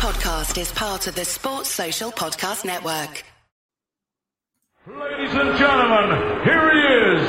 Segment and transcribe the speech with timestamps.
[0.00, 3.22] podcast is part of the Sports Social Podcast Network.
[4.86, 6.08] Ladies and gentlemen,
[6.42, 7.22] here he is.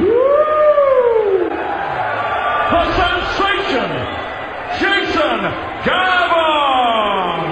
[0.00, 1.48] Woo!
[2.72, 3.90] The sensation,
[4.80, 5.40] Jason
[5.84, 7.42] Gavon.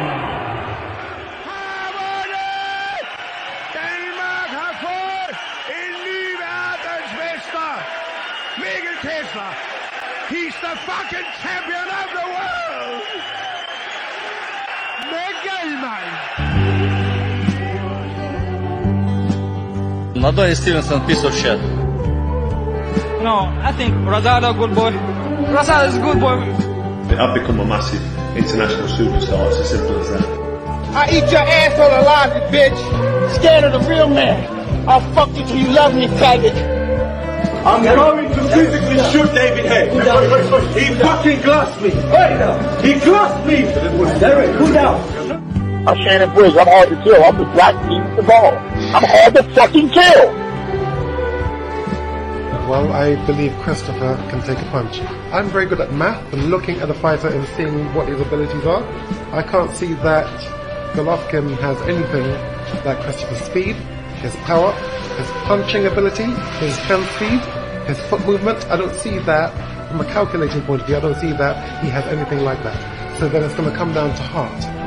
[3.76, 5.36] Danmark har fået
[5.80, 7.72] en ny verdensmester.
[8.62, 9.52] Mikkel Kessler.
[10.32, 13.24] He's the fucking champion of the world.
[15.84, 16.14] Mikkel, man.
[20.14, 21.60] Ladon Stevenson, piece of shit.
[23.22, 24.92] No, I think Rosado good boy.
[25.52, 26.36] Rosado is a good boy.
[27.16, 28.02] I've become a massive
[28.36, 29.48] international superstar.
[29.48, 30.24] It's as simple as that.
[30.94, 32.78] I eat your ass asshole alive, you bitch.
[33.36, 34.88] Scared of the real man.
[34.88, 36.74] I'll fuck you till you love me, faggot.
[37.64, 39.88] I'm going to physically shoot David Haye.
[40.78, 41.90] He fucking glassed me.
[42.86, 43.62] He glassed me.
[44.20, 45.13] Derek, cool down.
[45.86, 46.56] I'm Shannon Briggs.
[46.56, 47.22] I'm hard to kill.
[47.22, 47.74] I'm the black
[48.16, 48.54] the ball.
[48.96, 50.32] I'm hard to fucking kill.
[52.70, 54.98] Well, I believe Christopher can take a punch.
[55.30, 58.64] I'm very good at math and looking at a fighter and seeing what his abilities
[58.64, 58.82] are.
[59.34, 60.24] I can't see that
[60.94, 62.30] Golovkin has anything
[62.86, 63.76] like Christopher's speed,
[64.22, 64.72] his power,
[65.18, 66.32] his punching ability,
[66.64, 67.40] his fence speed,
[67.86, 68.64] his foot movement.
[68.70, 69.52] I don't see that
[69.90, 70.96] from a calculating point of view.
[70.96, 73.18] I don't see that he has anything like that.
[73.18, 74.83] So then it's going to come down to heart.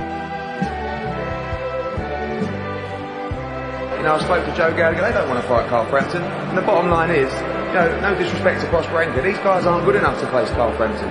[4.08, 6.24] Know, I spoke to Joe Gallagher, they don't want to fight Carl Frampton.
[6.24, 7.32] And the bottom line is,
[7.68, 10.76] you know, no disrespect to Prosper Anchor, these guys aren't good enough to face Carl
[10.78, 11.10] Frampton.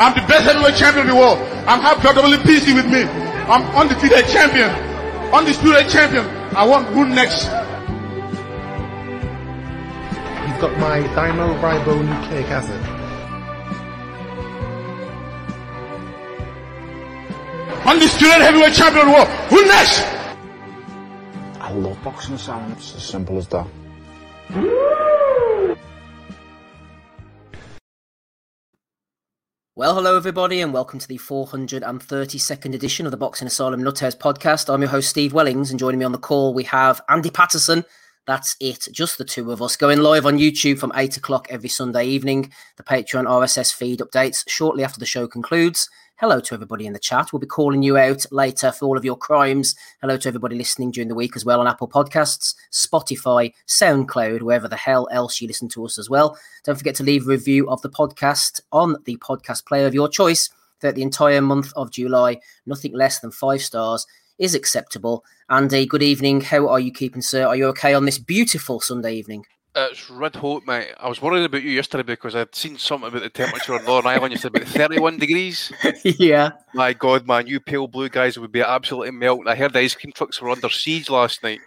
[0.00, 1.38] I'm the best heavyweight champion in the world.
[1.68, 3.04] I'm half WPC with me.
[3.46, 4.70] I'm undefeated champion.
[5.32, 6.24] Undisputed champion.
[6.56, 7.44] I want who next?
[10.42, 13.01] He's got my dimeribonucleic acid.
[17.84, 19.28] Undisputed heavyweight champion of the world.
[19.50, 20.00] Who next?
[21.60, 22.70] I love boxing, Sam.
[22.72, 23.66] It's as simple as that.
[29.74, 34.72] Well, hello everybody, and welcome to the 432nd edition of the Boxing Asylum Nuthouse podcast.
[34.72, 37.84] I'm your host Steve Wellings, and joining me on the call we have Andy Patterson.
[38.28, 41.68] That's it, just the two of us, going live on YouTube from eight o'clock every
[41.68, 42.52] Sunday evening.
[42.76, 45.88] The Patreon RSS feed updates shortly after the show concludes.
[46.16, 47.32] Hello to everybody in the chat.
[47.32, 49.74] We'll be calling you out later for all of your crimes.
[50.00, 54.68] Hello to everybody listening during the week as well on Apple Podcasts, Spotify, SoundCloud, wherever
[54.68, 56.38] the hell else you listen to us as well.
[56.64, 60.08] Don't forget to leave a review of the podcast on the podcast player of your
[60.08, 60.48] choice
[60.80, 62.38] throughout the entire month of July.
[62.66, 64.06] Nothing less than five stars
[64.38, 65.24] is acceptable.
[65.48, 66.40] Andy, good evening.
[66.40, 67.44] How are you keeping, sir?
[67.44, 69.44] Are you okay on this beautiful Sunday evening?
[69.74, 70.88] It's red hot, mate.
[70.98, 74.10] I was worried about you yesterday because I'd seen something about the temperature on Northern
[74.10, 74.32] Ireland.
[74.32, 75.72] You said about 31 degrees.
[76.04, 76.50] yeah.
[76.74, 79.48] My God, man, you pale blue guys would be absolutely melting.
[79.48, 81.60] I heard the ice cream trucks were under siege last night.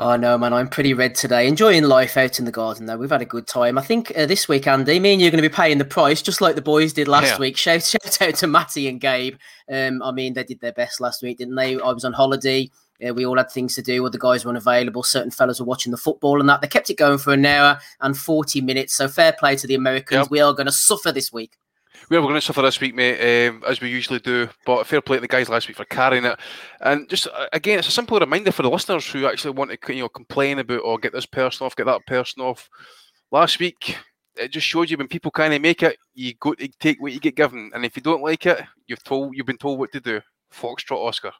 [0.00, 1.46] Oh no, man, I'm pretty red today.
[1.48, 2.96] Enjoying life out in the garden, though.
[2.96, 3.78] We've had a good time.
[3.78, 6.22] I think uh, this week, Andy, me and you're going to be paying the price,
[6.22, 7.38] just like the boys did last Yeah.
[7.38, 7.56] week.
[7.56, 9.36] Shout, shout out to Matty and Gabe.
[9.72, 11.80] Um, I mean, they did their best last week, didn't they?
[11.80, 12.70] I was on holiday.
[13.06, 14.04] Uh, we all had things to do.
[14.04, 15.02] Other guys were unavailable.
[15.02, 16.60] Certain fellas were watching the football and that.
[16.60, 18.96] They kept it going for an hour and 40 minutes.
[18.96, 20.24] So fair play to the Americans.
[20.24, 20.30] Yep.
[20.30, 21.56] We are going to suffer this week.
[22.10, 24.48] We are going to suffer this week, mate, um, as we usually do.
[24.64, 26.38] But fair play to the guys last week for carrying it.
[26.80, 29.94] And just uh, again, it's a simple reminder for the listeners who actually want to,
[29.94, 32.68] you know, complain about or get this person off, get that person off.
[33.30, 33.96] Last week,
[34.36, 37.12] it just showed you when people kind of make it, you go to take what
[37.12, 39.92] you get given, and if you don't like it, you've told, you've been told what
[39.92, 40.20] to do.
[40.52, 41.32] Foxtrot Oscar.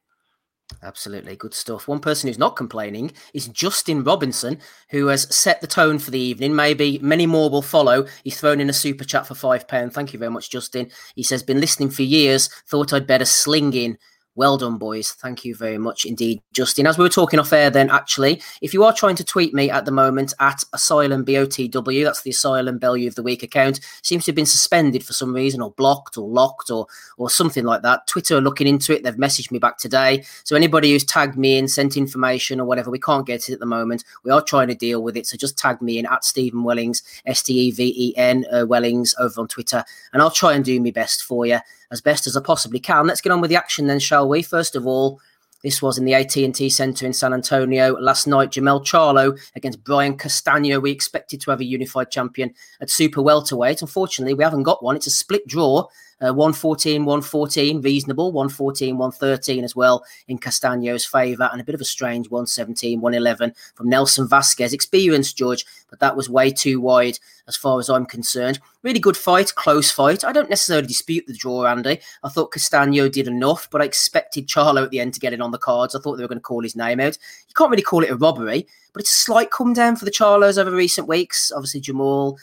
[0.82, 1.88] Absolutely good stuff.
[1.88, 4.58] One person who's not complaining is Justin Robinson,
[4.90, 6.54] who has set the tone for the evening.
[6.54, 8.06] Maybe many more will follow.
[8.22, 9.92] He's thrown in a super chat for five pound.
[9.92, 10.90] Thank you very much, Justin.
[11.14, 12.48] He says, "Been listening for years.
[12.68, 13.98] Thought I'd better sling in."
[14.38, 15.10] Well done, boys.
[15.14, 16.86] Thank you very much indeed, Justin.
[16.86, 19.68] As we were talking off air, then actually, if you are trying to tweet me
[19.68, 24.24] at the moment at Asylum BOTW, that's the Asylum Value of the Week account, seems
[24.24, 26.86] to have been suspended for some reason, or blocked, or locked, or
[27.16, 28.06] or something like that.
[28.06, 29.02] Twitter are looking into it.
[29.02, 30.22] They've messaged me back today.
[30.44, 33.58] So anybody who's tagged me in, sent information or whatever, we can't get it at
[33.58, 34.04] the moment.
[34.22, 35.26] We are trying to deal with it.
[35.26, 38.66] So just tag me in at Stephen Wellings, S T E V E N uh,
[38.66, 39.82] Wellings over on Twitter,
[40.12, 41.58] and I'll try and do my best for you
[41.90, 43.06] as best as I possibly can.
[43.06, 44.42] Let's get on with the action then, shall we?
[44.42, 45.20] First of all,
[45.62, 48.50] this was in the AT&T Centre in San Antonio last night.
[48.50, 50.78] Jermell Charlo against Brian Castano.
[50.78, 53.82] We expected to have a unified champion at super welterweight.
[53.82, 54.94] Unfortunately, we haven't got one.
[54.94, 55.88] It's a split draw.
[56.20, 58.32] Uh, 114, 114, reasonable.
[58.32, 63.54] 114, 113 as well in Castaño's favour, and a bit of a strange 117, 111
[63.74, 64.72] from Nelson Vasquez.
[64.72, 68.58] Experienced judge, but that was way too wide as far as I'm concerned.
[68.82, 70.24] Really good fight, close fight.
[70.24, 72.00] I don't necessarily dispute the draw, Andy.
[72.22, 75.40] I thought Castaño did enough, but I expected Charlo at the end to get it
[75.40, 75.94] on the cards.
[75.94, 77.16] I thought they were going to call his name out.
[77.48, 80.10] You can't really call it a robbery, but it's a slight come down for the
[80.10, 81.52] Charlos over recent weeks.
[81.54, 82.38] Obviously, Jermall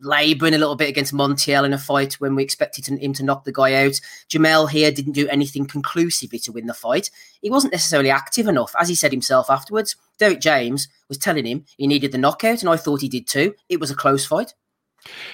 [0.00, 3.44] labouring a little bit against Montiel in a fight when we expected him to knock
[3.44, 4.00] the guy out.
[4.28, 7.10] Jermell here didn't do anything conclusively to win the fight.
[7.40, 9.96] He wasn't necessarily active enough, as he said himself afterwards.
[10.18, 13.54] Derrick James was telling him he needed the knockout, and I thought he did too.
[13.68, 14.54] It was a close fight.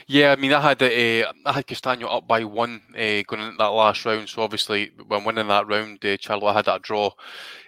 [0.06, 3.56] Yeah, I mean, I had uh, I had Castaño up by one uh, going into
[3.58, 4.28] that last round.
[4.28, 7.06] So obviously, when winning that round, uh, Charlo, I had that draw.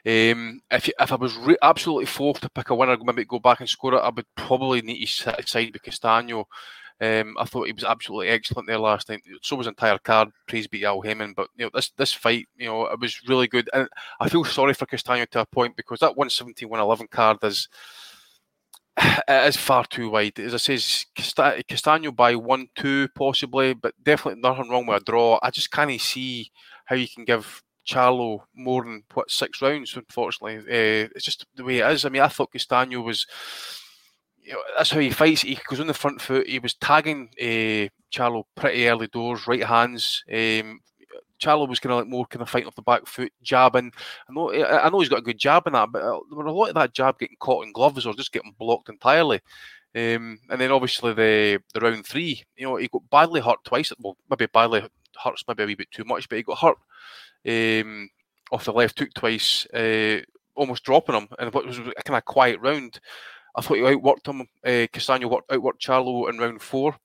[0.06, 3.60] Um, if if I was re- absolutely forced to pick a winner, maybe go back
[3.60, 6.44] and score it, I would probably need to set aside with Castaño.
[7.00, 9.22] Um, I thought he was absolutely excellent there last night.
[9.42, 10.30] So was entire card.
[10.46, 11.34] Praise be Al Haymon.
[11.34, 13.70] But you know this this fight, you know, it was really good.
[13.72, 13.88] And
[14.20, 17.68] I feel sorry for Castaño to a point because that 117, 111 card is
[18.98, 20.38] it is far too wide.
[20.40, 25.38] As I say, Castaño by one, two possibly, but definitely nothing wrong with a draw.
[25.42, 26.50] I just can't see
[26.86, 29.96] how you can give Charlo more than what six rounds.
[29.96, 32.04] Unfortunately, uh, it's just the way it is.
[32.04, 33.26] I mean, I thought Castaño was
[34.76, 35.42] that's how he fights.
[35.42, 36.48] He goes on the front foot.
[36.48, 40.24] He was tagging uh, Charlo pretty early doors, right hands.
[40.28, 40.80] Um,
[41.40, 43.92] Charlo was kind of like more kind of fighting off the back foot, jabbing.
[44.28, 46.46] I know, I know he's got a good jab in that, but uh, there were
[46.46, 49.40] a lot of that jab getting caught in gloves or just getting blocked entirely.
[49.94, 53.92] Um, and then obviously the the round three, you know, he got badly hurt twice.
[53.98, 54.82] Well, maybe badly
[55.22, 56.76] hurts maybe a wee bit too much, but he got hurt
[57.48, 58.10] um,
[58.52, 60.20] off the left hook twice, uh,
[60.54, 61.28] almost dropping him.
[61.38, 63.00] And what was a kind of quiet round.
[63.54, 64.42] I thought he outworked him.
[64.64, 66.96] Uh, Castaño worked, outworked Charlo in round four.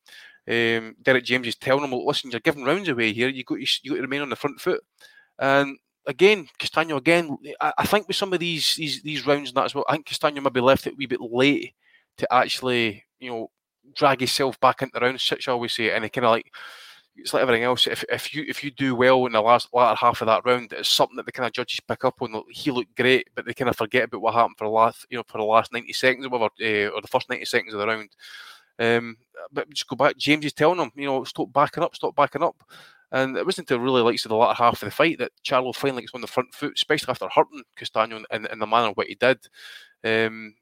[0.48, 3.30] Um, Derrick James is telling him, "Listen, you're giving rounds away here.
[3.30, 4.82] You got you, got to remain on the front foot."
[5.40, 7.38] And again, Castaño again.
[7.62, 9.94] I, I, think with some of these these these rounds and that as well, I
[9.94, 11.74] think Castaño maybe left it a wee bit late
[12.18, 13.52] to actually you know
[13.96, 16.54] drag himself back into the round, shall we say, and he kind of like
[17.16, 17.88] it's like everything else.
[17.88, 20.74] If, if you if you do well in the last latter half of that round,
[20.74, 22.42] it's something that the kind of judges pick up on.
[22.50, 25.18] He looked great, but they kind of forget about what happened for the last you
[25.18, 27.80] know for the last ninety seconds or whatever, uh, or the first ninety seconds of
[27.80, 28.10] the round.
[28.80, 29.18] Um,
[29.52, 30.18] but just go back.
[30.18, 32.64] James is telling him, you know, stop backing up, stop backing up.
[33.12, 35.76] And it wasn't until really like to the latter half of the fight that Charlo
[35.76, 39.06] finally gets on the front foot, especially after hurting Castaño in, in the manner what
[39.06, 39.38] he did.
[40.04, 40.56] Um,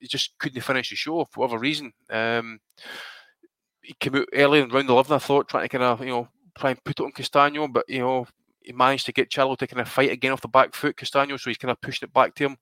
[0.00, 1.92] he just couldn't finish the show for whatever reason.
[2.08, 2.60] Um,
[3.84, 6.28] he came out early in round 11, I thought, trying to kind of, you know,
[6.58, 8.26] try and put it on Castaño, but, you know,
[8.60, 11.38] he managed to get Charlo to kind of fight again off the back foot, Castaño,
[11.38, 12.56] so he's kind of pushing it back to him.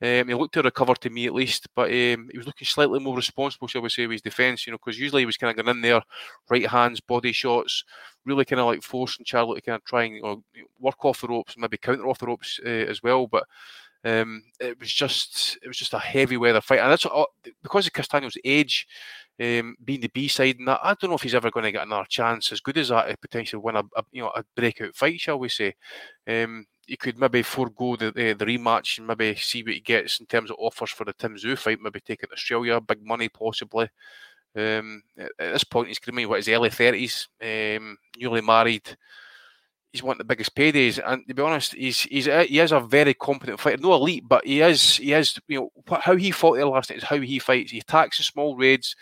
[0.00, 3.00] Um, he looked to recover to me at least, but um, he was looking slightly
[3.00, 5.50] more responsible, shall we say, with his defence, you know, because usually he was kind
[5.50, 6.02] of going in there,
[6.48, 7.82] right hands, body shots,
[8.24, 10.42] really kind of like forcing Charlo to kind of try and you know,
[10.78, 13.26] work off the ropes, maybe counter off the ropes uh, as well.
[13.26, 13.44] But
[14.04, 17.24] um, it was just it was just a heavy weather fight, and that's uh,
[17.62, 18.86] because of Castaño's age,
[19.40, 21.72] um, being the B side, and that I don't know if he's ever going to
[21.72, 24.44] get another chance as good as that to potentially win a, a you know a
[24.54, 25.74] breakout fight, shall we say?
[26.26, 30.20] Um, he could maybe forego the, the, the rematch and maybe see what he gets
[30.20, 31.78] in terms of offers for the Tim Tszyu fight.
[31.82, 33.90] Maybe take it to Australia, big money possibly.
[34.56, 38.40] Um, at, at, this point, he's going to be what his early thirties, um, newly
[38.40, 38.96] married
[39.92, 41.00] he's one of the biggest paydays.
[41.04, 43.80] And to be honest, he's he's he is a very competent fighter.
[43.80, 46.98] No elite, but he is he is you know how he fought there last night
[46.98, 47.70] is how he fights.
[47.70, 48.96] He attacks the small raids.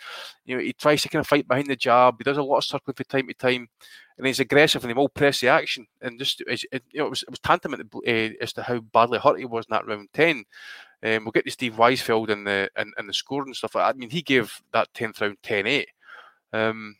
[0.45, 2.15] You know he tries to kind of fight behind the jab.
[2.17, 3.67] He does a lot of circling from time to time,
[4.17, 5.85] and he's aggressive and he will press the action.
[6.01, 8.79] And just it, you know it was it was tantamount to, uh, as to how
[8.79, 10.45] badly hurt he was in that round ten.
[11.03, 13.75] Um, we'll get to Steve Weisfeld and the and, and the score and stuff.
[13.75, 15.85] I mean, he gave that tenth round 10-8.
[16.53, 16.95] Um,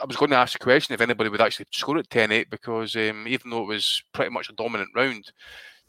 [0.00, 2.50] I was going to ask the question if anybody would actually score at 10 8
[2.50, 5.32] because um, even though it was pretty much a dominant round,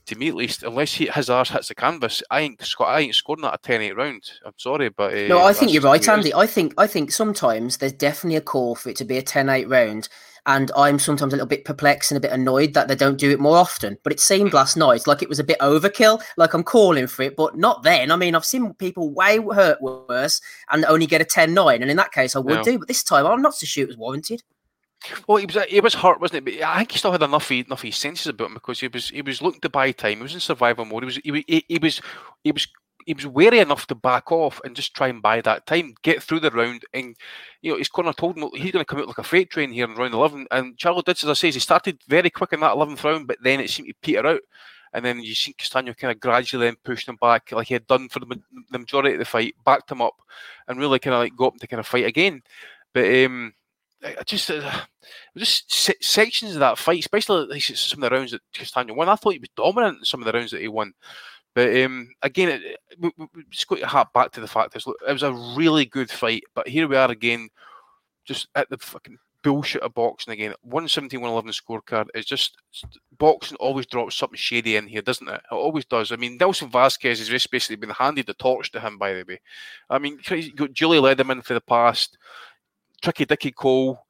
[0.05, 3.15] to me at least, unless he, his arse hits the canvas, I ain't, I ain't
[3.15, 4.23] scoring that a 10 8 round.
[4.45, 5.13] I'm sorry, but.
[5.13, 6.33] Uh, no, I think you're right, Andy.
[6.33, 9.49] I think, I think sometimes there's definitely a call for it to be a 10
[9.49, 10.09] 8 round.
[10.45, 13.31] And I'm sometimes a little bit perplexed and a bit annoyed that they don't do
[13.31, 13.97] it more often.
[14.03, 17.23] But it seemed last night like it was a bit overkill, like I'm calling for
[17.23, 18.11] it, but not then.
[18.11, 21.81] I mean, I've seen people way hurt worse and only get a 10 9.
[21.81, 22.77] And in that case, I would do.
[22.77, 24.43] But this time, I'm not so sure it was warranted.
[25.27, 26.59] Well, he was he was hurt, wasn't it?
[26.59, 29.21] But I think he still had enough enough senses about him because he was he
[29.21, 30.17] was looking to buy time.
[30.17, 31.03] He was in survival mode.
[31.03, 32.01] He was he, he, he was
[32.43, 32.67] he was
[33.05, 36.21] he was wary enough to back off and just try and buy that time, get
[36.21, 37.15] through the round, and
[37.61, 39.71] you know, his corner told him he's going to come out like a freight train
[39.71, 40.47] here in round eleven.
[40.51, 43.37] And Charlo did, as I say, he started very quick in that eleventh round, but
[43.43, 44.41] then it seemed to peter out.
[44.93, 47.87] And then you see Castaño kind of gradually then pushing him back, like he had
[47.87, 50.21] done for the, the majority of the fight, backed him up,
[50.67, 52.43] and really kind of like got him to kind of fight again.
[52.93, 53.53] But um,
[54.03, 54.81] I just uh,
[55.35, 55.71] just
[56.03, 59.09] sections of that fight, especially some of the rounds that Castaño won.
[59.09, 60.93] I thought he was dominant in some of the rounds that he won.
[61.55, 64.83] But um, again, it, we, we just got to harp back to the fact that
[65.07, 66.43] it was a really good fight.
[66.55, 67.49] But here we are again,
[68.25, 70.53] just at the fucking bullshit of boxing again.
[70.63, 72.57] 117, 111 scorecard is just
[73.19, 75.41] boxing always drops something shady in here, doesn't it?
[75.51, 76.11] It always does.
[76.11, 79.23] I mean, Nelson Vasquez has just basically been handed the torch to him, by the
[79.27, 79.39] way.
[79.89, 82.17] I mean, you got Julie Lederman for the past,
[83.01, 84.03] Tricky Dicky Cole,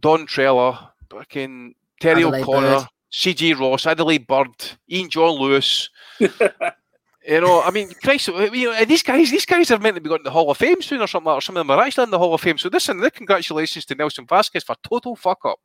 [0.00, 2.86] Don Trella, fucking Terry Adelaide O'Connor, Byrd.
[3.12, 5.90] CJ Ross, Adelaide Byrd, Ian John Lewis.
[7.26, 10.08] You know, I mean, Christ, you know, these guys, these guys are meant to be
[10.08, 12.04] going to the Hall of Fame soon or something, or some of them are actually
[12.04, 12.58] in the Hall of Fame.
[12.58, 15.60] So listen, the congratulations to Nelson Vasquez for total fuck up.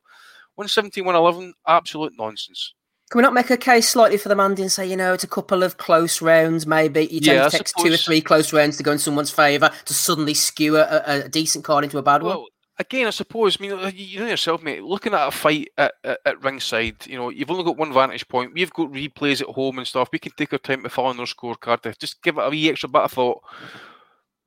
[0.54, 2.74] 117, 111, absolute nonsense.
[3.10, 5.24] Can we not make a case slightly for the Mandy and say, you know, it's
[5.24, 8.52] a couple of close rounds, maybe you Yeah, tend I take two or three close
[8.52, 11.98] rounds to go in someone's favour to suddenly skew a, a, a decent card into
[11.98, 12.44] a bad one?
[12.80, 16.20] Again, I suppose, I mean, you know yourself, mate, looking at a fight at, at,
[16.24, 18.54] at ringside, you know, you've only got one vantage point.
[18.54, 20.10] We've got replays at home and stuff.
[20.12, 22.70] We can take our time to follow our scorecard to just give it a wee
[22.70, 23.42] extra bit of thought.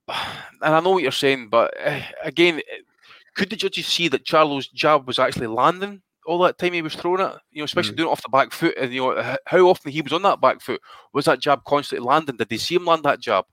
[0.64, 2.76] And I know what you're saying, but uh, again, uh,
[3.36, 6.96] could the judges see that Charlo's jab was actually landing all that time he was
[6.96, 7.36] throwing it?
[7.52, 10.02] You know, especially doing it off the back foot, and you know how often he
[10.02, 10.82] was on that back foot.
[11.14, 12.38] Was that jab constantly landing?
[12.38, 13.46] Did they see him land that jab?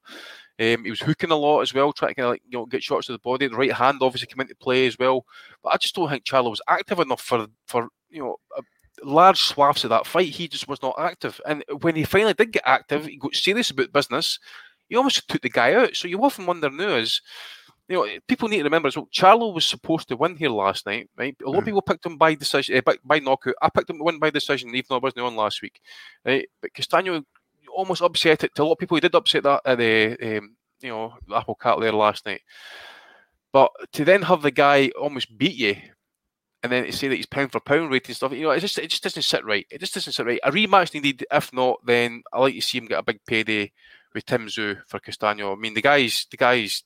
[0.61, 2.67] Um, he was hooking a lot as well, trying to kind of like you know
[2.67, 3.47] get shots to the body.
[3.47, 5.25] The right hand obviously came into play as well,
[5.63, 8.37] but I just don't think Charlo was active enough for for you know.
[8.57, 8.63] A,
[9.05, 11.41] Large swaths of that fight, he just was not active.
[11.47, 14.41] And when he finally did get active, he got serious about business.
[14.89, 15.95] He almost took the guy out.
[15.95, 17.23] So you often wonder now is,
[17.89, 19.09] you know, people need to remember as well.
[19.15, 21.37] Charlo was supposed to win here last night, right?
[21.47, 23.55] A lot of people picked him by decision, uh, by, by knockout.
[23.63, 25.81] I picked him to win by decision, even though I wasn't on last week,
[26.25, 26.49] right?
[26.61, 27.23] But Castano
[27.69, 28.97] almost upset it to a lot of people.
[28.97, 32.43] He did upset that at the, um, you know, Apple Cat there last night.
[33.53, 35.77] But to then have the guy almost beat you,
[36.63, 38.79] and then to say that he's pound for pound rating stuff, you know, it just
[38.79, 39.67] it just doesn't sit right.
[39.71, 40.41] It just doesn't sit right.
[40.43, 41.25] A rematch needed.
[41.31, 43.73] If not, then I like to see him get a big payday
[44.13, 45.53] with Tim Tszyu for Castano.
[45.53, 46.83] I mean, the guys, the guys.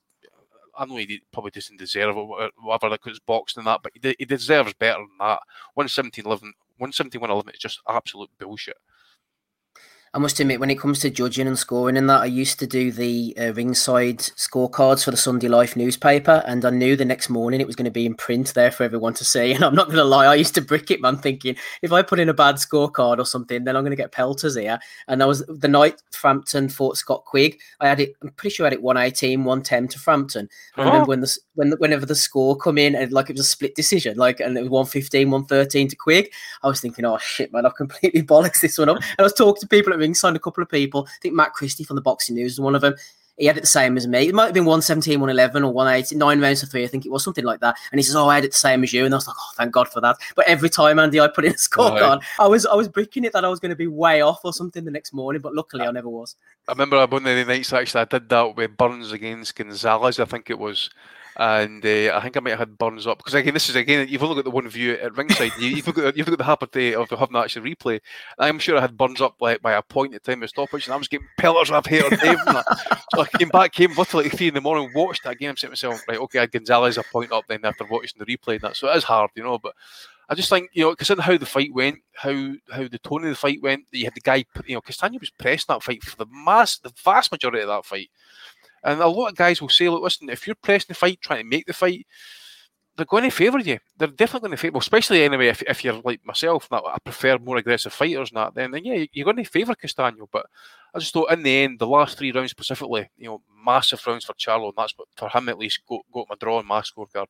[0.75, 4.15] I know he probably doesn't deserve whatever, like it's boxing and that, but he, de-
[4.17, 5.39] he deserves better than that.
[5.75, 8.77] 117 11, 117 111 is just absolute bullshit.
[10.15, 12.67] I must admit, when it comes to judging and scoring and that, I used to
[12.67, 17.29] do the uh, ringside scorecards for the Sunday Life newspaper, and I knew the next
[17.29, 19.53] morning it was going to be in print there for everyone to see.
[19.55, 22.03] And I'm not going to lie, I used to brick it, man, thinking if I
[22.03, 24.77] put in a bad scorecard or something, then I'm going to get pelters here.
[25.07, 27.59] And I was the night Frampton fought Scott Quigg.
[27.79, 28.13] I had it.
[28.21, 30.47] I'm pretty sure I had it 118, 110 to Frampton.
[30.77, 30.85] I Oh.
[30.85, 33.73] remember when the when whenever the score come in and like it was a split
[33.75, 36.31] decision, like and it was 115, 113 to Quigg.
[36.61, 38.97] I was thinking, oh shit, man, I've completely bollocks this one up.
[38.97, 41.07] And I was talking to people at ringside, a couple of people.
[41.07, 42.95] I think Matt Christie from the Boxing News was one of them.
[43.37, 44.27] He had it the same as me.
[44.27, 47.11] It might have been 117, 111 or 180, nine rounds to three, I think it
[47.11, 47.75] was something like that.
[47.91, 49.05] And he says, Oh, I had it the same as you.
[49.05, 50.17] And I was like, Oh, thank God for that.
[50.35, 53.33] But every time, Andy, I put in a scorecard, I was I was bricking it
[53.33, 55.87] that I was going to be way off or something the next morning, but luckily
[55.87, 56.35] I never was.
[56.67, 60.25] I remember one of the nights actually I did that with Burns against Gonzalez, I
[60.25, 60.91] think it was.
[61.35, 64.07] And uh, I think I might have had Burns up because again, this is again
[64.07, 65.51] you've only got the one view at ringside.
[65.59, 67.99] You, you've got you've got the happy day of having that actual replay.
[68.37, 70.85] I'm sure I had Burns up like by a point at the time of stoppage,
[70.85, 72.37] and I was getting pillars of hate on Dave.
[73.13, 75.67] So I came back, came literally three in the morning, watched that game, and said
[75.67, 78.53] to myself, right, okay, I had Gonzalez a point up then after watching the replay
[78.53, 78.75] and that.
[78.75, 79.73] So it is hard, you know, but.
[80.29, 83.29] I just think you know, considering how the fight went, how how the tone of
[83.29, 86.15] the fight went, you had the guy, you know, Castano was pressing that fight for
[86.15, 88.09] the mass, the vast majority of that fight,
[88.83, 91.43] and a lot of guys will say, look, listen, if you're pressing the fight, trying
[91.43, 92.05] to make the fight,
[92.95, 93.79] they're going to favour you.
[93.97, 94.73] They're definitely going to favour.
[94.73, 98.37] Well, especially anyway, if, if you're like myself, that I prefer more aggressive fighters and
[98.37, 100.27] that, then, then yeah, you're going to favour Castano.
[100.31, 100.45] But
[100.93, 104.25] I just thought in the end, the last three rounds specifically, you know, massive rounds
[104.25, 106.81] for Charlo, and that's what for him at least got, got my draw on my
[106.81, 107.27] scorecard.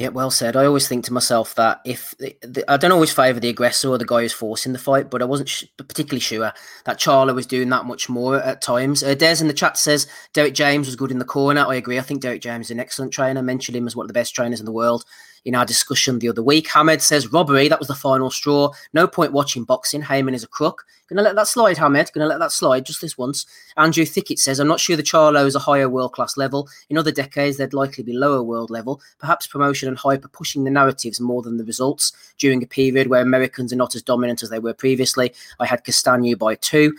[0.00, 0.56] Yeah, well said.
[0.56, 3.90] I always think to myself that if the, the, I don't always favour the aggressor
[3.90, 6.54] or the guy who's forcing the fight, but I wasn't sh- particularly sure
[6.86, 9.02] that Charlo was doing that much more at times.
[9.02, 11.66] Uh, Des in the chat says Derrick James was good in the corner.
[11.68, 11.98] I agree.
[11.98, 13.42] I think Derrick James is an excellent trainer.
[13.42, 15.04] Mentioned him as one of the best trainers in the world
[15.44, 16.68] in our discussion the other week.
[16.68, 17.68] Hamed says robbery.
[17.68, 18.70] That was the final straw.
[18.92, 20.02] No point watching boxing.
[20.02, 20.84] Haymon is a crook.
[21.08, 22.12] Gonna let that slide, Hamed.
[22.12, 23.44] Gonna let that slide just this once.
[23.76, 26.68] Andrew Thickett says, I'm not sure the Charlo is a higher world class level.
[26.88, 29.00] In other decades, they'd likely be lower world level.
[29.18, 32.12] Perhaps promotion and hype are pushing the narratives more than the results.
[32.38, 35.84] During a period where Americans are not as dominant as they were previously, I had
[35.84, 36.94] Castaño by two.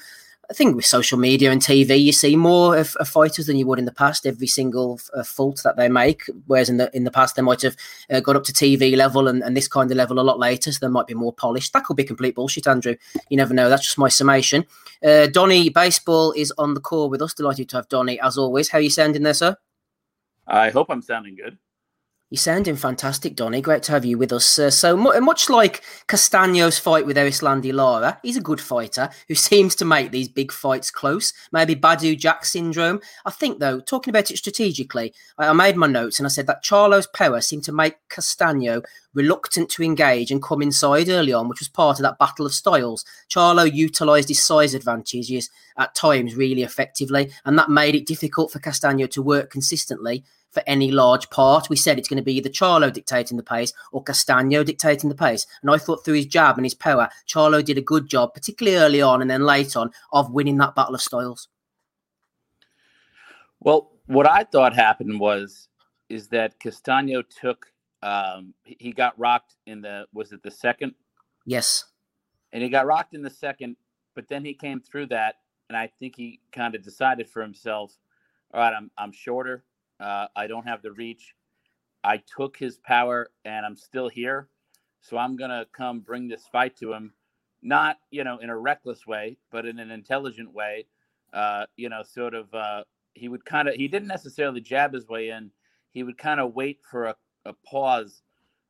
[0.51, 3.65] I think with social media and TV, you see more of, of fighters than you
[3.67, 4.27] would in the past.
[4.27, 7.61] Every single uh, fault that they make, whereas in the in the past they might
[7.61, 7.77] have
[8.09, 10.69] uh, got up to TV level and, and this kind of level a lot later,
[10.73, 11.71] so they might be more polished.
[11.71, 12.97] That could be complete bullshit, Andrew.
[13.29, 13.69] You never know.
[13.69, 14.65] That's just my summation.
[15.01, 17.33] Uh, Donny Baseball is on the call with us.
[17.33, 18.67] Delighted to have Donny as always.
[18.67, 19.55] How are you sounding there, sir?
[20.47, 21.57] I hope I'm sounding good.
[22.31, 23.59] You're sounding fantastic, Donny.
[23.59, 24.57] Great to have you with us.
[24.57, 29.75] Uh, so, much like Castaño's fight with Erislandy Lara, he's a good fighter who seems
[29.75, 31.33] to make these big fights close.
[31.51, 33.01] Maybe Badou Jack syndrome.
[33.25, 36.63] I think, though, talking about it strategically, I, made my notes and I said that
[36.63, 38.81] Charlo's power seemed to make Castaño
[39.13, 42.53] reluctant to engage and come inside early on, which was part of that battle of
[42.53, 43.03] styles.
[43.29, 48.59] Charlo utilised his size advantages at times really effectively, and that made it difficult for
[48.59, 51.69] Castaño to work consistently for any large part.
[51.69, 55.15] We said it's going to be either Charlo dictating the pace or Castaño dictating the
[55.15, 55.47] pace.
[55.61, 58.77] And I thought through his jab and his power, Charlo did a good job, particularly
[58.77, 61.47] early on and then late on, of winning that battle of styles.
[63.59, 65.69] Well, what I thought happened was
[66.09, 67.67] is that Castaño took
[68.03, 70.93] um he got rocked in the was it the second?
[71.45, 71.85] Yes.
[72.51, 73.77] And he got rocked in the second,
[74.15, 75.35] but then he came through that
[75.69, 77.97] and I think he kind of decided for himself,
[78.53, 79.63] all right, I'm I'm shorter.
[80.01, 81.35] Uh, I don't have the reach.
[82.03, 84.47] I took his power and I'm still here.
[85.01, 87.13] So I'm going to come bring this fight to him,
[87.61, 90.87] not, you know, in a reckless way, but in an intelligent way.
[91.33, 95.07] Uh, you know, sort of, uh, he would kind of, he didn't necessarily jab his
[95.07, 95.51] way in.
[95.91, 97.15] He would kind of wait for a,
[97.45, 98.23] a pause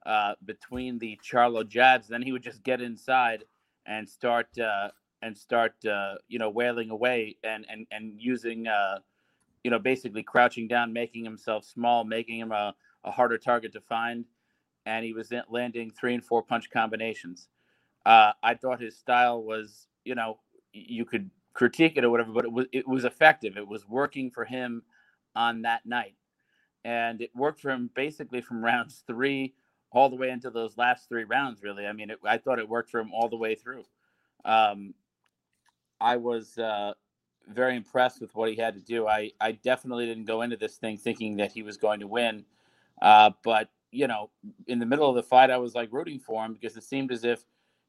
[0.06, 2.08] uh, between the Charlo jabs.
[2.08, 3.46] Then he would just get inside
[3.86, 4.90] and start, uh,
[5.22, 9.00] and start, uh, you know, wailing away and, and, and using, uh,
[9.64, 13.82] you know, basically crouching down, making himself small, making him a, a harder target to
[13.82, 14.26] find.
[14.86, 17.48] And he was landing three and four punch combinations.
[18.06, 20.40] Uh, I thought his style was, you know,
[20.74, 23.58] you could critique it or whatever, but it was it was effective.
[23.58, 24.84] It was working for him
[25.36, 26.16] on that night,
[26.84, 29.54] and it worked for him basically from rounds three
[29.92, 31.62] all the way into those last three rounds.
[31.62, 33.84] Really, I mean, it, I thought it worked for him all the way through.
[34.46, 34.96] Um,
[36.00, 36.94] I was uh,
[37.48, 39.08] very impressed with what he had to do.
[39.08, 42.46] I, I definitely didn't go into this thing thinking that he was going to win.
[43.02, 44.30] Uh, but, you know,
[44.68, 47.12] in the middle of the fight, I was like rooting for him because it seemed
[47.12, 47.44] as if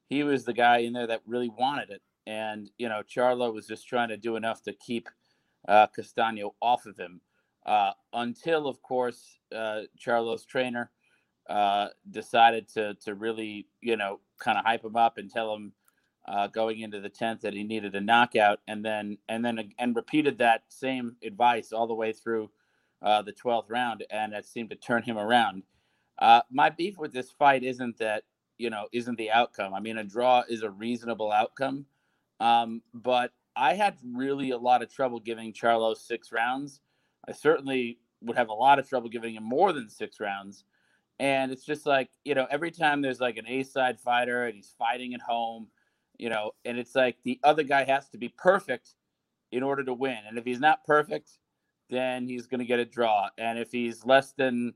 [0.08, 2.02] he was the guy in there that really wanted it.
[2.26, 5.08] And, you know, Charlo was just trying to do enough to keep
[5.68, 7.20] uh, Castaño off of him
[7.66, 10.90] uh, until, of course, uh, Charlo's trainer
[11.48, 15.72] uh, decided to, to really, you know, kind of hype him up and tell him,
[16.26, 19.96] uh, going into the tenth that he needed a knockout, and then and then and
[19.96, 22.50] repeated that same advice all the way through
[23.02, 25.62] uh, the twelfth round, and it seemed to turn him around.
[26.18, 28.22] Uh, my beef with this fight isn't that
[28.58, 29.74] you know isn't the outcome.
[29.74, 31.86] I mean, a draw is a reasonable outcome,
[32.40, 36.80] um, but I had really a lot of trouble giving Charlo six rounds.
[37.28, 40.64] I certainly would have a lot of trouble giving him more than six rounds.
[41.18, 44.54] And it's just like, you know, every time there's like an A side fighter and
[44.56, 45.68] he's fighting at home,
[46.18, 48.94] you know, and it's like the other guy has to be perfect
[49.50, 50.18] in order to win.
[50.26, 51.38] And if he's not perfect,
[51.90, 53.28] then he's going to get a draw.
[53.38, 54.74] And if he's less than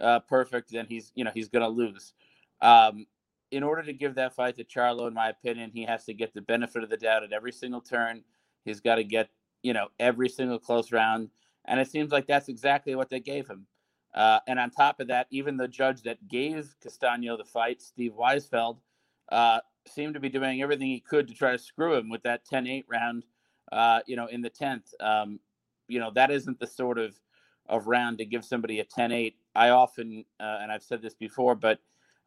[0.00, 2.14] uh, perfect, then he's, you know, he's going to lose.
[2.60, 3.06] Um,
[3.50, 6.32] in order to give that fight to Charlo, in my opinion, he has to get
[6.32, 8.22] the benefit of the doubt at every single turn.
[8.64, 9.28] He's got to get,
[9.62, 11.30] you know, every single close round.
[11.64, 13.66] And it seems like that's exactly what they gave him.
[14.14, 18.12] Uh, and on top of that, even the judge that gave Castaño the fight, Steve
[18.18, 18.78] Weisfeld,
[19.32, 22.46] uh, seemed to be doing everything he could to try to screw him with that
[22.46, 23.24] 10-8 round,
[23.72, 24.92] uh, you know, in the 10th.
[25.00, 25.40] Um,
[25.88, 27.18] you know, that isn't the sort of,
[27.66, 29.34] of round to give somebody a 10-8.
[29.54, 31.78] I often, uh, and I've said this before, but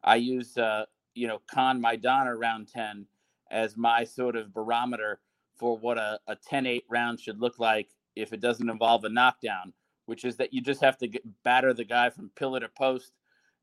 [0.02, 3.06] I use, uh, you know, Khan Maidana round 10
[3.50, 5.20] as my sort of barometer
[5.56, 9.72] for what a, a 10-8 round should look like if it doesn't involve a knockdown,
[10.06, 13.12] which is that you just have to get, batter the guy from pillar to post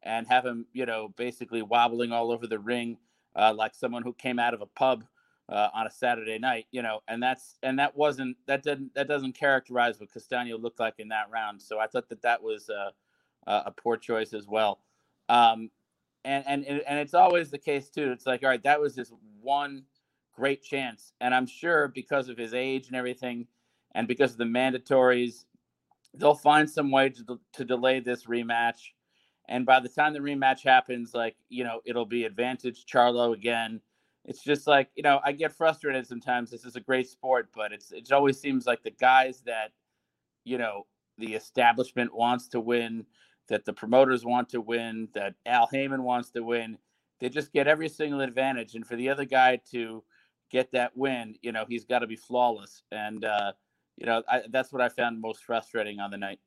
[0.02, 2.98] and have him, you know, basically wobbling all over the ring–
[3.36, 5.04] uh, like someone who came out of a pub
[5.50, 9.08] uh, on a Saturday night, you know, and that's and that wasn't that didn't that
[9.08, 11.62] doesn't characterize what Castaño looked like in that round.
[11.62, 12.92] So I thought that that was uh,
[13.46, 14.80] a poor choice as well.
[15.30, 15.70] Um,
[16.26, 18.12] and and and it's always the case too.
[18.12, 19.84] It's like all right, that was his one
[20.34, 23.48] great chance, and I'm sure because of his age and everything,
[23.94, 25.46] and because of the mandatories,
[26.16, 28.92] they'll find some way to to delay this rematch
[29.50, 33.82] and by the time the rematch happens, like, you know, it'll be advantage Charlo again.
[34.26, 36.50] It's just like, you know, I get frustrated sometimes.
[36.50, 39.72] This is a great sport, but it's it always seems like the guys that,
[40.46, 40.86] you know,
[41.18, 43.06] the establishment wants to win,
[43.50, 46.78] that the promoters want to win, that Al Haymon wants to win,
[47.20, 48.76] they just get every single advantage.
[48.76, 50.04] And for the other guy to
[50.50, 52.84] get that win, you know, he's got to be flawless.
[52.92, 53.52] And, uh,
[53.98, 56.40] you know, I, that's what I found most frustrating on the night.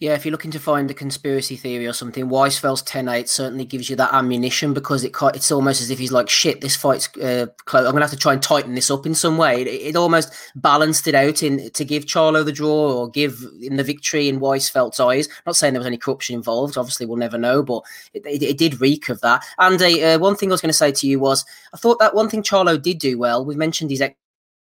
[0.00, 3.90] Yeah, if you're looking to find a conspiracy theory or something, Weisfeld's 10-8 certainly gives
[3.90, 7.46] you that ammunition because it it's almost as if he's like, shit, this fight's uh,
[7.64, 7.84] close.
[7.84, 9.62] I'm going to have to try and tighten this up in some way.
[9.62, 13.74] It, it, almost balanced it out in to give Charlo the draw or give in
[13.74, 15.28] the victory in Weisfeld's eyes.
[15.46, 16.78] not saying there was any corruption involved.
[16.78, 17.82] Obviously, we'll never know, but
[18.14, 19.44] it, it, it did reek of that.
[19.58, 22.14] And uh, one thing I was going to say to you was, I thought that
[22.14, 24.02] one thing Charlo did do well, we've mentioned his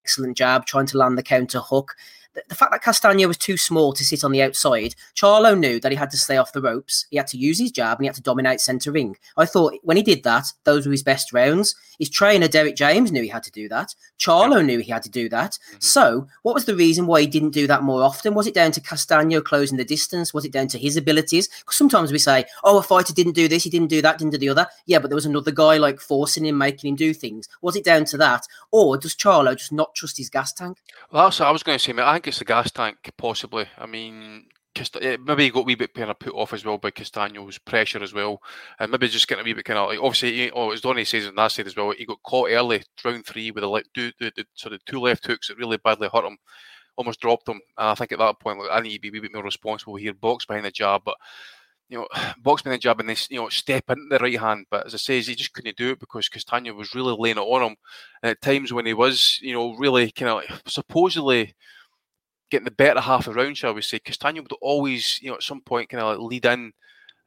[0.04, 1.94] excellent jab, trying to land the counter hook
[2.34, 5.80] the, the fact that Castano was too small to sit on the outside, Charlo knew
[5.80, 7.06] that he had to stay off the ropes.
[7.10, 9.16] He had to use his jab and he had to dominate centre ring.
[9.36, 11.74] I thought when he did that, those were his best rounds.
[11.98, 13.94] His trainer, Derrick James, knew he had to do that.
[14.18, 15.52] Charlo knew he had to do that.
[15.52, 15.76] Mm-hmm.
[15.80, 18.34] So, what was the reason why he didn't do that more often?
[18.34, 20.34] Was it down to Castano closing the distance?
[20.34, 21.48] Was it down to his abilities?
[21.60, 24.32] Because sometimes we say, oh, a fighter didn't do this, he didn't do that, didn't
[24.32, 24.66] do the other.
[24.86, 27.48] Yeah, but there was another guy like forcing him, making him do things.
[27.60, 28.46] Was it down to that?
[28.70, 30.78] Or does Charlo just not trust his gas tank?
[31.10, 32.02] Well, I was going to say, mate.
[32.02, 33.66] I think it's the gas tank, possibly.
[33.76, 34.46] I mean,
[35.00, 37.58] eh, maybe he got a wee bit kind of put off as well by Castano's
[37.58, 38.40] pressure as well,
[38.78, 41.26] and maybe just getting a wee bit kind of like obviously, oh, as Donny says
[41.26, 44.84] in that side as well, he got caught early, round three with the, sort of
[44.84, 46.38] two left hooks that really badly hurt him,
[46.96, 47.60] almost dropped him.
[47.76, 49.42] And I think at that point, like, I need to be a wee bit more
[49.42, 51.16] responsible here, box behind the jab, but
[51.88, 52.06] you know,
[52.38, 54.66] box behind the jab and this, you know, step into the right hand.
[54.70, 57.40] But as I say, he just couldn't do it because Castano was really laying it
[57.40, 57.76] on him.
[58.22, 61.56] And at times when he was, you know, really kind of supposedly
[62.52, 65.42] getting the better half of round, shall we say, Castano would always, you know, at
[65.42, 66.72] some point kind of like lead in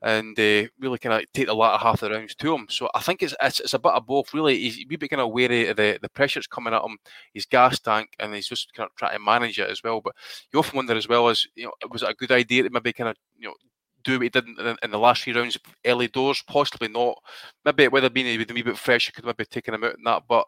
[0.03, 2.67] and uh, really kind of take the latter half of the rounds to him.
[2.69, 4.35] So I think it's it's, it's a bit of both.
[4.35, 6.97] Really, he's a bit kind of wary of the, the pressures coming at him,
[7.33, 10.01] his gas tank, and he's just kind of trying to manage it as well.
[10.01, 10.13] But
[10.53, 12.93] you often wonder as well as you know, was it a good idea to maybe
[12.93, 13.55] kind of you know
[14.03, 15.57] do what he did in, in the last few rounds
[15.87, 16.43] early doors?
[16.47, 17.17] Possibly not.
[17.63, 19.07] Maybe it would have been a wee bit fresh.
[19.07, 20.45] You could maybe taken him out in that, but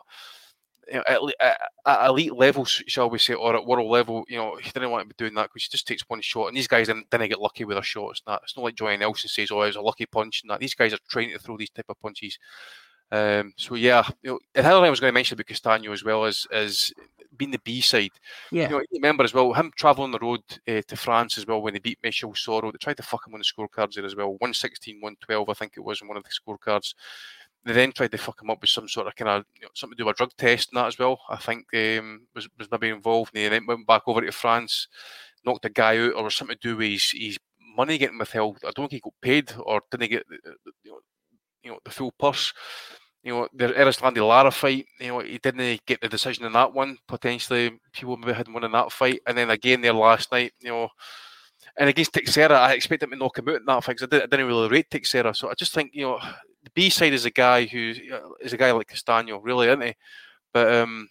[0.89, 4.55] you know, at, at, elite levels, shall we say, or at world level, you know,
[4.55, 6.47] he didn't want to be doing that because he just takes one shot.
[6.47, 8.21] And these guys didn't, didn't get lucky with their shots.
[8.25, 10.59] That it's not like Johnny Nelson says, "Oh, it was a lucky punch." And that
[10.59, 12.37] these guys are trained to throw these type of punches.
[13.11, 16.03] Um, so yeah, you know, another thing I was going to mention about Castano as
[16.03, 16.93] well as is
[17.37, 18.11] being the B side.
[18.51, 21.61] Yeah, you know, remember as well him travelling the road uh, to France as well
[21.61, 22.71] when he beat Michel Soro.
[22.71, 24.31] They tried to fuck him on the scorecards there as well.
[24.31, 26.93] 116, 112, I think it was in one of the scorecards.
[27.67, 29.69] They then tried to fuck him up with some sort of kind of you know,
[29.73, 31.19] something to do with a drug test and that as well.
[31.29, 33.31] I think um, was was maybe involved.
[33.33, 34.87] And he then went back over to France,
[35.45, 37.37] knocked a guy out, or something to do with his, his
[37.75, 38.57] money getting withheld.
[38.63, 40.99] I don't think he got paid or didn't get you know,
[41.63, 42.53] you know the full purse.
[43.23, 46.73] You know, the Erislandy Lara fight, you know, he didn't get the decision in that
[46.73, 46.97] one.
[47.07, 49.19] Potentially, people maybe had won in that fight.
[49.27, 50.89] And then again, there last night, you know,
[51.75, 54.23] and against Teixeira, I expect him to knock him out in that fight because I,
[54.23, 55.33] I, didn't really rate Teixeira.
[55.33, 56.19] So I just think, you know,
[56.77, 57.95] B side is a guy who
[58.39, 59.95] is a guy like Castano, really, isn't he?
[60.53, 61.09] But um,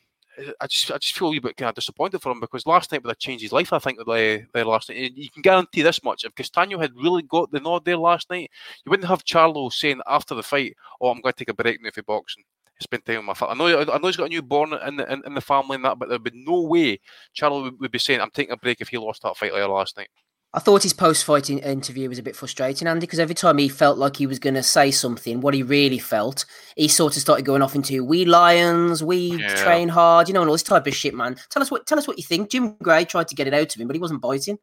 [0.61, 2.93] I just I just feel a little bit kind of disappointed for him because last
[2.93, 3.73] night would have changed his life.
[3.73, 5.13] I think the the last night.
[5.17, 8.49] You can guarantee this much: if Castano had really got the nod there last night,
[8.85, 11.83] you wouldn't have Charlo saying after the fight, "Oh, I'm going to take a break
[11.83, 12.45] now for boxing."
[12.81, 13.75] Spend time with my family.
[13.75, 15.85] I know, I know he's got a newborn in the in, in the family and
[15.85, 17.01] that, but there'd be no way
[17.37, 19.67] Charlo would, would be saying, "I'm taking a break" if he lost that fight later
[19.67, 20.11] last night.
[20.55, 23.99] I thought his post-fight interview was a bit frustrating, Andy, because every time he felt
[23.99, 27.45] like he was going to say something, what he really felt, he sort of started
[27.45, 29.55] going off into "We Lions, we yeah.
[29.57, 31.37] train hard," you know, and all this type of shit, man.
[31.51, 32.51] Tell us what, tell us what you think.
[32.51, 34.59] Jim Gray tried to get it out of him, but he wasn't biting.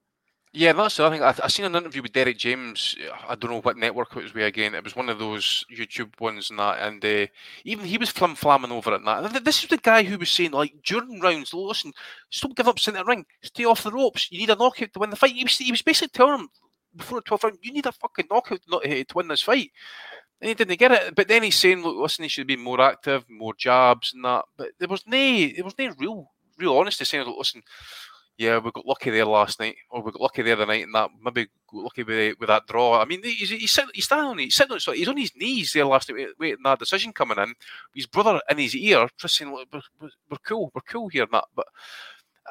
[0.56, 1.24] Yeah, that's the thing.
[1.24, 2.96] I, I seen an interview with Derrick James.
[3.28, 4.76] I don't know what network it was with again.
[4.76, 6.80] It was one of those YouTube ones and that.
[6.80, 7.26] And uh,
[7.64, 9.44] even he was flim flamming over it and that.
[9.44, 11.92] This is the guy who was saying, like, during rounds, listen,
[12.30, 14.32] stop giving up center ring, stay off the ropes.
[14.32, 15.32] You need a knockout to win the fight.
[15.34, 16.50] He was, he was basically telling him
[16.96, 19.72] before the 12th round, you need a fucking knockout to, to win this fight.
[20.40, 21.16] And he didn't get it.
[21.16, 24.46] But then he's saying, look, listen, he should be more active, more jabs and that.
[24.56, 27.64] But there was no, there was no real, real honesty saying, listen,
[28.38, 30.96] yeah, we got lucky there last night, or we got lucky there the night, and
[30.96, 33.00] that maybe lucky with, eh, with that draw.
[33.00, 36.10] I mean, he's he's sitting, he's standing, he's sitting, he's on his knees there last
[36.10, 37.54] night, waiting that decision coming in.
[37.94, 41.46] His brother in his ear, just saying, we're, we're cool, we're cool here." And that,
[41.56, 41.68] but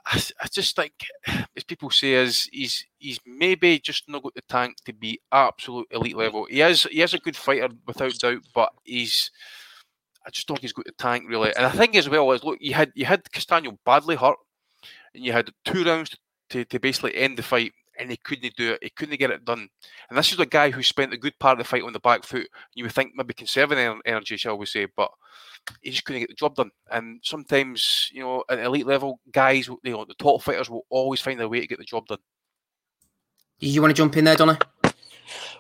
[0.07, 0.93] I, I just think,
[1.57, 5.89] as people say, is he's he's maybe just not got the tank to be absolute
[5.91, 6.47] elite level.
[6.49, 9.31] He is he is a good fighter without doubt, but he's
[10.25, 11.55] I just don't think he's got the tank really.
[11.57, 14.37] And I think as well is look, you had you had Castano badly hurt
[15.15, 16.17] and you had two rounds
[16.51, 18.83] to, to basically end the fight, and he couldn't do it.
[18.83, 19.69] He couldn't get it done.
[20.09, 22.01] And this is a guy who spent a good part of the fight on the
[22.01, 22.49] back foot.
[22.75, 25.11] You would think maybe conserving energy, shall we say, but
[25.81, 26.71] he just couldn't get the job done.
[26.91, 31.21] And sometimes, you know, at elite level, guys, you know, the top fighters will always
[31.21, 32.19] find a way to get the job done.
[33.59, 34.59] You want to jump in there, Donna?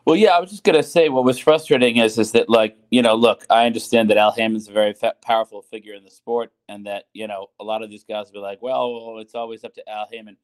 [0.04, 3.02] Well, yeah, I was just gonna say what was frustrating is is that like you
[3.02, 6.52] know, look, I understand that Al Haymon's a very fa- powerful figure in the sport,
[6.68, 9.64] and that you know a lot of these guys will be like, well, it's always
[9.64, 10.36] up to Al Haymon.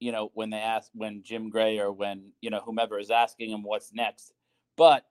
[0.00, 3.50] you know, when they ask when Jim Gray or when you know whomever is asking
[3.50, 4.32] him what's next.
[4.76, 5.04] But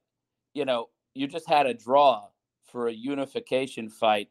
[0.53, 2.27] you know, you just had a draw
[2.71, 4.29] for a unification fight,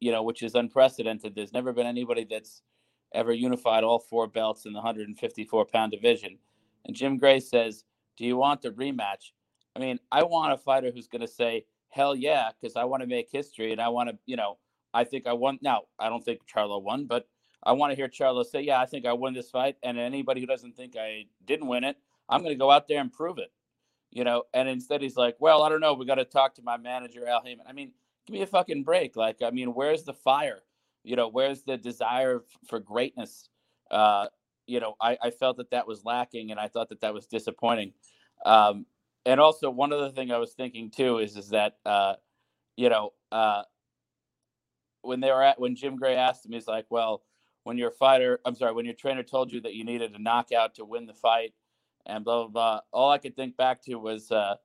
[0.00, 1.34] you know, which is unprecedented.
[1.34, 2.62] There's never been anybody that's
[3.14, 6.38] ever unified all four belts in the 154 pound division.
[6.86, 7.84] And Jim Gray says,
[8.16, 9.32] "Do you want the rematch?"
[9.74, 13.02] I mean, I want a fighter who's going to say, "Hell yeah," because I want
[13.02, 14.58] to make history and I want to, you know,
[14.94, 15.58] I think I won.
[15.62, 17.26] Now, I don't think Charlo won, but
[17.62, 20.40] I want to hear Charlo say, "Yeah, I think I won this fight." And anybody
[20.40, 21.96] who doesn't think I didn't win it,
[22.28, 23.52] I'm going to go out there and prove it.
[24.10, 25.94] You know, and instead he's like, "Well, I don't know.
[25.94, 27.92] We got to talk to my manager, Al Haymon." I mean,
[28.26, 29.16] give me a fucking break.
[29.16, 30.62] Like, I mean, where's the fire?
[31.04, 33.48] You know, where's the desire for greatness?
[33.90, 34.26] Uh,
[34.66, 37.26] you know, I, I felt that that was lacking, and I thought that that was
[37.26, 37.92] disappointing.
[38.44, 38.86] Um,
[39.24, 42.14] and also, one other thing I was thinking too is is that uh,
[42.76, 43.62] you know uh,
[45.02, 47.22] when they were at when Jim Gray asked him, he's like, "Well,
[47.64, 50.74] when your fighter, I'm sorry, when your trainer told you that you needed a knockout
[50.76, 51.52] to win the fight,
[52.06, 54.56] and blah blah blah." All I could think back to was uh,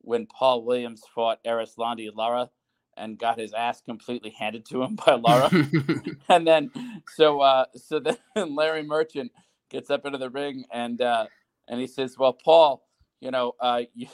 [0.00, 2.50] when Paul Williams fought Erislandy Lara
[2.96, 5.50] and got his ass completely handed to him by Lara,
[6.28, 6.70] and then
[7.14, 8.16] so uh, so then
[8.54, 9.32] Larry Merchant
[9.70, 11.26] gets up into the ring and uh,
[11.68, 12.86] and he says, "Well, Paul."
[13.20, 14.08] you know, uh, you,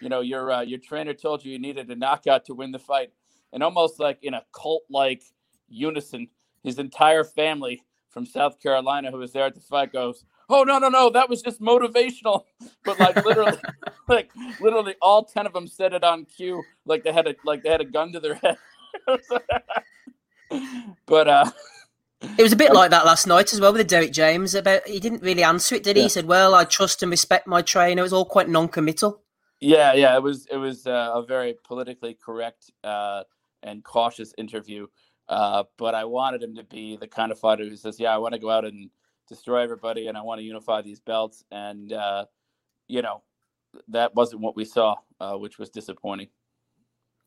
[0.00, 2.78] you know, your uh, your trainer told you you needed a knockout to win the
[2.78, 3.10] fight,
[3.52, 5.22] and almost like in a cult-like
[5.68, 6.28] unison,
[6.62, 10.78] his entire family from South Carolina who was there at the fight goes, "Oh no,
[10.78, 12.44] no, no, that was just motivational,"
[12.84, 13.58] but like literally,
[14.08, 17.62] like literally, all ten of them said it on cue, like they had a like
[17.62, 18.56] they had a gun to their head.
[21.06, 21.50] but uh
[22.20, 24.54] it was a bit like that last night as well with Derrick James.
[24.54, 26.02] About he didn't really answer it, did he?
[26.02, 26.06] Yeah.
[26.06, 29.20] He said, "Well, I trust and respect my trainer." It was all quite non-committal.
[29.60, 30.46] Yeah, yeah, it was.
[30.50, 33.24] It was uh, a very politically correct uh,
[33.62, 34.86] and cautious interview.
[35.28, 38.18] Uh, but I wanted him to be the kind of fighter who says, "Yeah, I
[38.18, 38.90] want to go out and
[39.28, 42.26] destroy everybody, and I want to unify these belts." And uh,
[42.88, 43.22] you know,
[43.88, 46.28] that wasn't what we saw, uh, which was disappointing.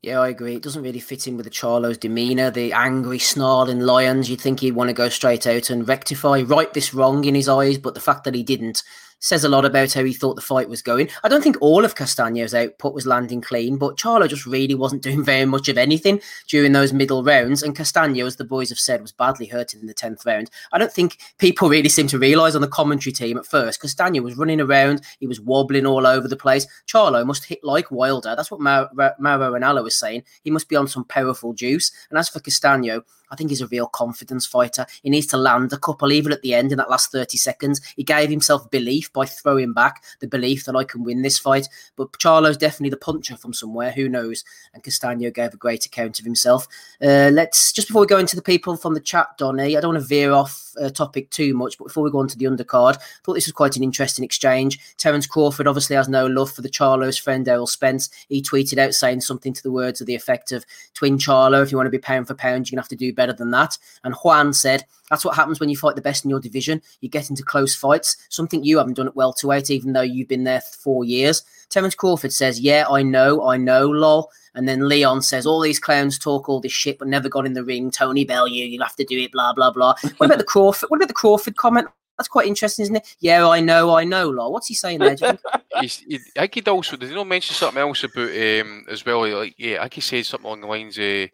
[0.03, 0.55] Yeah, I agree.
[0.55, 4.29] It doesn't really fit in with the Charlo's demeanour, the angry, snarling lions.
[4.29, 7.49] You'd think he'd want to go straight out and rectify, right this wrong in his
[7.49, 8.83] eyes, but the fact that he didn't
[9.19, 11.09] says a lot about how he thought the fight was going.
[11.23, 15.01] I don't think all of Castaño's output was landing clean, but Charlo just really wasn't
[15.07, 17.63] doing very much of anything during those middle rounds.
[17.63, 20.49] And Castaño, as the boys have said, was badly hurt in the 10th round.
[20.71, 23.81] I don't think people really seem to realise on the commentary team at first.
[23.81, 26.67] Castaño was running around, he was wobbling all over the place.
[26.87, 28.35] Charlo must hit like Wilder.
[28.35, 30.23] That's what Mauro Ranallo was saying.
[30.43, 31.91] He must be on some powerful juice.
[32.09, 34.85] And as for Castaño, I think he's a real confidence fighter.
[35.03, 37.81] He needs to land a couple, even at the end in that last 30 seconds.
[37.95, 41.67] He gave himself belief by throwing back the belief that I can win this fight.
[41.95, 43.91] But Charlo's definitely the puncher from somewhere.
[43.91, 44.43] Who knows?
[44.73, 46.67] And Castaño gave a great account of himself.
[47.01, 49.93] Uh, let's just before we go into the people from the chat, Donny, I don't
[49.93, 52.45] want to veer off uh, topic too much, but before we go on to the
[52.45, 54.79] undercard, I thought this was quite an interesting exchange.
[54.97, 58.09] Terence Crawford obviously has no love for the Charlo's friend Errol Spence.
[58.29, 61.71] He tweeted out saying something to the words of the effect of Twin Charlo, if
[61.71, 63.51] you want to be pound for pound, you're going to have to do better than
[63.51, 63.77] that.
[64.05, 66.81] And Juan said, That's what happens when you fight the best in your division.
[67.01, 70.45] You get into close fights, something you haven't done at welterweight, even though you've been
[70.45, 71.43] there for four years.
[71.69, 74.31] Terence Crawford says, Yeah, I know, I know, lol.
[74.55, 77.53] And then Leon says, All these clowns talk all this shit, but never got in
[77.53, 77.91] the ring.
[77.91, 79.95] Tony Bellew, you'll have to do it, blah, blah, blah.
[80.17, 80.89] What about the Crawford?
[80.89, 81.87] What about the Crawford comment?
[82.17, 83.15] That's quite interesting, isn't it?
[83.19, 84.51] Yeah, I know, I know, lol.
[84.51, 85.15] What's he saying there,
[85.79, 89.27] He's, he, I he'd also, did he not mention something else about, um, as well?
[89.37, 91.27] Like, yeah, I he said something along the lines, uh,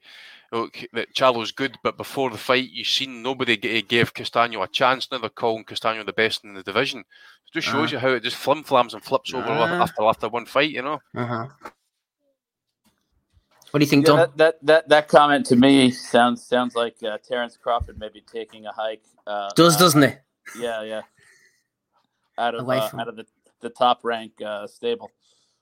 [0.53, 5.09] look, that Charlo's good, but before the fight, you've seen nobody gave Castaño a chance.
[5.11, 6.99] Now they're calling Castaño the best in the division.
[6.99, 7.93] It just shows uh-huh.
[7.93, 9.83] you how it just flim flams and flips over uh-huh.
[9.83, 10.99] after after one fight, you know.
[11.15, 11.47] Uh-huh.
[13.71, 14.17] What do you think, yeah, Don?
[14.19, 18.67] That, that, that that comment to me sounds sounds like uh, Terence Crawford maybe taking
[18.67, 19.03] a hike.
[19.25, 20.21] Uh, Does doesn't it?
[20.59, 21.01] Yeah, yeah.
[22.37, 22.99] Out of uh, from...
[22.99, 23.25] out of the,
[23.61, 25.09] the top rank uh, stable.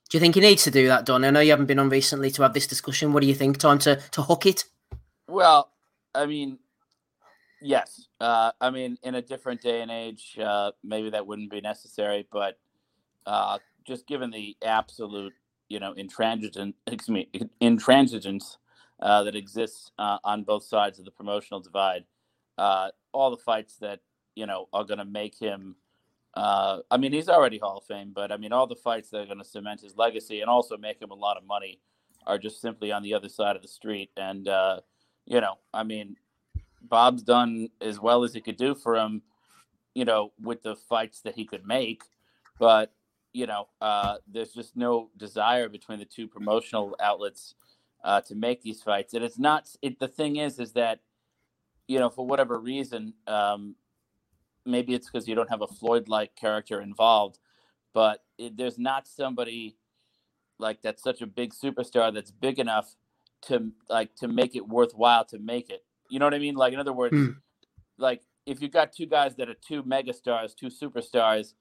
[0.10, 1.24] Do you think he needs to do that, Don?
[1.24, 3.14] I know you haven't been on recently to have this discussion.
[3.14, 3.58] What do you think?
[3.58, 4.66] Time to to hook it?
[5.32, 5.72] Well,
[6.14, 6.60] I mean,
[7.62, 8.06] yes.
[8.20, 12.28] Uh, I mean, in a different day and age, uh, maybe that wouldn't be necessary,
[12.34, 12.60] but
[13.26, 15.32] uh, just given the absolute,
[15.70, 17.30] you know, intransigent, excuse me,
[17.62, 18.58] intransigence
[19.00, 22.04] uh, that exists uh, on both sides of the promotional divide,
[22.58, 24.02] uh, all the fights that
[24.36, 25.78] you know are going to make him.
[26.36, 29.26] I mean, he's already Hall of Fame, but I mean, all the fights that are
[29.26, 31.80] going to cement his legacy and also make him a lot of money
[32.28, 34.10] are just simply on the other side of the street.
[34.18, 34.50] And
[35.26, 36.16] you know, I mean,
[36.82, 39.22] Bob's done as well as he could do for him,
[39.94, 42.04] you know, with the fights that he could make.
[42.60, 42.94] But,
[43.34, 47.56] you know, uh, there's just no desire between the two promotional outlets
[48.04, 49.14] uh, to make these fights.
[49.14, 51.00] And it's not, it, the thing is, is that,
[51.88, 53.76] you know, for whatever reason, um,
[54.66, 57.40] maybe it's because you don't have a Floyd-like character involved,
[57.94, 59.76] but it, there's not somebody
[60.60, 62.96] like that's such a big superstar that's big enough
[63.44, 65.84] to like to make it worthwhile to make it.
[66.10, 66.56] You know what I mean?
[66.56, 67.32] Like in other words, Hmm.
[67.98, 71.54] like if you've got two guys that are two megastars, two superstars,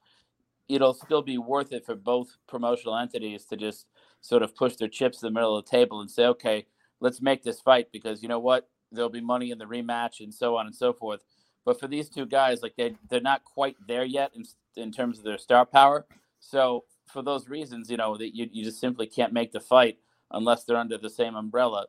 [0.69, 3.87] it'll still be worth it for both promotional entities to just
[4.21, 6.67] sort of push their chips in the middle of the table and say, okay,
[7.01, 8.69] let's make this fight because you know what?
[8.93, 11.21] There'll be money in the rematch and so on and so forth.
[11.65, 14.45] But for these two guys, like they they're not quite there yet in
[14.77, 16.07] in terms of their star power.
[16.41, 19.99] So for those reasons, you know, that you, you just simply can't make the fight
[20.31, 21.87] unless they're under the same umbrella.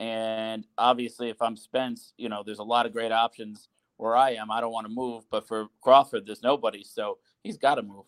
[0.00, 4.30] And obviously, if I'm Spence, you know, there's a lot of great options where I
[4.30, 4.50] am.
[4.50, 8.04] I don't want to move, but for Crawford, there's nobody, so he's got to move.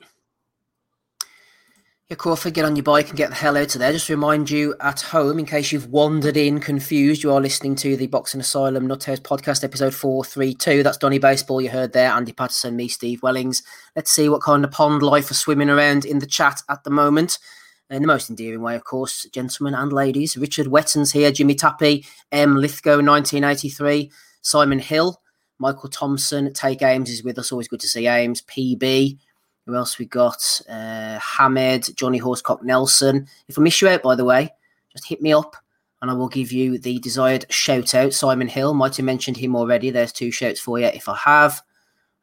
[2.09, 3.91] Yeah, Crawford, get on your bike and get the hell out of there.
[3.91, 7.75] Just to remind you at home, in case you've wandered in confused, you are listening
[7.77, 10.85] to the Boxing Asylum Nuthouse podcast, episode 432.
[10.85, 13.65] That's Donny Baseball, you heard there, Andy Patterson, me, Steve Wellings.
[13.97, 16.91] Let's see what kind of pond life are swimming around in the chat at the
[16.91, 17.41] moment.
[17.89, 20.37] In the most endearing way, of course, gentlemen and ladies.
[20.37, 22.57] Richard Wetton's here, Jimmy Tappy, M.
[22.57, 24.11] Lithgow, 1983,
[24.43, 25.21] Simon Hill,
[25.61, 27.53] Michael Thompson, Take Ames is with us.
[27.53, 28.43] Always good to see Ames.
[28.43, 29.19] PB,
[29.67, 30.61] who else we got?
[30.69, 33.29] Uh, Hamed, Johnny Horsecock Nelson.
[33.47, 34.51] If I miss you out, by the way,
[34.91, 35.57] just hit me up
[36.03, 38.13] and I will give you the desired shout out.
[38.13, 39.91] Simon Hill, might have mentioned him already.
[39.91, 41.63] There's two shouts for you if I have.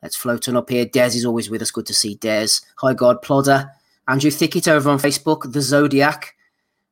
[0.01, 0.85] Let's float on up here.
[0.85, 1.71] Des is always with us.
[1.71, 2.47] Good to see Des.
[2.79, 3.71] Hi, God Plodder.
[4.07, 5.51] Andrew Thickett over on Facebook.
[5.51, 6.35] The Zodiac.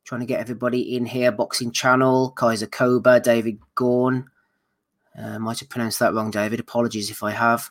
[0.04, 1.32] Trying to get everybody in here.
[1.32, 2.32] Boxing Channel.
[2.32, 3.20] Kaiser Koba.
[3.20, 4.30] David Gorn.
[5.18, 6.60] Uh, might have pronounced that wrong, David.
[6.60, 7.70] Apologies if I have.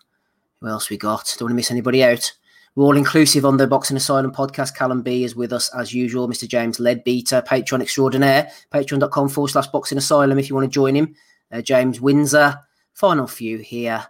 [0.60, 1.34] Who else we got?
[1.38, 2.32] Don't want to miss anybody out.
[2.74, 4.76] We're all inclusive on the Boxing Asylum podcast.
[4.76, 6.28] Callum B is with us as usual.
[6.28, 6.46] Mr.
[6.46, 8.50] James Leadbeater, Patreon extraordinaire.
[8.72, 11.14] Patreon.com forward slash Boxing Asylum if you want to join him.
[11.50, 12.54] Uh, James Windsor.
[12.92, 14.06] Final few here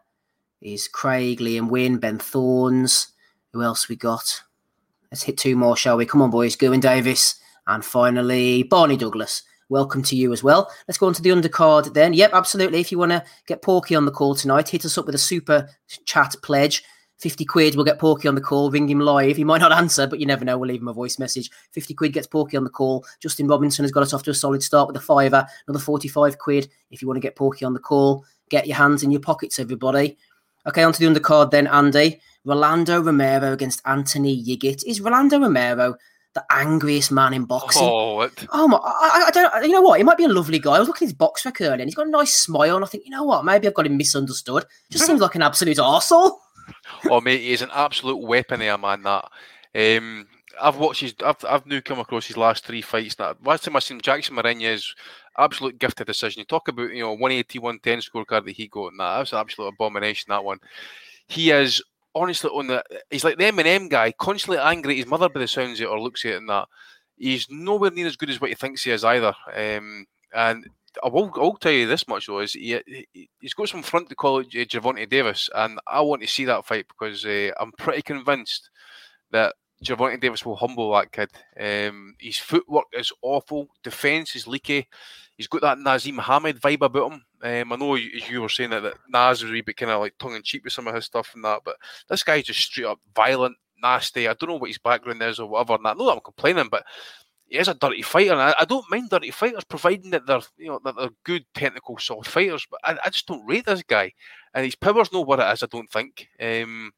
[0.61, 3.13] is Craig, Liam Wynn, Ben Thorns.
[3.53, 4.43] Who else we got?
[5.11, 6.07] Let's hit two more, shall we?
[6.07, 6.55] Come on, boys.
[6.55, 7.35] Gowan Davis.
[7.67, 9.43] And finally, Barney Douglas.
[9.69, 10.71] Welcome to you as well.
[10.87, 12.13] Let's go on to the undercard then.
[12.13, 12.79] Yep, absolutely.
[12.79, 15.19] If you want to get Porky on the call tonight, hit us up with a
[15.19, 15.69] super
[16.05, 16.85] chat pledge.
[17.19, 19.37] 50 quid, we'll get Porky on the call, ring him live.
[19.37, 20.57] He might not answer, but you never know.
[20.57, 21.51] We'll leave him a voice message.
[21.73, 23.05] 50 quid gets Porky on the call.
[23.19, 25.45] Justin Robinson has got us off to a solid start with a fiver.
[25.67, 28.25] Another 45 quid if you want to get Porky on the call.
[28.49, 30.17] Get your hands in your pockets, everybody.
[30.67, 32.21] Okay, on to the undercard then, Andy.
[32.45, 34.85] Rolando Romero against Anthony Yigit.
[34.87, 35.97] Is Rolando Romero
[36.35, 37.83] the angriest man in boxing?
[37.83, 38.29] Oh.
[38.53, 38.79] Oh my!
[38.79, 39.65] I, I don't.
[39.65, 39.99] You know what?
[39.99, 40.77] He might be a lovely guy.
[40.77, 42.77] I was looking at his box record earlier, and he's got a nice smile.
[42.77, 43.45] And I think, you know what?
[43.45, 44.65] Maybe I've got him misunderstood.
[44.91, 46.37] Just seems like an absolute arsehole.
[47.11, 49.03] oh mate, he's an absolute weapon there, man.
[49.03, 49.29] That
[49.75, 50.27] um,
[50.61, 53.17] I've watched his, I've I've now come across his last three fights.
[53.17, 54.95] That last time I seen Jackson Marinez,
[55.37, 56.41] absolute gifted decision.
[56.41, 59.39] You talk about you know 180, 110 scorecard that he got, that, that was an
[59.39, 60.27] absolute abomination.
[60.29, 60.59] That one,
[61.29, 61.83] he is
[62.15, 62.85] honestly on the.
[63.11, 65.89] He's like the Eminem guy, constantly angry at his mother by the sounds of it,
[65.89, 66.69] or looks at it, and that
[67.17, 69.35] he's nowhere near as good as what he thinks he is either.
[69.55, 70.69] Um, and
[71.05, 72.81] I will, I will tell you this much though: is he,
[73.43, 76.65] has got some front to call uh, Gervonta Davis, and I want to see that
[76.65, 78.71] fight because uh, I'm pretty convinced
[79.31, 81.31] that Gervonta Davis will humble that kid.
[81.59, 84.89] Um, his footwork is awful, defense is leaky.
[85.41, 87.25] He's got that Naseem Hamed vibe about him.
[87.43, 90.01] Um, I know you, you were saying that, that Naz was a bit kind of
[90.01, 91.77] like tongue in cheek with some of his stuff and that, but
[92.11, 94.29] this guy's just straight up violent, nasty.
[94.29, 95.77] I don't know what his background is or whatever.
[95.77, 96.85] And know that I'm complaining, but
[97.47, 100.43] he is a dirty fighter, and I, I, don't mind dirty fighters, providing that they're
[100.59, 102.67] you know that they're good technical solid fighters.
[102.71, 104.13] But I, I just don't rate this guy,
[104.53, 105.63] and his power's not what it is.
[105.63, 106.29] I don't think.
[106.39, 106.93] Um,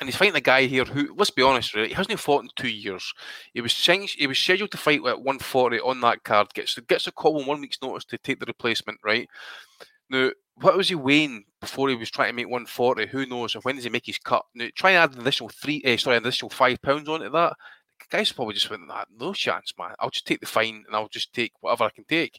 [0.00, 2.50] and he's fighting a guy here who, let's be honest, right, he hasn't fought in
[2.54, 3.12] two years.
[3.54, 6.52] He was he was scheduled to fight at 140 on that card.
[6.54, 8.98] Gets gets a call on one week's notice to take the replacement.
[9.02, 9.28] Right
[10.10, 13.06] now, what was he weighing before he was trying to make 140?
[13.06, 13.54] Who knows?
[13.54, 14.44] And when does he make his cut?
[14.54, 17.54] Now, try and add an additional three, uh, sorry, an additional five pounds onto that
[18.10, 19.94] guys probably just went, nah, no chance, man.
[19.98, 22.38] I'll just take the fine and I'll just take whatever I can take.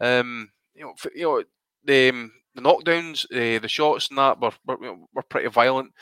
[0.00, 1.42] Um, you know, you know
[1.84, 5.92] the um, the knockdowns, uh, the shots, and that were were, were pretty violent.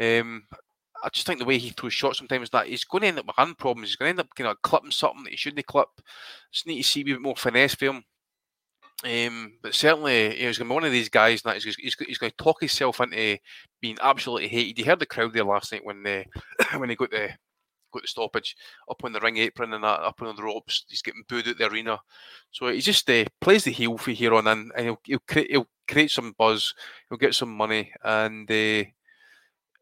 [0.00, 0.44] Um,
[1.02, 3.26] I just think the way he throws shots sometimes that he's going to end up
[3.26, 3.88] with hand problems.
[3.88, 5.88] He's going to end up clipping something that he shouldn't clip.
[6.52, 8.04] Just need to see a bit more finesse for him.
[9.02, 12.18] Um, but certainly, he's going to be one of these guys that he's, he's, he's
[12.18, 13.38] going to talk himself into
[13.80, 14.78] being absolutely hated.
[14.78, 16.26] You heard the crowd there last night when they
[16.76, 17.30] when he got the
[17.92, 18.56] got the stoppage
[18.88, 20.84] up on the ring apron and that, up on the ropes.
[20.88, 21.98] He's getting booed at the arena.
[22.50, 25.50] So he just uh, plays the heel for here on in, and he'll, he'll, create,
[25.50, 26.74] he'll create some buzz,
[27.08, 28.84] he'll get some money, and uh,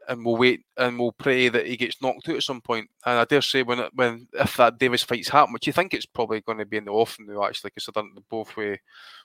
[0.09, 2.89] and we'll wait and we'll pray that he gets knocked out at some point.
[3.05, 6.07] And I dare say when when if that Davis fight's happen, which you think it's
[6.07, 8.81] probably going to be in the off now, actually, considering the both with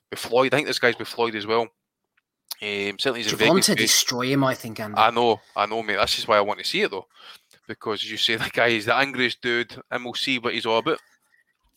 [0.10, 0.54] with Floyd.
[0.54, 1.68] I think this guy's with Floyd as well.
[2.62, 4.98] Um, certainly, he's in very Javon good to destroy him, I think, Andy.
[4.98, 5.96] I know, I know, mate.
[5.96, 7.08] This is why I want to see it though,
[7.68, 10.66] because as you say, the guy is the angriest dude, and we'll see what he's
[10.66, 11.00] all about.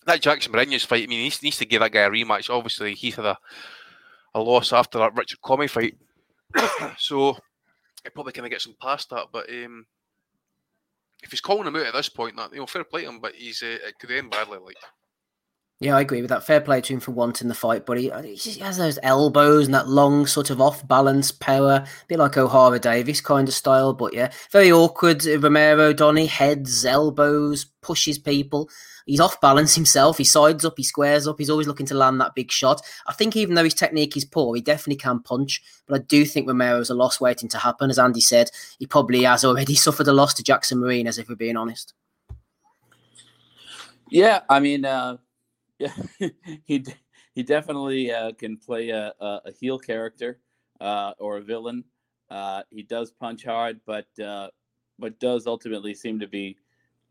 [0.04, 2.50] That Jackson Marinez's fight, I mean, he needs, needs to give that guy a rematch.
[2.50, 3.38] Obviously, he's had a,
[4.34, 5.96] a loss after that Richard Comey fight,
[6.98, 7.38] so
[8.06, 9.26] he probably kind of gets him past that.
[9.32, 9.86] But um,
[11.22, 13.20] if he's calling him out at this point, that you know, fair play to him,
[13.20, 14.58] but he's uh, it could end badly.
[14.58, 14.76] Like
[15.80, 16.44] Yeah, I agree with that.
[16.44, 19.74] Fair play to him for wanting the fight, but he, he has those elbows and
[19.74, 23.92] that long sort of off balance power, a bit like O'Hara Davis kind of style.
[23.92, 25.26] But yeah, very awkward.
[25.26, 28.70] Uh, Romero Donny heads, elbows, pushes people.
[29.06, 30.18] He's off balance himself.
[30.18, 31.38] He sides up, he squares up.
[31.38, 32.82] He's always looking to land that big shot.
[33.06, 35.62] I think even though his technique is poor, he definitely can punch.
[35.86, 37.88] But I do think Romero's a loss waiting to happen.
[37.88, 41.28] As Andy said, he probably has already suffered a loss to Jackson Marine, as if
[41.28, 41.94] we're being honest.
[44.10, 45.18] Yeah, I mean, uh,
[45.78, 45.92] yeah,
[46.64, 46.84] he
[47.34, 50.40] he definitely uh, can play a, a, a heel character
[50.80, 51.84] uh, or a villain.
[52.30, 54.48] Uh, he does punch hard, but uh,
[54.98, 56.56] but does ultimately seem to be,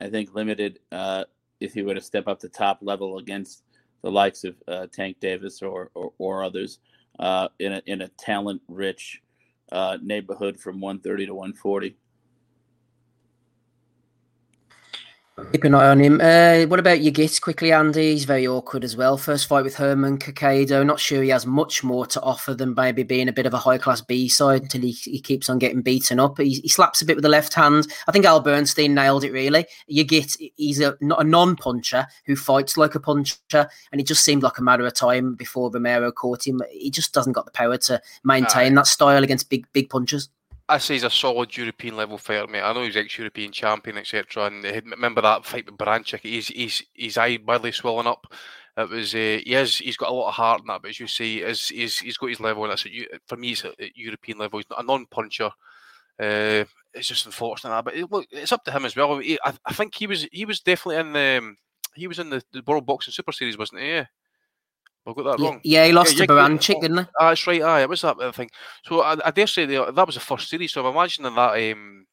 [0.01, 1.25] I think, limited uh,
[1.59, 3.63] if he were to step up the top level against
[4.03, 6.79] the likes of uh, Tank Davis or or, or others
[7.19, 9.21] uh, in a in a talent rich
[9.71, 11.95] uh, neighborhood from 130 to 140.
[15.51, 16.21] Keep an eye on him.
[16.21, 18.13] Uh, what about Yigit's quickly, Andy?
[18.13, 19.17] He's very awkward as well.
[19.17, 20.85] First fight with Herman Kakado.
[20.85, 23.57] Not sure he has much more to offer than maybe being a bit of a
[23.57, 26.37] high class B side until he, he keeps on getting beaten up.
[26.37, 27.85] He, he slaps a bit with the left hand.
[28.07, 29.65] I think Al Bernstein nailed it really.
[29.91, 34.23] Yigit, he's a, not a non puncher who fights like a puncher, and it just
[34.23, 36.61] seemed like a matter of time before Romero caught him.
[36.71, 40.29] He just doesn't got the power to maintain that style against big big punchers.
[40.67, 42.61] I say he's a solid European level fighter, mate.
[42.61, 44.45] I know he's ex-European champion, etc.
[44.45, 46.21] And remember that fight with Baranchyk?
[46.21, 48.25] He's he's his eye badly swollen up.
[48.77, 50.99] It was uh, he has he's got a lot of heart in that, but as
[50.99, 52.89] you say, is he's he's got his level, and that's a,
[53.27, 54.59] for me, it's a, a European level.
[54.59, 55.51] He's not a non-puncher.
[56.19, 56.63] Uh,
[56.93, 59.19] it's just unfortunate, that, but it, look, it's up to him as well.
[59.19, 61.57] He, I, I think he was he was definitely in the um,
[61.95, 63.89] he was in the, the World Boxing Super Series, wasn't he?
[63.89, 64.05] Yeah.
[65.07, 65.61] I've got that Yeah, wrong.
[65.63, 67.03] yeah, he lost to yeah, Baranchyk, didn't he?
[67.19, 67.61] Ah, that's right.
[67.61, 68.49] Aye, it was that uh, thing.
[68.83, 70.73] So I, I dare say the, that was the first series.
[70.73, 71.71] So I'm imagining that.
[71.71, 72.05] Um,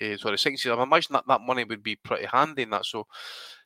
[0.00, 0.76] uh, sorry, second series.
[0.78, 2.84] I'm imagining that that money would be pretty handy in that.
[2.86, 3.06] So,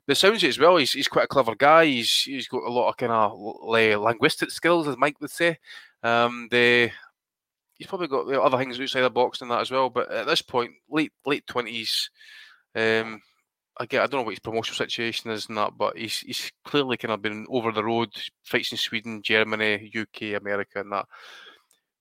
[0.06, 0.78] The sounds it as well.
[0.78, 1.84] He's, he's quite a clever guy.
[1.86, 5.58] He's he's got a lot of kind of linguistic skills, as Mike would say.
[6.02, 6.90] Um, the
[7.74, 9.90] he's probably got the other things outside the box than that as well.
[9.90, 12.08] But at this point, late late twenties.
[12.74, 13.20] Um,
[13.78, 16.96] again, I don't know what his promotional situation is and that, but he's he's clearly
[16.96, 18.10] kind of been over the road,
[18.44, 21.06] fights in Sweden, Germany, UK, America, and that.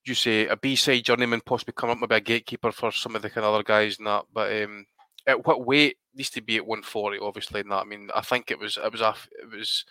[0.03, 3.21] You say a B side journeyman possibly come up maybe a gatekeeper for some of
[3.21, 4.85] the kind of other guys and that, but um,
[5.27, 7.81] at what weight needs to be at 140, obviously, and that.
[7.81, 9.85] I mean, I think it was it was a it was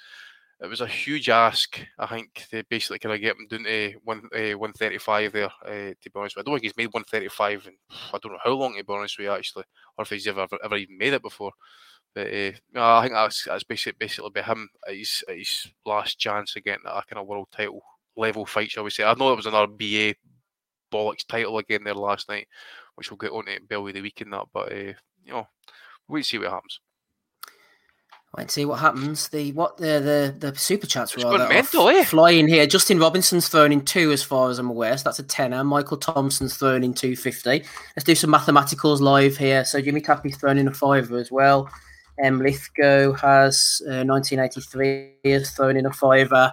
[0.62, 1.80] it was a huge ask.
[1.98, 5.50] I think to basically kind of get him down to one uh, 135 there.
[5.64, 6.46] Uh, to be honest, with.
[6.46, 7.76] I don't think he's made 135, and
[8.12, 9.64] I don't know how long to be honest with you actually,
[9.96, 11.52] or if he's ever ever, even made it before.
[12.14, 16.18] But uh, I think that's that's basically basically be him at his, at his last
[16.18, 17.82] chance of getting that kind of world title
[18.16, 19.04] level fight, shall we say?
[19.04, 20.14] I know it was another BA
[20.92, 22.48] bollocks title again there last night,
[22.96, 24.44] which we'll get on to Belly the week in that.
[24.52, 24.92] But uh,
[25.24, 25.48] you know,
[26.11, 26.80] and see what happens.
[28.37, 29.28] Wait and see what happens.
[29.28, 32.05] The what the the, the super chats It's rather gone are mental, eh?
[32.05, 32.64] flying here.
[32.64, 34.97] Justin Robinson's thrown in two, as far as I'm aware.
[34.97, 35.64] So that's a tenner.
[35.64, 37.64] Michael Thompson's thrown in two fifty.
[37.97, 39.64] Let's do some mathematicals live here.
[39.64, 41.68] So Jimmy Tappy's thrown in a fiver as well.
[42.24, 46.53] Um, Lithgow has uh, 1983 has thrown in a fiver.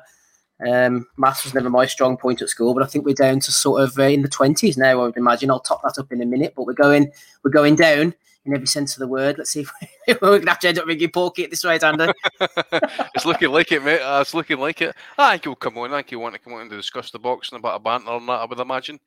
[0.68, 3.52] Um, maths was never my strong point at school, but I think we're down to
[3.52, 5.02] sort of uh, in the twenties now.
[5.02, 5.52] I would imagine.
[5.52, 7.12] I'll top that up in a minute, but we're going
[7.44, 8.16] we're going down
[8.48, 9.38] in every sense of the word.
[9.38, 9.66] Let's see
[10.08, 12.12] if we're gonna have to end up ringing Porky at this rate, Andy.
[12.40, 14.02] it's looking like it, mate.
[14.02, 14.96] Uh, it's looking like it.
[15.18, 15.94] I think he'll come on.
[15.94, 18.28] I think he'll want to come on and discuss the boxing about a banter and
[18.28, 18.40] that.
[18.40, 19.00] I would imagine.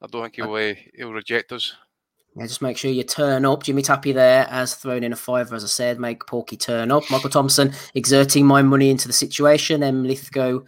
[0.00, 1.74] I don't think he'll uh, he'll reject us.
[2.36, 3.64] Yeah, just make sure you turn up.
[3.64, 5.98] Jimmy Tappy there has thrown in a fiver, as I said.
[5.98, 7.02] Make Porky turn up.
[7.10, 9.82] Michael Thompson exerting my money into the situation.
[9.82, 10.04] M.
[10.04, 10.58] Lithgow,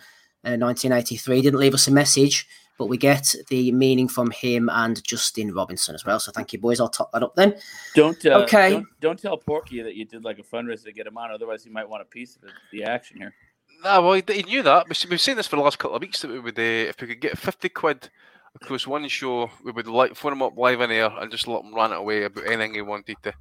[0.44, 2.48] uh, 1983, didn't leave us a message,
[2.78, 6.18] but we get the meaning from him and Justin Robinson as well.
[6.18, 6.80] So thank you, boys.
[6.80, 7.54] I'll top that up then.
[7.94, 8.70] Don't uh, Okay.
[8.70, 11.30] Don't, don't tell Porky that you did like a fundraiser to get him on.
[11.30, 13.34] Otherwise, he might want a piece of the, the action here.
[13.84, 14.88] Nah, well, he, he knew that.
[14.88, 17.00] We've we've seen this for the last couple of weeks that we would, uh, if
[17.00, 18.08] we could get 50 quid
[18.54, 21.64] across one show, we would like phone him up live in air and just let
[21.64, 23.32] him rant it away about anything he wanted to.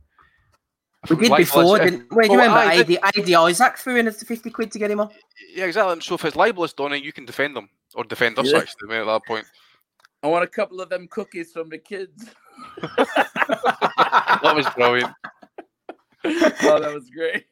[1.03, 2.27] If We did before, if- didn't we?
[2.27, 4.79] Do you well, remember aye, did- AD, AD Isaac threw in a 50 quid to
[4.79, 5.09] get him on?
[5.55, 5.99] Yeah, exactly.
[6.01, 8.59] So if it's libelous, Donny, you can defend them or defend us Yeah.
[8.59, 8.95] actually.
[8.97, 9.45] At that point,
[10.23, 12.25] I want a couple of them cookies from the kids.
[12.81, 15.11] that was brilliant.
[16.23, 17.45] oh, that was great.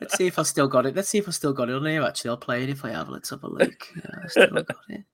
[0.00, 0.94] Let's see if I still got it.
[0.94, 2.02] Let's see if I still got it on here.
[2.02, 3.08] Actually, I'll play it if I have.
[3.08, 3.72] Let's have a look.
[3.96, 5.04] Yeah, I still got it.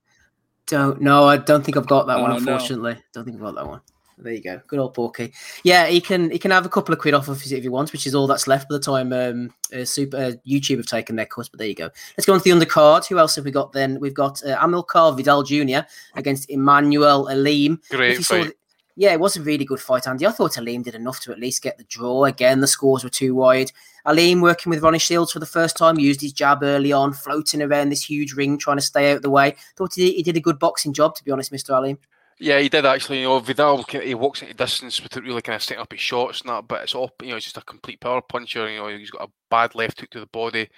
[0.66, 1.24] don't know.
[1.26, 2.36] I don't think I've got that Oh, one, no.
[2.38, 2.96] unfortunately.
[3.12, 3.80] Don't think I've got that one.
[4.18, 4.60] There you go.
[4.66, 5.32] Good old Porky.
[5.62, 7.68] Yeah, he can he can have a couple of quid off of it if he
[7.68, 10.86] wants, which is all that's left by the time um, uh, Super uh, YouTube have
[10.86, 11.48] taken their cut.
[11.50, 11.90] But there you go.
[12.16, 13.06] Let's go on to the undercard.
[13.06, 14.00] Who else have we got then?
[14.00, 15.86] We've got uh, Amilcar Vidal Jr.
[16.14, 17.78] against Emmanuel Aleem.
[17.90, 18.46] Great If you saw fight.
[18.48, 18.56] the-
[18.98, 20.26] yeah, it was a really good fight, Andy.
[20.26, 22.24] I thought Aleem did enough to at least get the draw.
[22.24, 23.70] Again, the scores were too wide.
[24.06, 27.60] Aleem working with Ronnie Shields for the first time, used his jab early on, floating
[27.60, 29.54] around this huge ring, trying to stay out of the way.
[29.76, 31.72] Thought he, he did a good boxing job, to be honest, Mr.
[31.78, 31.98] Aleem.
[32.38, 33.20] Yeah, he did actually.
[33.20, 36.42] You know, Vidal he walks into distance without really kind of setting up his shots
[36.42, 38.68] and that, but it's all you know, it's just a complete power puncher.
[38.70, 40.68] You know, he's got a bad left hook to the body.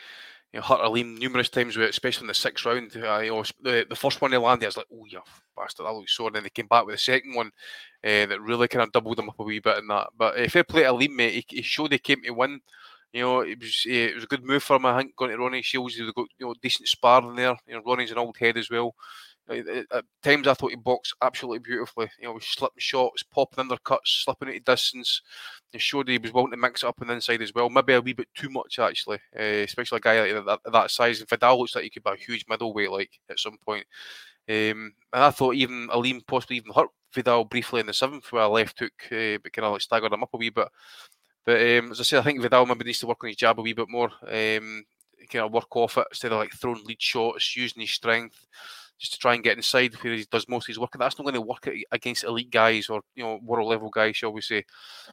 [0.53, 2.93] You know, hurt Aleem numerous times especially in the sixth round.
[2.97, 5.21] Uh, you know, the, the first one he landed, I was like, oh, you
[5.57, 6.29] bastard, that looks sore.
[6.29, 7.49] And then they came back with the second one
[8.05, 10.09] uh, that really kind of doubled him up a wee bit in that.
[10.17, 11.47] But uh, fair play to Aleem, mate.
[11.51, 12.61] He, he showed he came to win.
[13.13, 14.87] You know, it was uh, it was a good move for him.
[14.87, 17.57] I think going to Ronnie Shields, he got you know decent sparring there.
[17.67, 18.95] You know, Ronnie's an old head as well.
[19.51, 22.11] Uh, At times, I thought he boxed absolutely beautifully.
[22.21, 25.23] You know, slipping shots, popping undercuts, slipping of distance.
[25.73, 27.71] He showed he was willing to mix it up on the inside as well.
[27.71, 31.21] Maybe a wee bit too much actually, uh, especially a guy like that, that size.
[31.21, 33.87] And Vidal looks like he could be a huge middleweight, like at some point.
[34.49, 38.43] Um, and I thought even Aleem possibly even hurt Vidal briefly in the seventh with
[38.43, 40.69] a left hook, uh, but kind of like staggered him up a wee bit.
[41.45, 43.59] But um, as I said, I think Vidal maybe needs to work on his jab
[43.59, 44.11] a wee bit more.
[44.27, 44.85] Um,
[45.31, 48.47] kind of work off it instead of like throwing lead shots, using his strength
[48.99, 50.91] just to try and get inside where he does most of his work.
[50.99, 54.33] That's not going to work against elite guys or you know world level guys, shall
[54.33, 54.65] we say?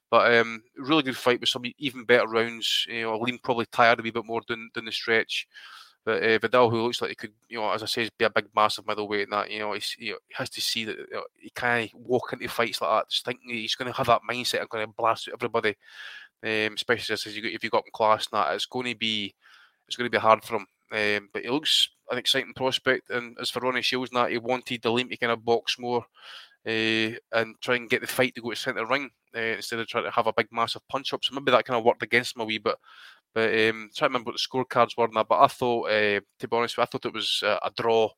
[0.09, 2.85] But um, really good fight with some even better rounds.
[2.89, 5.47] You know, Aleem probably tired a wee bit more down, down the stretch.
[6.05, 8.29] But uh, Vidal, who looks like he could, you know, as I say, be a
[8.29, 10.97] big, massive middleweight, and that, you know, he's, you know, he has to see that
[10.97, 14.05] you know, he can't walk into fights like that, just thinking he's going to have
[14.05, 14.61] that mindset.
[14.61, 15.75] I'm going to blast everybody,
[16.43, 18.53] um, especially as you if you got class and that.
[18.53, 19.33] It's going to be,
[19.87, 20.67] it's going to be hard for him.
[20.91, 23.09] Um, but he looks an exciting prospect.
[23.09, 26.05] And as for Ronnie Shields, that he wanted the Liam to kind of box more.
[26.67, 29.85] Uh, and try and get the fight to go to centre ring uh, instead of
[29.87, 31.23] trying to have a big massive punch up.
[31.23, 32.75] So maybe that kind of worked against him a wee bit.
[33.35, 35.27] But um, trying to remember what the scorecards were and that.
[35.27, 38.09] But I thought, uh, to be honest, I thought it was a draw.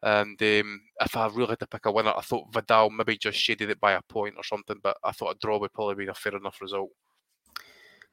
[0.00, 3.38] And um, if I really had to pick a winner, I thought Vidal maybe just
[3.38, 4.76] shaded it by a point or something.
[4.80, 6.90] But I thought a draw would probably be a fair enough result.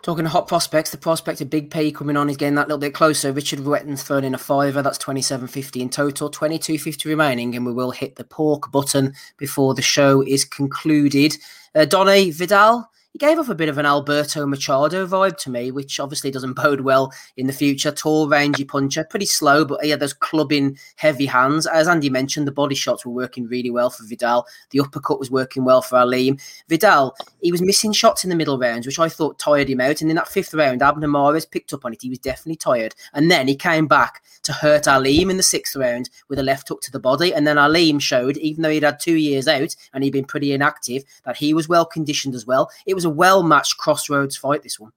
[0.03, 2.77] Talking to hot prospects, the prospect of Big P coming on is getting that little
[2.77, 3.31] bit closer.
[3.31, 4.83] Richard Wetton's thrown in a fiver.
[4.83, 9.81] That's 27.50 in total, 22.50 remaining, and we will hit the pork button before the
[9.81, 11.35] show is concluded.
[11.73, 15.72] Uh, Donny Vidal, he gave off a bit of an Alberto Machado vibe to me,
[15.72, 17.89] which obviously doesn't bode well in the future.
[17.89, 21.66] Tall, rangy puncher, pretty slow, but he had those clubbing heavy hands.
[21.66, 24.45] As Andy mentioned, the body shots were working really well for Vidal.
[24.72, 26.41] The uppercut was working well for Aleem.
[26.68, 30.01] Vidal, he was missing shots in the middle rounds, which I thought tired him out.
[30.01, 32.01] And in that fifth round, Abner Mares picked up on it.
[32.01, 32.95] He was definitely tired.
[33.13, 36.68] And then he came back to hurt Aleem in the sixth round with a left
[36.68, 37.34] hook to the body.
[37.34, 40.51] And then Aleem showed, even though he'd had two years out and he'd been pretty
[40.51, 42.70] inactive, that he was well conditioned as well.
[42.86, 44.91] It was a well matched crossroads fight, this one.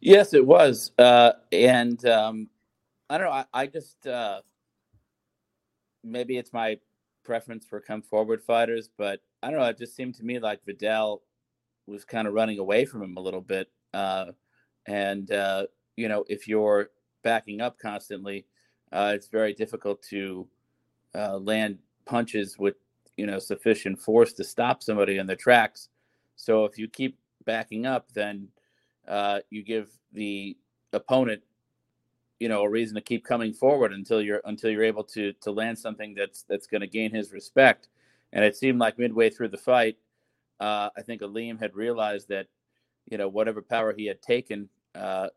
[0.00, 0.92] Yes, it was.
[0.98, 2.48] Uh, and um,
[3.08, 3.32] I don't know.
[3.32, 4.42] I, I just uh,
[6.02, 6.78] maybe it's my
[7.24, 9.66] preference for come forward fighters, but I don't know.
[9.66, 11.22] It just seemed to me like Vidal
[11.86, 13.70] was kind of running away from him a little bit.
[13.92, 14.32] Uh,
[14.86, 15.66] and uh,
[15.96, 16.90] you know, if you're
[17.22, 18.46] backing up constantly,
[18.92, 20.46] uh, it's very difficult to
[21.14, 22.74] uh, land punches with
[23.16, 25.88] you know sufficient force to stop somebody in their tracks.
[26.36, 28.48] So if you keep backing up, then
[29.06, 30.56] uh, you give the
[30.92, 31.42] opponent,
[32.40, 35.50] you know, a reason to keep coming forward until you're until you're able to to
[35.50, 37.88] land something that's that's going to gain his respect.
[38.32, 39.96] And it seemed like midway through the fight,
[40.60, 42.48] uh, I think Aleem had realized that,
[43.06, 45.28] you know, whatever power he had taken, uh,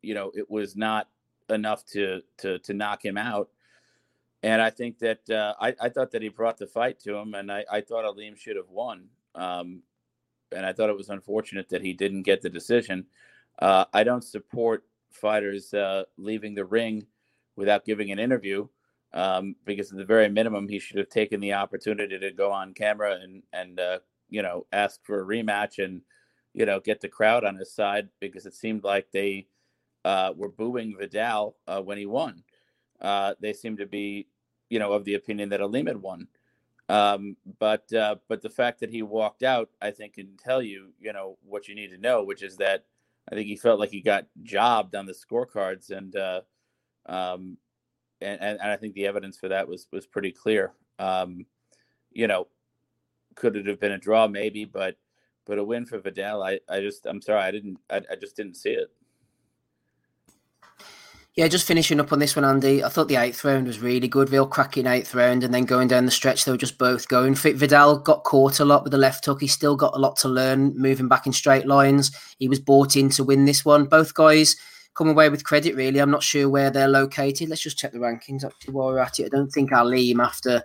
[0.00, 1.08] you know, it was not
[1.50, 3.48] enough to to to knock him out.
[4.42, 7.34] And I think that uh, I, I thought that he brought the fight to him,
[7.34, 9.04] and I, I thought Aleem should have won.
[9.34, 9.82] Um,
[10.52, 13.06] and I thought it was unfortunate that he didn't get the decision.
[13.58, 17.06] Uh, I don't support fighters uh, leaving the ring
[17.56, 18.66] without giving an interview
[19.12, 22.74] um, because at the very minimum he should have taken the opportunity to go on
[22.74, 23.98] camera and and uh,
[24.28, 26.02] you know ask for a rematch and
[26.54, 29.46] you know get the crowd on his side because it seemed like they
[30.04, 32.42] uh, were booing Vidal uh, when he won.
[33.00, 34.28] Uh, they seemed to be
[34.68, 36.28] you know of the opinion that Aleem had won.
[36.90, 40.88] Um, but uh, but the fact that he walked out, I think, can tell you,
[40.98, 42.84] you know, what you need to know, which is that
[43.30, 46.40] I think he felt like he got jobbed on the scorecards, and uh,
[47.06, 47.56] um,
[48.20, 50.72] and, and and I think the evidence for that was was pretty clear.
[50.98, 51.46] Um,
[52.10, 52.48] you know,
[53.36, 54.26] could it have been a draw?
[54.26, 54.96] Maybe, but
[55.46, 58.34] but a win for Vidal, I I just I'm sorry, I didn't I, I just
[58.34, 58.90] didn't see it.
[61.36, 62.82] Yeah, just finishing up on this one, Andy.
[62.82, 65.86] I thought the eighth round was really good, real cracking eighth round, and then going
[65.86, 67.36] down the stretch, they were just both going.
[67.36, 69.40] Vidal got caught a lot with the left hook.
[69.40, 72.10] He still got a lot to learn moving back in straight lines.
[72.40, 73.84] He was bought in to win this one.
[73.84, 74.56] Both guys
[74.94, 76.00] come away with credit, really.
[76.00, 77.48] I'm not sure where they're located.
[77.48, 79.26] Let's just check the rankings actually while we're at it.
[79.26, 80.64] I don't think Aleem, after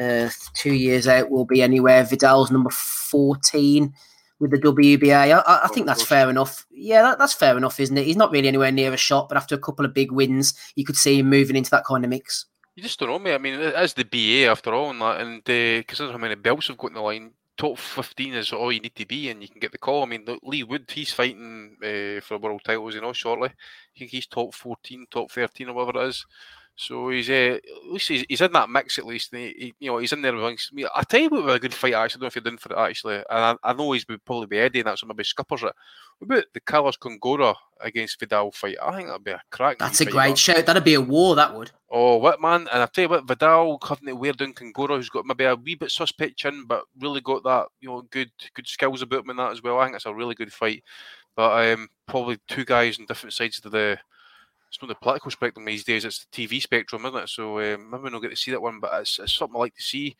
[0.00, 2.02] uh, two years out, will be anywhere.
[2.02, 3.92] Vidal's number 14
[4.40, 5.42] with the WBA.
[5.46, 6.66] I, I think that's fair enough.
[6.70, 8.04] Yeah, that, that's fair enough, isn't it?
[8.04, 10.84] He's not really anywhere near a shot, but after a couple of big wins, you
[10.84, 12.46] could see him moving into that kind of mix.
[12.76, 13.34] You just don't know, mate.
[13.34, 16.36] I mean, it is the BA after all, and that, and uh, consider how many
[16.36, 17.32] belts have got in the line.
[17.56, 20.04] Top fifteen is all you need to be, and you can get the call.
[20.04, 23.48] I mean, Leigh Wood, he's fighting uh, for world titles, you know, shortly.
[23.48, 26.24] I think he's top fourteen, top thirteen, or whatever it is.
[26.80, 29.34] So he's uh, at least he's, he's in that mix at least.
[29.34, 30.32] He, he, you know, he's in there.
[30.32, 31.92] Amongst, I, I tell you what, a good fight.
[31.92, 34.06] I actually don't know if you're done for it actually, and I, I know he's
[34.06, 35.72] would probably be Eddie, and that's what maybe scuppers it.
[36.18, 38.76] What about the Carlos Gongora against Vidal fight?
[38.80, 39.80] I think that'd be a crack.
[39.80, 40.66] That's a great shout.
[40.66, 41.34] That'd be a war.
[41.34, 41.72] That would.
[41.90, 42.68] Oh, what man!
[42.72, 45.56] And I tell you what, Vidal having to wear down Gongora, who's got maybe a
[45.56, 49.30] wee bit suspect chin, but really got that you know good good skills about him
[49.30, 49.80] in that as well.
[49.80, 50.84] I think it's a really good fight.
[51.34, 53.98] But um, probably two guys on different sides of the
[54.68, 57.28] it's not the political spectrum these days; it's the TV spectrum, isn't it?
[57.28, 59.60] So um, maybe we don't get to see that one, but it's, it's something I
[59.60, 60.16] like to see.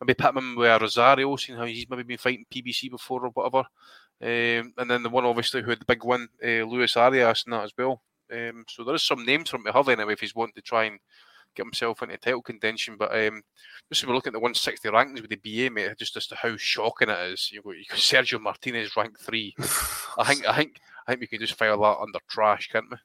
[0.00, 3.64] Maybe him with Rosario, seeing how he's maybe been fighting PBC before or whatever.
[4.20, 7.52] Um, and then the one obviously who had the big one, uh, Luis Arias, and
[7.52, 8.02] that as well.
[8.32, 10.62] Um, so there is some names from him to have anyway if he's wanting to
[10.62, 10.98] try and
[11.54, 12.96] get himself into title contention.
[12.96, 13.42] But um,
[13.90, 15.36] just if we look at the 160 rankings with the
[15.68, 17.50] BA, mate, just as to how shocking it is.
[17.52, 19.54] You got Sergio Martinez rank three.
[20.18, 22.96] I think I think I think we can just file that under trash, can't we?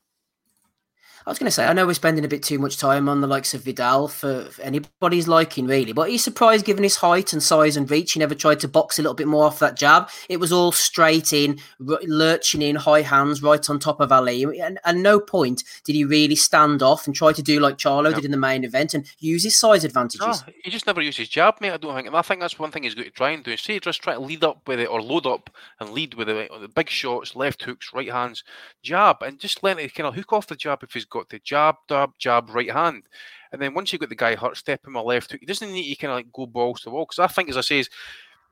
[1.28, 3.20] I was going to say, I know we're spending a bit too much time on
[3.20, 5.92] the likes of Vidal for, for anybody's liking, really.
[5.92, 8.98] But he's surprised, given his height and size and reach, he never tried to box
[8.98, 10.10] a little bit more off that jab.
[10.30, 14.44] It was all straight in, r- lurching in, high hands, right on top of Ali.
[14.62, 18.04] And at no point did he really stand off and try to do like Charlo
[18.06, 18.14] no.
[18.14, 20.22] did in the main event and use his size advantages.
[20.22, 21.72] No, he just never used his jab, mate.
[21.72, 22.08] I don't think.
[22.08, 23.58] And I think that's one thing he's got to try and do.
[23.58, 25.50] Say, just try to lead up with it or load up
[25.82, 28.46] and lead with it, the big shots, left hooks, right hands,
[28.82, 31.40] jab, and just let it kind of hook off the jab if he's got the
[31.40, 33.04] jab jab, jab, right hand.
[33.52, 35.72] And then once you've got the guy hurt, step him a left hook, he doesn't
[35.72, 37.06] need to kind of like go balls to wall.
[37.06, 37.90] Because I think, as I say, is,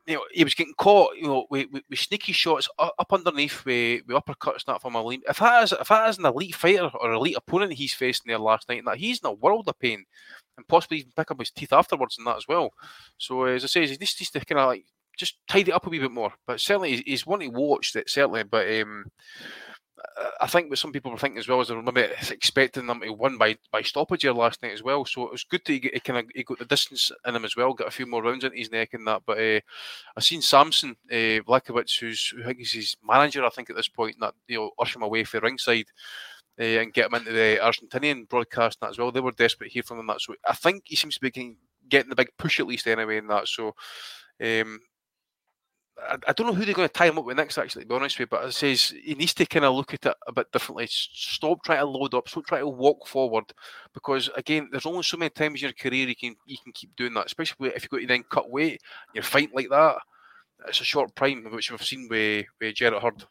[0.07, 3.65] you know, he was getting caught, you know, with, with, with sneaky shots up underneath
[3.65, 5.23] with, with uppercuts that from elite.
[5.27, 8.37] If that is if that is an elite fighter or elite opponent he's facing there
[8.37, 10.05] last night, and that he's in a world of pain,
[10.57, 12.71] and possibly even pick up his teeth afterwards and that as well.
[13.17, 14.85] So as I say, he needs to kind of like
[15.17, 16.33] just tidy up a wee bit more.
[16.45, 18.43] But certainly he's, he's one to watch that certainly.
[18.43, 19.05] But um,
[20.41, 22.99] I think what some people were thinking as well is they were maybe expecting them
[22.99, 25.05] to win by, by stoppage here last night as well.
[25.05, 27.55] So it was good to get kind of he got the distance in him as
[27.55, 29.23] well, got a few more rounds into his neck and that.
[29.25, 29.61] But uh,
[30.15, 33.75] I've seen Sampson uh, Lewkowicz, who's who I think is his manager, I think at
[33.75, 35.87] this point, that you know usher him away for ringside.
[36.57, 39.11] Uh, and get him into the Argentinian broadcast that as well.
[39.11, 40.21] They were desperate to hear from him that.
[40.21, 41.57] So I think he seems to be getting,
[41.89, 43.49] getting the big push at least anyway in that.
[43.49, 43.75] So
[44.41, 44.79] um,
[45.97, 47.87] I, I, don't know who they're going to tie him up with next, actually, to
[47.87, 50.15] be honest with you, but it says he needs to kind of look at it
[50.27, 50.87] a bit differently.
[50.89, 53.45] Stop trying to load up, stop trying to walk forward,
[53.93, 56.95] because again, there's only so many times in your career you can you can keep
[56.95, 58.81] doing that, especially if you've got to then cut weight,
[59.13, 59.97] you're fighting like that.
[60.67, 63.23] It's a short prime, which we've seen with, with Jarrett Hurd.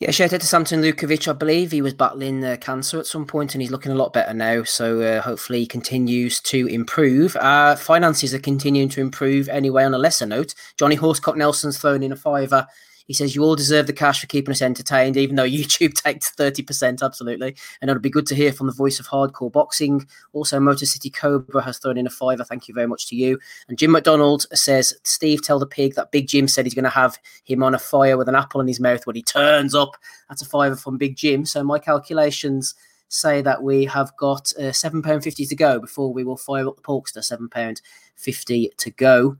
[0.00, 1.28] Yeah, shout out to Sampson Lewkowicz.
[1.28, 4.14] I believe he was battling uh, cancer at some point and he's looking a lot
[4.14, 4.62] better now.
[4.62, 7.36] So uh, hopefully he continues to improve.
[7.36, 10.54] Uh, finances are continuing to improve anyway on a lesser note.
[10.78, 12.66] Johnny Horsecock Nelson's thrown in a fiver
[13.10, 16.30] he says, You all deserve the cash for keeping us entertained, even though YouTube takes
[16.30, 17.02] 30%.
[17.02, 17.56] Absolutely.
[17.80, 20.06] And it'll be good to hear from the voice of hardcore boxing.
[20.32, 22.44] Also, Motor City Cobra has thrown in a fiver.
[22.44, 23.40] Thank you very much to you.
[23.66, 26.88] And Jim McDonald says, Steve, tell the pig that Big Jim said he's going to
[26.88, 29.96] have him on a fire with an apple in his mouth when he turns up.
[30.28, 31.44] That's a fiver from Big Jim.
[31.44, 32.76] So my calculations
[33.08, 36.82] say that we have got uh, £7.50 to go before we will fire up the
[36.82, 37.18] Porkster.
[37.18, 39.36] £7.50 to go.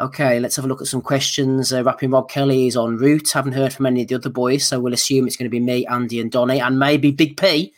[0.00, 1.74] Okay, let's have a look at some questions.
[1.74, 3.30] Uh, Rapping Rob Kelly is en route.
[3.32, 5.60] Haven't heard from any of the other boys, so we'll assume it's going to be
[5.60, 7.74] me, Andy, and Donny, and maybe Big P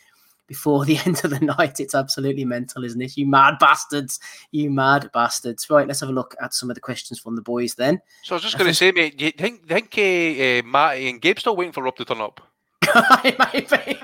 [0.47, 1.81] before the end of the night.
[1.81, 3.17] It's absolutely mental, isn't it?
[3.17, 4.21] You mad bastards.
[4.51, 5.69] You mad bastards.
[5.69, 7.99] Right, let's have a look at some of the questions from the boys then.
[8.23, 11.09] So I was just going to say, mate, do you think, think uh, uh, Matty
[11.09, 12.39] and Gabe still waiting for Rob to turn up?
[13.53, 13.99] Maybe.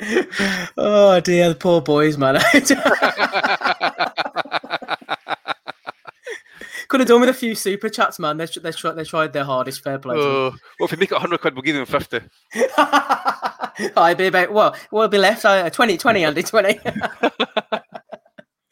[0.78, 2.40] oh dear, the poor boys, man.
[6.90, 8.36] Could have done with a few super chats, man.
[8.36, 9.84] They, they, tried, they tried their hardest.
[9.84, 10.16] Fair play.
[10.16, 12.20] Uh, well, if we make it 100 quid, we'll give them 50.
[13.96, 16.80] I'd be about, well, we'll be left uh, 20, 20, Andy, 20.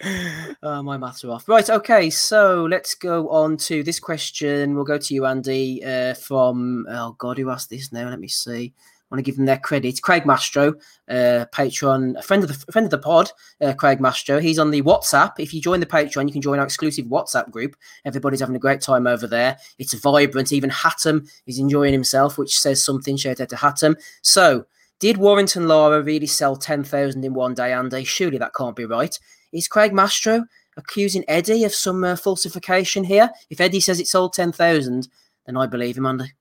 [0.61, 1.49] Oh, my maths are off.
[1.49, 4.75] Right, okay, so let's go on to this question.
[4.75, 8.09] We'll go to you, Andy, uh, from, oh God, who asked this now?
[8.09, 8.75] Let me see.
[9.11, 10.03] Want to give them their credit.
[10.03, 10.75] Craig Mastro,
[11.09, 13.31] uh, Patreon, a friend of the friend of the pod,
[13.63, 14.39] uh, Craig Mastro.
[14.39, 15.33] He's on the WhatsApp.
[15.39, 17.75] If you join the Patreon, you can join our exclusive WhatsApp group.
[18.05, 19.57] Everybody's having a great time over there.
[19.79, 20.53] It's vibrant.
[20.53, 23.17] Even Hatton is enjoying himself, which says something.
[23.17, 23.97] Shout out to Hatton.
[24.23, 24.67] So,
[25.01, 28.05] did Warrington Lara really sell 10,000 in one day, Andy?
[28.05, 29.19] Surely that can't be right.
[29.53, 30.45] Is Craig Mastro
[30.77, 33.31] accusing Eddie of some uh, falsification here?
[33.49, 35.09] If Eddie says it sold 10,000,
[35.47, 36.33] then I believe him, Andy.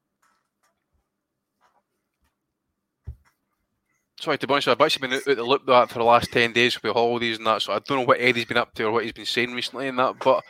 [4.20, 6.32] Sorry, to be honest, I've actually been out, out the loop that for the last
[6.32, 8.86] 10 days with holidays and that, so I don't know what Eddie's been up to
[8.86, 10.42] or what he's been saying recently and that, but uh,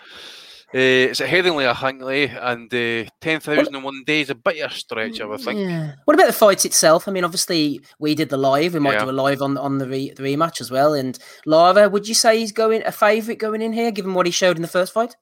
[0.74, 2.02] it's a Headingley, I think,
[2.42, 5.60] and uh, 10,000 in one day is a bit of a stretch, I would think.
[5.60, 5.94] Yeah.
[6.06, 7.08] What about the fight itself?
[7.08, 8.74] I mean, obviously, we did the live.
[8.74, 9.06] We might Yeah.
[9.06, 10.94] do a live on on the, re- the rematch as well.
[10.94, 14.32] And Lara, would you say he's going a favourite going in here, given what he
[14.32, 15.16] showed in the first fight?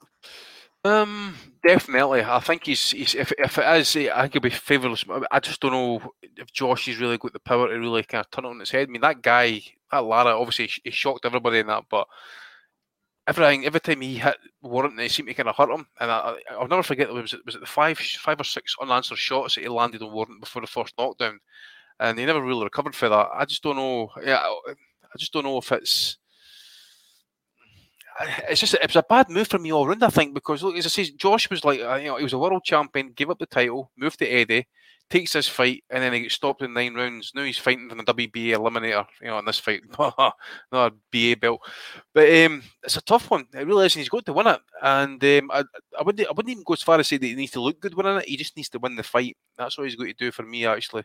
[0.85, 1.35] Um,
[1.67, 2.21] definitely.
[2.21, 5.03] I think he's, he's if, if it is, eh, I think he'll be favourless.
[5.31, 8.29] I just don't know if Josh has really got the power to really kind of
[8.31, 8.87] turn it on its head.
[8.87, 9.61] I mean, that guy,
[9.91, 12.07] that Lara, obviously he shocked everybody in that, but
[13.27, 15.87] everything, every time he hit Warrington, it seemed to kind of hurt him.
[15.99, 18.75] And I, I- I'll never forget, was it, was it the five, five or six
[18.81, 21.39] unanswered shots that he landed on Warrington before the first knockdown?
[21.99, 23.29] And he never really recovered for that.
[23.33, 24.11] I just don't know.
[24.23, 26.17] Yeah, I just don't know if it's
[28.49, 30.03] it's just it was a bad move for me all round.
[30.03, 32.33] I think because look, as I say, Josh was like uh, you know he was
[32.33, 34.67] a world champion, gave up the title, moved to Eddie,
[35.09, 37.31] takes this fight, and then he gets stopped in nine rounds.
[37.35, 40.33] Now he's fighting for the WBA eliminator, you know, in this fight, not
[40.71, 41.61] a BA belt.
[42.13, 43.45] But um, it's a tough one.
[43.53, 44.59] It really is, he's got to win it.
[44.81, 45.63] And um, I,
[45.99, 47.79] I wouldn't, I wouldn't even go as far as say that he needs to look
[47.79, 48.29] good winning it.
[48.29, 49.37] He just needs to win the fight.
[49.57, 51.03] That's what he's got to do for me, actually.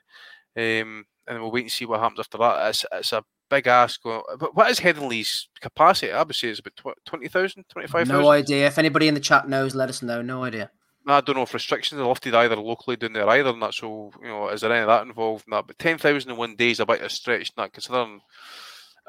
[0.57, 2.69] Um, and we'll wait and see what happens after that.
[2.69, 4.01] It's, it's a big ask.
[4.03, 6.13] But what is Headingley's capacity?
[6.13, 8.13] I would say it's about tw- 20,000, 25,000.
[8.13, 8.67] No idea.
[8.67, 10.23] If anybody in the chat knows, let us know.
[10.23, 10.71] No idea.
[11.07, 14.11] I don't know if restrictions are lifted either locally down there either, and that so
[14.21, 15.67] you know, is there any of that involved in that?
[15.67, 18.21] But ten thousand in one day is a bit of a stretch, not considering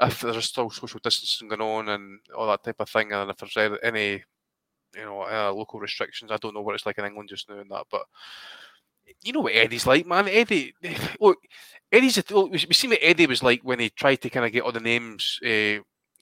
[0.02, 3.38] if there's still social distancing going on and all that type of thing, and if
[3.38, 4.24] there's any
[4.96, 7.60] you know uh, local restrictions, I don't know what it's like in England just now
[7.60, 8.04] and that, but
[9.22, 10.28] you know what Eddie's like, man.
[10.28, 10.74] Eddie,
[11.20, 11.38] look,
[11.92, 14.52] Eddie's a, look, we seen what Eddie was like when he tried to kind of
[14.52, 15.78] get all the names uh,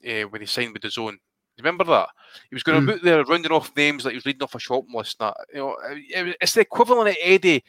[0.10, 1.18] uh, when he signed with the Zone.
[1.58, 2.08] Remember that
[2.50, 2.88] he was going Mm.
[2.88, 5.18] to out there rounding off names like he was reading off a shopping list.
[5.20, 7.64] and That you know, it's the equivalent of Eddie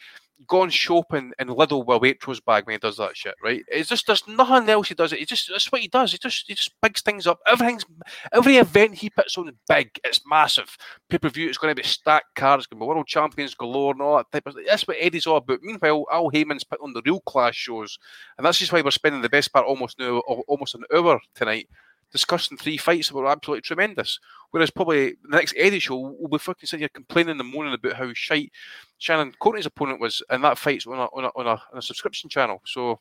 [0.47, 3.65] gone shopping in Lidl with Waitrose bag when he does that shit, right?
[3.69, 5.13] It's just there's nothing else he does.
[5.13, 6.13] It he just that's what he does.
[6.13, 7.41] He just he just bigs things up.
[7.47, 7.85] Everything's
[8.33, 9.91] every event he puts on is big.
[10.05, 10.77] It's massive.
[11.09, 11.49] Pay per view.
[11.49, 12.67] It's going to be stacked cards.
[12.67, 14.57] Going to be world champions galore and all that type of.
[14.67, 15.63] That's what Eddie's all about.
[15.63, 17.99] Meanwhile, Al Haymon's put on the real class shows,
[18.39, 21.69] and that's just why we're spending the best part almost now almost an hour tonight
[22.13, 24.19] discussing three fights that were absolutely tremendous.
[24.51, 27.95] Whereas probably the next Eddie show will be fucking sitting here complaining and moaning about
[27.95, 28.53] how shite
[28.99, 31.83] Shannon Courtenay's opponent was, and that fight's on a, on a, on a, on a
[31.83, 32.61] subscription channel.
[32.65, 33.01] So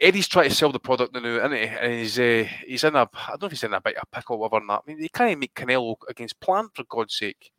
[0.00, 1.64] Eddie's trying to sell the product now, isn't he?
[1.64, 4.04] And he's uh, he's in a I don't know if he's in a bit of
[4.10, 4.72] a pickle or whatever.
[4.72, 7.52] I mean, he can't make Canelo against Plant for God's sake.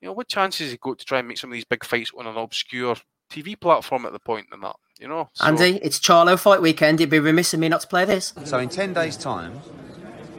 [0.00, 2.10] You know what chances he got to try and make some of these big fights
[2.16, 2.96] on an obscure
[3.30, 4.76] TV platform at the point and that.
[5.00, 7.00] You know, So- Andy, it's Charlo fight weekend.
[7.00, 8.32] It'd be remiss of me not to play this.
[8.44, 9.60] So in 10 days' time,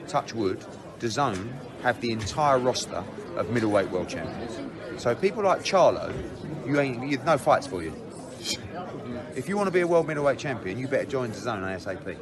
[0.08, 0.64] touch wood,
[1.00, 1.52] DAZN
[1.82, 3.04] have the entire roster
[3.36, 4.58] of middleweight world champions.
[5.02, 6.14] So people like Charlo,
[6.66, 7.94] you ain't, you've no fights for you.
[9.36, 12.18] If you want to be a world middleweight champion, you better join DAZN ASAP.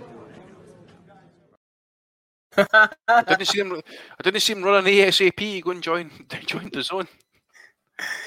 [3.08, 3.74] I didn't see him.
[3.74, 5.64] I didn't see him running ASAP.
[5.64, 6.12] Go and join
[6.46, 7.08] join the zone.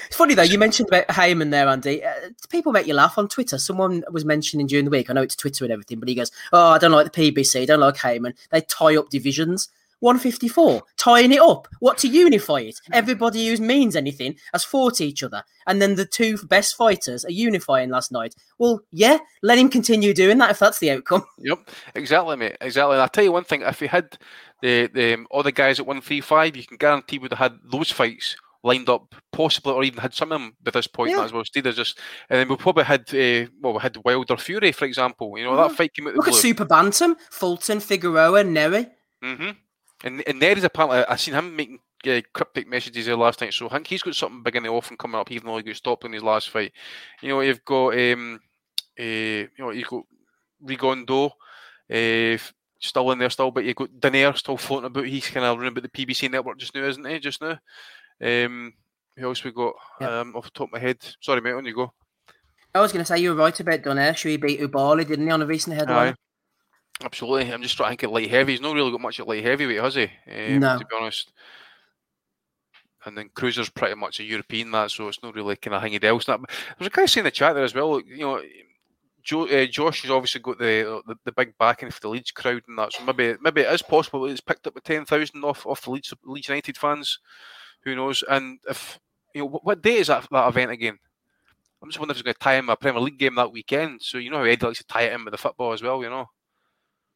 [0.07, 0.43] It's funny though.
[0.43, 2.03] You mentioned about Haymon there, Andy.
[2.03, 2.13] Uh,
[2.49, 3.57] people make you laugh on Twitter.
[3.57, 5.09] Someone was mentioning during the week.
[5.09, 7.65] I know it's Twitter and everything, but he goes, "Oh, I don't like the PBC.
[7.67, 8.33] Don't like Haymon.
[8.51, 11.67] They tie up divisions." 154, tying it up.
[11.79, 12.79] What to unify it?
[12.91, 17.31] Everybody who means anything has fought each other, and then the two best fighters are
[17.31, 18.35] unifying last night.
[18.59, 21.23] Well, yeah, let him continue doing that if that's the outcome.
[21.39, 22.57] Yep, exactly, mate.
[22.61, 22.93] Exactly.
[22.93, 24.17] And I'll tell you one thing: if you had
[24.61, 27.59] the the all the guys at one three five, you can guarantee we'd have had
[27.63, 28.35] those fights
[28.65, 31.23] lined up, possibly, or even had some of them by this point Yeah.
[31.23, 31.41] as well.
[31.41, 31.99] Of just,
[32.29, 35.37] and then we probably had uh, well, we had Wilder Fury, for example.
[35.37, 36.15] You know that fight came out.
[36.15, 36.33] Look at.
[36.33, 38.89] Super Bantam, Fulton, Figueroa, Nery.
[39.21, 39.51] hmm
[40.03, 43.53] And and Ned is apparently I seen him making uh, cryptic messages there last night,
[43.53, 45.63] so I think he's got something big in the offing coming up, even though he
[45.63, 46.71] got stopped in his last fight.
[47.21, 48.39] You know, you've got um,
[48.99, 50.03] uh, you know, you've got
[50.63, 51.31] Rigondeaux,
[51.93, 52.37] uh,
[52.79, 55.05] still in there still, but you've got Donaire still floating about.
[55.05, 57.19] He's kind of running about the PBC network just now, isn't he?
[57.19, 57.59] Just now.
[58.21, 58.73] Um,
[59.17, 59.73] who else we got?
[60.01, 60.97] Um, off the top of my head.
[61.21, 61.53] Sorry, mate.
[61.53, 61.93] On you go.
[62.73, 64.21] I was going to say you were right about Donaire.
[64.21, 66.13] He beat Oubaali, didn't he, on a recent headline?
[66.13, 66.15] Aye.
[67.03, 67.53] Absolutely.
[67.53, 68.53] I'm just trying to think light heavy.
[68.53, 70.03] He's not really got much at light heavyweight, has he?
[70.03, 70.79] Um, No.
[70.79, 71.31] To be honest.
[73.05, 76.03] And then Cruiser's pretty much a European, that so it's not really kind of hanging
[76.03, 76.25] else.
[76.25, 76.39] That
[76.77, 78.01] there's a guy saying in the chat there as well.
[78.01, 78.41] You know,
[79.21, 82.63] Joe, uh, Josh has obviously got the, the the big backing for the Leeds crowd
[82.67, 82.93] and that.
[82.93, 85.83] So maybe maybe it is possible that it's picked up with ten thousand off off
[85.83, 87.19] the Leeds Leeds United fans.
[87.85, 88.23] Who knows?
[88.27, 88.99] And if
[89.33, 90.97] you know what, day is that that event again?
[91.81, 94.01] I'm just wondering if it's going to tie in a Premier League game that weekend.
[94.01, 96.01] So you know how Eddie likes to tie it in with the football as well.
[96.01, 96.25] You know.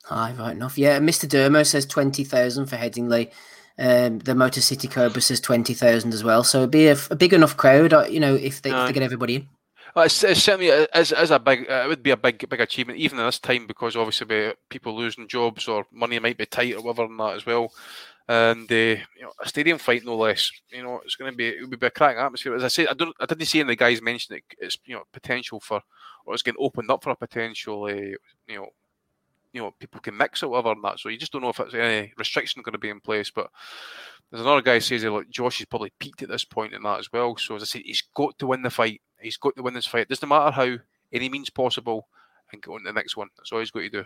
[0.09, 0.78] Aye, right enough.
[0.78, 1.28] Yeah, Mr.
[1.28, 3.32] Dermo says 20,000 for Headingley.
[3.78, 6.43] Um, the Motor City Cobra says 20,000 as well.
[6.43, 8.93] So it'd be a, a big enough crowd, uh, you know, if they, if they
[8.93, 9.49] get everybody in.
[9.95, 12.61] Well, it's, it's certainly as as a big uh, it would be a big big
[12.61, 16.76] achievement even in this time because obviously people losing jobs or money might be tight
[16.76, 17.72] or whatever and that as well.
[18.30, 20.52] And uh, you know, a stadium fight no less.
[20.72, 22.54] You know, it's going to be it would be a cracking atmosphere.
[22.54, 24.44] As I said, I don't I didn't see any guys mention it.
[24.60, 25.82] It's you know potential for
[26.26, 27.86] or it's getting opened up for a potential.
[27.86, 28.20] Uh, you
[28.50, 28.68] know,
[29.52, 31.00] you know people can mix or whatever and that.
[31.00, 33.32] So you just don't know if it's any restriction going to be in place.
[33.32, 33.50] But
[34.30, 37.00] there's another guy says that like Josh is probably peaked at this point in that
[37.00, 37.36] as well.
[37.36, 39.02] So as I said, he's got to win the fight.
[39.20, 40.02] He's got to win this fight.
[40.02, 40.78] It doesn't matter how,
[41.12, 42.08] any means possible,
[42.52, 43.30] and go on to the next one.
[43.36, 44.06] That's all he's got to do.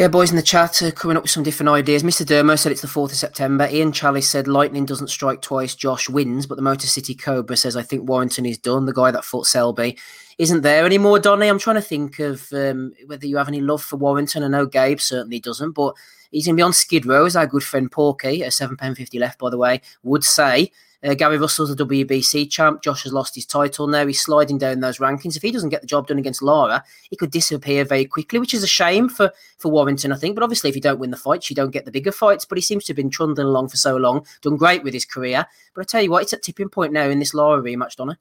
[0.00, 2.02] Yeah, boys in the chat are coming up with some different ideas.
[2.02, 2.24] Mr.
[2.24, 3.68] Dermo said it's the 4th of September.
[3.70, 6.46] Ian Chalice said lightning doesn't strike twice, Josh wins.
[6.46, 8.86] But the Motor City Cobra says, I think Warrington is done.
[8.86, 9.98] The guy that fought Selby
[10.38, 11.48] isn't there anymore, Donny.
[11.48, 14.42] I'm trying to think of um, whether you have any love for Warrington.
[14.42, 15.94] I know Gabe certainly doesn't, but
[16.30, 19.38] he's going to be on Skid Row, as our good friend Porky, at £7.50 left,
[19.38, 20.72] by the way, would say.
[21.02, 22.82] Uh, Gary Russell's the WBC champ.
[22.82, 24.06] Josh has lost his title now.
[24.06, 25.36] He's sliding down those rankings.
[25.36, 28.52] If he doesn't get the job done against Lara, he could disappear very quickly, which
[28.52, 30.34] is a shame for, for Warrington, I think.
[30.34, 32.44] But obviously, if you don't win the fights, you don't get the bigger fights.
[32.44, 35.06] But he seems to have been trundling along for so long, done great with his
[35.06, 35.46] career.
[35.74, 38.18] But I tell you what, it's at tipping point now in this Lara rematch, Donna.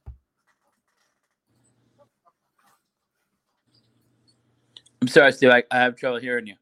[5.02, 5.50] I'm sorry, Steve.
[5.50, 6.56] I, I have trouble hearing you.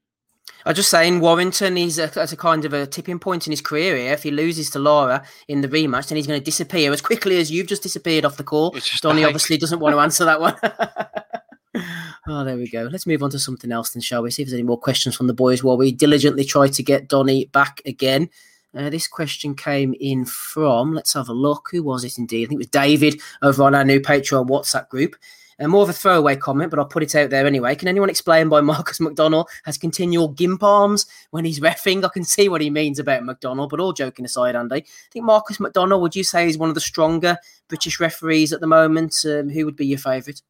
[0.68, 3.62] I'm just saying, Warrington is a, at a kind of a tipping point in his
[3.62, 4.12] career here.
[4.12, 7.38] If he loses to Lara in the rematch, then he's going to disappear as quickly
[7.38, 8.76] as you've just disappeared off the call.
[9.02, 10.56] Donny obviously doesn't want to answer that one.
[12.28, 12.90] oh, there we go.
[12.92, 14.30] Let's move on to something else then, shall we?
[14.30, 17.08] See if there's any more questions from the boys while we diligently try to get
[17.08, 18.30] Donny back again.
[18.76, 21.70] Uh, this question came in from, let's have a look.
[21.72, 22.44] Who was it indeed?
[22.44, 25.16] I think it was David over on our new Patreon WhatsApp group.
[25.60, 27.76] Uh, more of a throwaway comment, but I'll put it out there anyway.
[27.76, 32.04] Can anyone explain why Marcus McDonald has continual gimp arms when he's refing?
[32.04, 35.26] I can see what he means about McDonald, but all joking aside, Andy, I think
[35.26, 37.38] Marcus McDonald, would you say, is one of the stronger
[37.68, 39.16] British referees at the moment?
[39.26, 40.42] Um, who would be your favourite?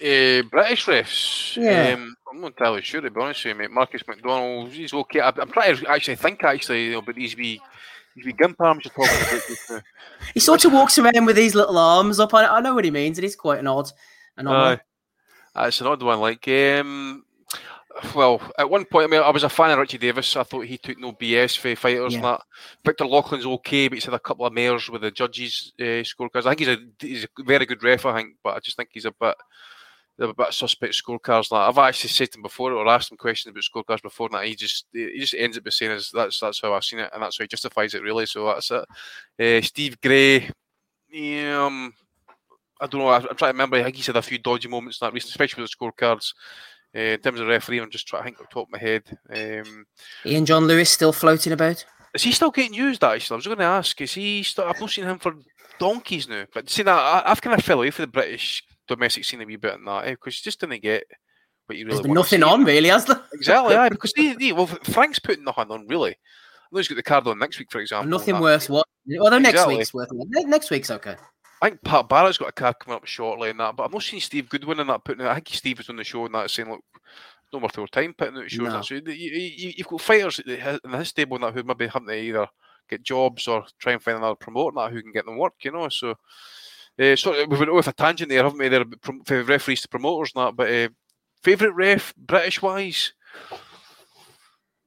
[0.00, 1.56] Uh, British refs.
[1.56, 1.94] Yeah.
[1.94, 3.70] Um, I'm not entirely sure to be honest with you, mate.
[3.70, 5.20] Marcus McDonald, he's okay.
[5.20, 7.60] I, I'm trying to actually think actually, you know, but these wee,
[8.14, 9.38] these wee gimp arms you're talking
[9.70, 9.82] about.
[10.34, 12.34] He sort of walks around with these little arms up.
[12.34, 13.18] I, I know what he means.
[13.18, 13.90] It is quite an odd,
[14.36, 14.68] an odd Aye.
[14.68, 14.80] one.
[15.56, 16.20] Uh, it's an odd one.
[16.20, 17.24] Like, um,
[18.14, 20.36] well, at one point, I mean, I was a fan of Richie Davies.
[20.36, 22.42] I thought he took no BS for fighters and that.
[22.84, 26.46] Victor Loughlin's okay, but he's had a couple of mares with the judges' uh, scorecards.
[26.46, 28.04] I think he's a he's a very good ref.
[28.04, 29.34] I think, but I just think he's a bit.
[30.18, 31.50] A bit suspect scorecards.
[31.50, 34.34] Like I've actually said to him before, or asked him questions about scorecards before, and
[34.34, 37.10] that he just he just ends up by saying that's that's how I've seen it,
[37.12, 38.24] and that's how he justifies it really.
[38.24, 38.86] So that's it.
[39.38, 40.48] Uh, Steve Gray,
[41.52, 41.92] um,
[42.80, 43.08] I don't know.
[43.08, 43.76] I- I'm trying to remember.
[43.76, 46.32] I think he's had a few dodgy moments in that recent, especially with the scorecards.
[46.94, 48.78] Uh, in terms of referee, I'm just trying to think off the top of my
[48.78, 49.02] head.
[49.30, 49.84] Um,
[50.24, 51.84] Ian John Lewis still floating about.
[52.14, 53.02] is he still getting used?
[53.04, 54.00] Actually, I was going to ask.
[54.00, 54.42] Is he?
[54.42, 55.34] Still, I've not seen him for
[55.78, 56.44] donkeys now.
[56.54, 59.44] But see, that I, I've kind of fell away from the British domestic scene a
[59.44, 61.04] wee bit in that because you just didn't get
[61.66, 61.96] what you really.
[61.96, 63.20] There's been nothing on really, has there?
[63.34, 66.12] Exactly, aye, because he, he, well, Frank's putting nothing on really.
[66.12, 68.08] I know he's got the card on next week, for example.
[68.10, 68.68] Nothing worse.
[68.68, 68.86] What?
[69.20, 70.08] Although next week's worth.
[70.12, 71.16] ne- Next week's okay.
[71.62, 74.02] I think Pat Barrett's got a card coming up shortly and that, but I've not
[74.02, 75.28] seen Steve Goodwin in that putting it.
[75.28, 76.84] I think Steve was on the show and that saying, look,
[77.52, 78.66] no more our time putting out shows.
[78.66, 78.72] No.
[78.72, 78.84] that.
[78.84, 82.46] So you, you've got fighters in his stable and that who maybe having to either
[82.88, 85.72] get jobs or try and find another promoter that who can get them work, you
[85.72, 85.88] know.
[85.88, 86.14] So,
[86.98, 88.68] uh, so we've been with a tangent there, haven't we?
[88.68, 90.56] There from referees to promoters and that.
[90.56, 90.88] But uh,
[91.42, 93.12] favourite ref, British wise,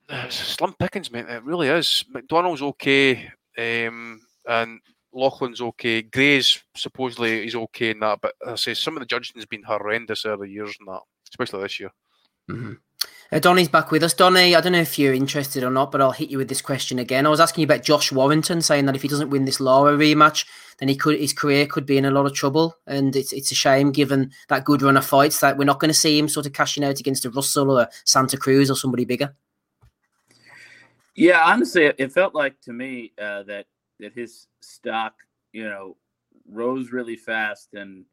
[0.30, 1.26] slim pickings, mate.
[1.28, 2.05] It really is.
[2.09, 4.80] McDonald's okay, um, and
[5.14, 6.01] Loughlin's okay.
[6.01, 9.64] Gray's supposedly he's okay in that, but I say some of the judging has been
[9.64, 11.01] horrendous over the years and that,
[11.32, 11.91] especially this year.
[13.32, 14.14] Uh, Donny's back with us.
[14.14, 16.62] Donny, I don't know if you're interested or not, but I'll hit you with this
[16.62, 17.28] question again.
[17.28, 19.95] I was asking you about Josh Warrington, saying that if he doesn't win this Lara
[19.95, 20.45] rematch,
[20.80, 23.51] then he could his career could be in a lot of trouble, and it's it's
[23.51, 26.28] a shame given that good run of fights that we're not going to see him
[26.28, 29.36] sort of cashing out against a Russell or a Santa Cruz or somebody bigger.
[31.16, 33.66] Yeah, honestly, it, it felt like to me uh, that
[34.00, 35.16] that his stock,
[35.52, 35.97] you know,
[36.50, 38.06] rose really fast, and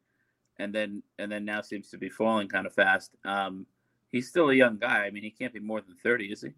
[0.59, 3.15] and then and then now seems to be falling kind of fast.
[3.25, 3.65] Um,
[4.11, 5.05] he's still a young guy.
[5.05, 6.51] I mean, he can't be more than thirty, is he?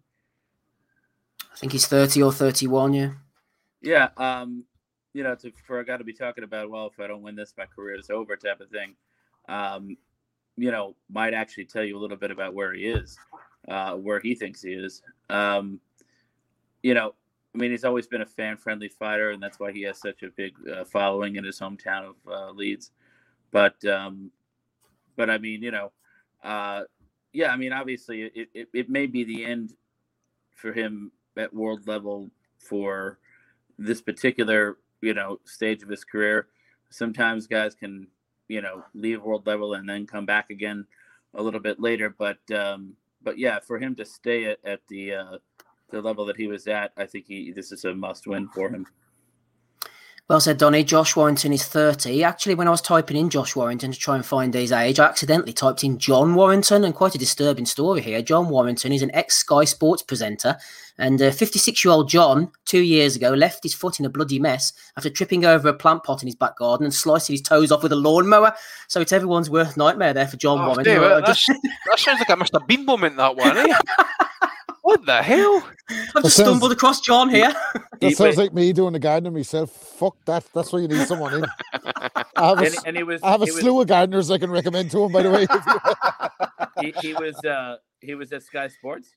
[1.52, 3.10] I think he's 30 or 31, yeah.
[3.82, 4.08] Yeah.
[4.16, 4.64] Um,
[5.12, 7.34] you know, to, for a guy to be talking about, well, if I don't win
[7.34, 8.94] this, my career is over, type of thing.
[9.48, 9.96] Um,
[10.56, 13.18] you know, might actually tell you a little bit about where he is,
[13.68, 15.02] uh, where he thinks he is.
[15.28, 15.80] Um,
[16.82, 17.14] you know,
[17.54, 20.30] I mean, he's always been a fan-friendly fighter, and that's why he has such a
[20.30, 22.92] big uh, following in his hometown of uh, Leeds.
[23.50, 24.30] But, um,
[25.16, 25.90] but I mean, you know,
[26.44, 26.82] uh,
[27.32, 29.74] yeah, I mean, obviously, it, it, it may be the end
[30.54, 33.18] for him at world level for
[33.78, 36.46] this particular, you know, stage of his career.
[36.90, 38.06] Sometimes guys can,
[38.46, 40.86] you know, leave world level and then come back again
[41.34, 42.14] a little bit later.
[42.16, 45.38] But, um, but yeah, for him to stay at, at the uh,
[45.90, 48.68] the level that he was at, I think he this is a must win for
[48.68, 48.86] him.
[50.28, 50.84] Well said, Donny.
[50.84, 52.22] Josh Warrington is 30.
[52.22, 55.06] Actually, when I was typing in Josh Warrington to try and find his age, I
[55.06, 58.22] accidentally typed in John Warrington, and quite a disturbing story here.
[58.22, 60.56] John Warrington is an ex Sky Sports presenter,
[60.98, 64.72] and 56 year old John, two years ago, left his foot in a bloody mess
[64.96, 67.82] after tripping over a plant pot in his back garden and slicing his toes off
[67.82, 68.54] with a lawnmower.
[68.86, 70.84] So it's everyone's worst nightmare there for John Oh, Warrington.
[70.94, 72.64] David, I that's- that sounds like I a Mr.
[72.68, 73.74] Bean moment, that one, eh?
[74.90, 75.62] what the hell?
[75.88, 77.52] I've just sounds- stumbled across John here.
[78.00, 79.70] That sounds like me doing the gardening myself.
[79.70, 80.44] Fuck that.
[80.54, 81.44] That's where you need someone in.
[81.72, 84.30] I have a, And- and he was- I have a he was- slew of gardeners
[84.30, 85.46] I can recommend to him, by the way.
[87.02, 89.10] he, he was uh, he was at Sky Sports.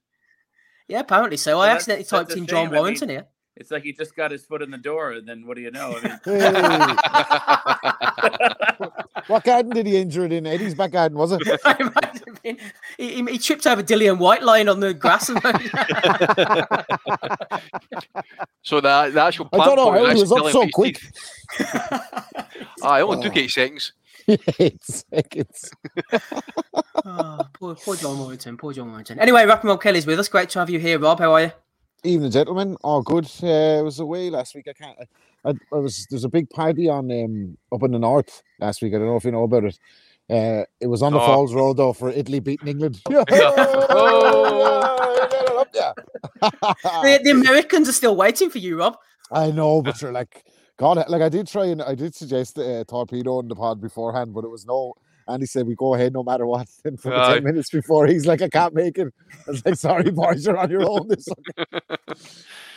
[0.87, 1.59] Yeah, apparently so.
[1.59, 2.67] I Well, accidentally typed a in John shame.
[2.67, 3.25] I mean, Warrington here.
[3.55, 5.71] It's like he just got his foot in the door, and then what do you
[5.71, 5.95] know?
[5.95, 6.19] I mean,
[9.27, 10.45] what garden did he injure it in?
[10.47, 11.41] Eddie's back garden, was it?
[11.65, 12.57] It been-
[12.97, 15.29] he, he- he tripped over Dillian Whyte lying on the grass.
[15.29, 15.41] And
[18.63, 20.99] So the, the actual I don't know pot how he was up so quick.
[21.57, 22.41] teeth.
[22.81, 23.93] Ah, it only took eight seconds.
[24.59, 25.71] Eight seconds.
[27.05, 28.57] oh, poor, poor John Warrington.
[28.57, 29.19] Poor John Warrington.
[29.19, 30.27] Anyway, Rock'n'Roll Kelly's with us.
[30.29, 31.19] Great to have you here, Rob.
[31.19, 31.51] How are you?
[32.03, 32.77] Evening, gentlemen.
[32.83, 33.29] All good.
[33.41, 34.67] Uh, I was away last week.
[34.69, 34.97] I can't.
[35.45, 36.07] I, I, I was.
[36.09, 38.93] There's a big party on um up in the north last week.
[38.93, 39.77] I don't know if you know about it.
[40.29, 41.25] Uh, it was on the Oh.
[41.25, 43.01] Falls Road though for Italy beating England.
[43.05, 43.25] the,
[47.23, 48.97] the Americans are still waiting for you, Rob.
[49.31, 50.43] I know, but you're like,
[50.77, 54.33] God, like I did try and I did suggest uh, torpedo in the pod beforehand,
[54.33, 54.93] but it was no.
[55.27, 56.67] And he said we go ahead no matter what.
[56.85, 59.13] And for the ten minutes before, he's like, I can't make it.
[59.47, 61.07] I was like, sorry, boys, you're on your own.
[61.07, 61.35] This so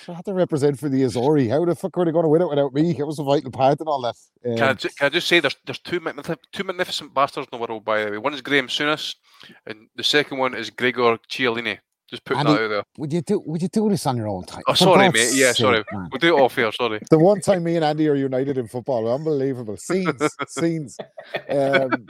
[0.09, 1.49] I had to represent for the Azzurri.
[1.51, 2.95] How the fuck were they going to win it without me?
[2.99, 4.15] It was a vital part and all that.
[4.43, 7.49] Can, I Um, ju- can I just say there's there's two magnific- two magnificent bastards
[7.53, 8.19] in the world, by the way.
[8.19, 9.15] One is Graham Souness,
[9.67, 11.79] and the second one is Giorgio Chiellini.
[12.09, 12.83] Just putting Andy, that out there.
[12.99, 13.41] would you do?
[13.47, 14.63] Would you do this on your own time?
[14.69, 15.41] Oh, For sorry, God's mate.
[15.41, 15.85] Yeah, sorry.
[15.93, 16.09] man.
[16.13, 16.71] We'll do it off here.
[16.71, 17.01] Sorry.
[17.11, 20.97] The one time me and Andy are united in football, unbelievable scenes, scenes.
[21.49, 22.07] Um,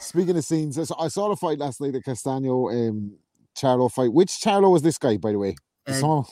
[0.00, 3.12] speaking of scenes, I saw, I the fight last night, the Castano um,
[3.56, 4.12] Charlo fight.
[4.12, 5.54] Which Charlo was this guy, by the way?
[5.86, 6.26] Uh, Some-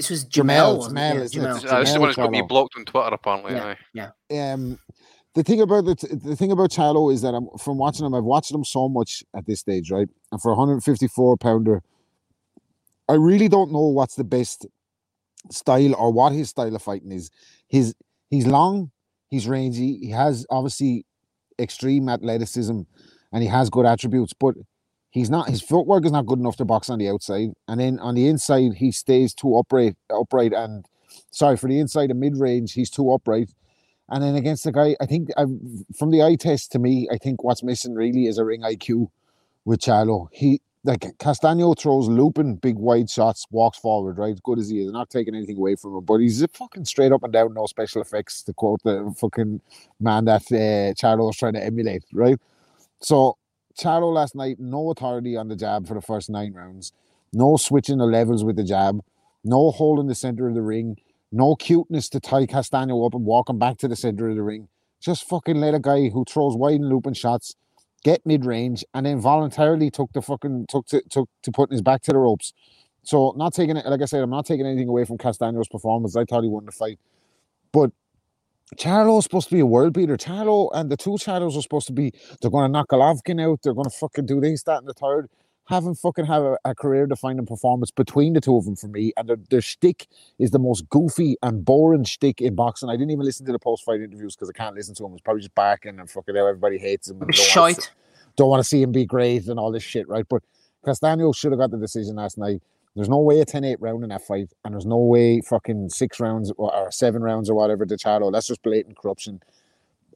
[0.00, 0.78] This was Jermell, Jermell.
[0.78, 1.00] wasn't it?
[1.00, 1.68] Jermell, Yeah, isn't it?
[1.68, 1.72] Jermell.
[1.72, 2.48] Uh, this is the Jermell one that's got me Charlo.
[2.48, 3.52] blocked on Twitter, apparently.
[3.52, 4.10] Yeah, aye.
[4.30, 4.52] yeah.
[4.54, 4.78] um
[5.34, 5.94] the thing about the,
[6.24, 9.22] the thing about Charlo is that I'm from watching him, I've watched him so much
[9.36, 10.08] at this stage, right?
[10.32, 11.82] And for a 154 pounder,
[13.08, 14.66] I really don't know what's the best
[15.50, 17.30] style or what his style of fighting is.
[17.68, 17.94] His
[18.30, 18.90] he's long,
[19.28, 21.04] he's rangy, he has obviously
[21.58, 22.80] extreme athleticism
[23.32, 24.54] and he has good attributes, but
[25.10, 27.50] he's not his footwork is not good enough to box on the outside.
[27.68, 30.86] And then on the inside, he stays too upright upright and
[31.30, 33.50] sorry for the inside and mid range, he's too upright.
[34.08, 35.44] And then against the guy, I think i
[35.96, 39.08] from the eye test to me, I think what's missing really is a ring IQ
[39.64, 40.28] with Charlo.
[40.32, 44.40] He like Castano throws looping big wide shots, walks forward, right?
[44.42, 47.12] Good as he is, not taking anything away from him, but he's a fucking straight
[47.12, 49.60] up and down, no special effects, to quote the fucking
[50.00, 52.38] man that uh, Charlo was trying to emulate, right?
[53.02, 53.36] So
[53.78, 56.92] Charlo last night, no authority on the jab for the first nine rounds,
[57.32, 59.00] no switching the levels with the jab,
[59.44, 60.96] no holding the center of the ring,
[61.32, 64.42] no cuteness to tie Castano up and walk him back to the center of the
[64.42, 64.68] ring.
[65.00, 67.54] Just fucking let a guy who throws wide and looping shots
[68.02, 71.82] get mid range and then voluntarily took the fucking took to took to putting his
[71.82, 72.52] back to the ropes.
[73.02, 76.16] So not taking it, like I said, I'm not taking anything away from Castano's performance.
[76.16, 76.98] I thought he won the fight,
[77.72, 77.92] but
[78.76, 80.16] Charlo's supposed to be a world beater.
[80.16, 82.12] Charlo and the two Charlos are supposed to be.
[82.40, 83.60] They're going to knock Golovkin out.
[83.62, 85.28] They're going to fucking do this, that, and the third.
[85.66, 89.12] Haven't fucking have a, a career defining performance between the two of them for me.
[89.16, 90.08] And their, their shtick
[90.38, 92.88] is the most goofy and boring shtick in boxing.
[92.88, 95.12] I didn't even listen to the post fight interviews because I can't listen to them.
[95.12, 97.22] It's probably just barking and fucking how everybody hates him.
[97.22, 97.92] And don't wanna see- Shite.
[98.36, 100.26] don't want to see him be great and all this shit, right?
[100.28, 100.42] But
[100.84, 102.62] Castano should have got the decision last night.
[102.96, 105.90] There's no way a 10 8 round in that fight, and there's no way fucking
[105.90, 108.32] six rounds or, seven rounds or whatever to Charlo.
[108.32, 109.40] That's just blatant corruption.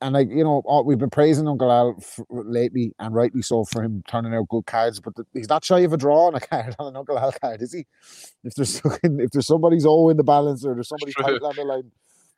[0.02, 3.64] and like you know, oh, we've been praising Uncle Al f- lately, and rightly so
[3.64, 4.98] for him turning out good cards.
[5.00, 7.32] But the, he's not shy of a draw on a card on an Uncle Al
[7.32, 7.86] card, is he?
[8.42, 11.62] If there's if there's somebody's O in the balance or there's somebody tight on the
[11.64, 11.92] line,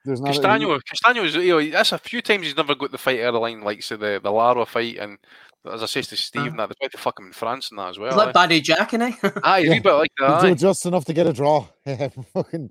[0.04, 0.34] there's not.
[0.34, 3.34] Castano, Castano's, you know, that's a few times he's never got the fight out of
[3.34, 5.18] the line, like say the the Lara fight, and
[5.72, 7.78] as I said to Steve, uh, that they tried to fuck him in France and
[7.78, 8.10] that as well.
[8.10, 8.32] He's like eh?
[8.32, 9.28] Badou Jack, isn't he?
[9.42, 10.42] Aye, he's a bit like that.
[10.42, 10.54] He'll aye.
[10.54, 11.66] just enough to get a draw.
[12.34, 12.70] Fucking-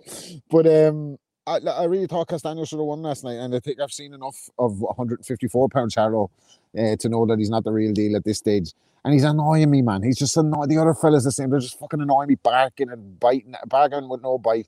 [0.50, 1.18] but um,
[1.48, 4.14] I, I really thought Castano should have won last night, and I think I've seen
[4.14, 6.30] enough of 154 pound Charlo
[6.78, 8.74] uh, to know that he's not the real deal at this stage.
[9.04, 10.02] And he's annoying me, man.
[10.02, 10.68] He's just annoying.
[10.68, 11.52] The other fellas the same.
[11.52, 14.68] They're just fucking annoying me, barking and biting, barking with no bite.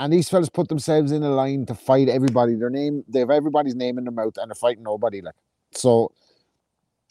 [0.00, 2.56] And these fellas put themselves in a line to fight everybody.
[2.56, 5.20] Their name, they have everybody's name in their mouth, and they're fighting nobody.
[5.20, 5.36] Like
[5.72, 6.10] so,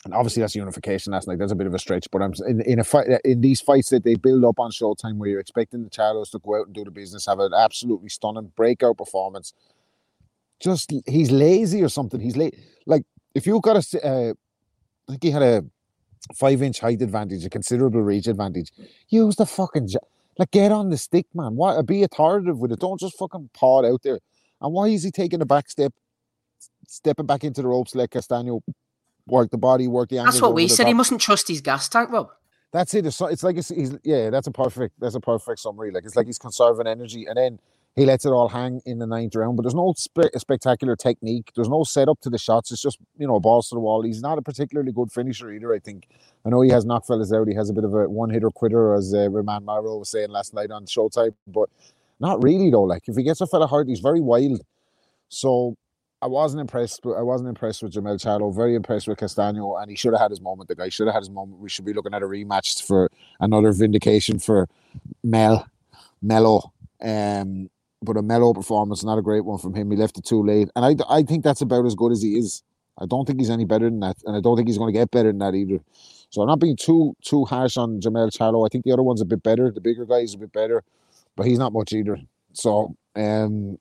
[0.06, 1.40] and obviously that's unification last night.
[1.40, 3.90] That's a bit of a stretch, but I'm in, in a fight in these fights
[3.90, 6.76] that they build up on Showtime, where you're expecting the Charlos to go out and
[6.76, 9.54] do the business, have an absolutely stunning breakout performance.
[10.60, 12.20] Just he's lazy or something.
[12.20, 12.56] He's late.
[12.86, 13.04] Like
[13.36, 14.34] if you got a, uh,
[15.08, 15.66] I think he had a
[16.34, 18.72] five inch height advantage, a considerable reach advantage.
[19.10, 19.90] Use the fucking
[20.38, 21.56] like get on the stick, man.
[21.56, 22.80] Why be authoritative with it?
[22.80, 24.20] Don't just fucking paw it out there.
[24.62, 25.94] And why is he taking a back step,
[26.88, 28.62] stepping back into the ropes like Castano?
[29.32, 30.36] Work the body, work the angles.
[30.36, 30.88] That's what we said.
[30.88, 32.30] He mustn't trust his gas tank, Rob.
[32.72, 33.06] That's it.
[33.06, 34.30] It's, it's like it's, he's yeah.
[34.30, 35.00] That's a perfect.
[35.00, 35.92] That's a perfect summary.
[35.92, 37.60] Like it's like he's conserving energy, and then
[37.96, 39.58] he lets it all hang in the ninth round.
[39.58, 41.52] But there's no spe- spectacular technique.
[41.56, 42.72] There's no setup to the shots.
[42.72, 44.04] It's just you know balls to the wall.
[44.04, 45.74] He's not a particularly good finisher either.
[45.74, 46.08] I think.
[46.46, 47.48] I know he has knock fellas out.
[47.48, 50.30] He has a bit of a one hitter quitter, as uh, Roman Maro was saying
[50.30, 51.34] last night on Showtime.
[51.48, 51.70] But
[52.20, 52.84] not really though.
[52.84, 54.62] Like if he gets a fella hurt, he's very wild.
[55.30, 55.76] So
[56.22, 57.02] I wasn't impressed.
[57.04, 58.54] But I wasn't impressed with Jermell Charlo.
[58.56, 60.68] Very impressed with Castano, and he should have had his moment.
[60.68, 61.60] The guy should have had his moment.
[61.62, 63.10] We should be looking at a rematch for
[63.40, 64.68] another vindication for
[65.24, 65.68] Mel,
[66.22, 66.74] Mello.
[67.02, 67.70] Um,
[68.02, 69.92] but a mellow performance, not a great one from him.
[69.92, 72.38] He left it too late, and I, I think that's about as good as he
[72.38, 72.64] is.
[72.98, 74.98] I don't think he's any better than that, and I don't think he's going to
[74.98, 75.80] get better than that either.
[76.30, 78.66] So I'm not being too too harsh on Jermell Charlo.
[78.66, 79.72] I think the other one's a bit better.
[79.72, 80.84] The bigger guy is a bit better,
[81.36, 82.20] but he's not much either.
[82.54, 83.78] So um,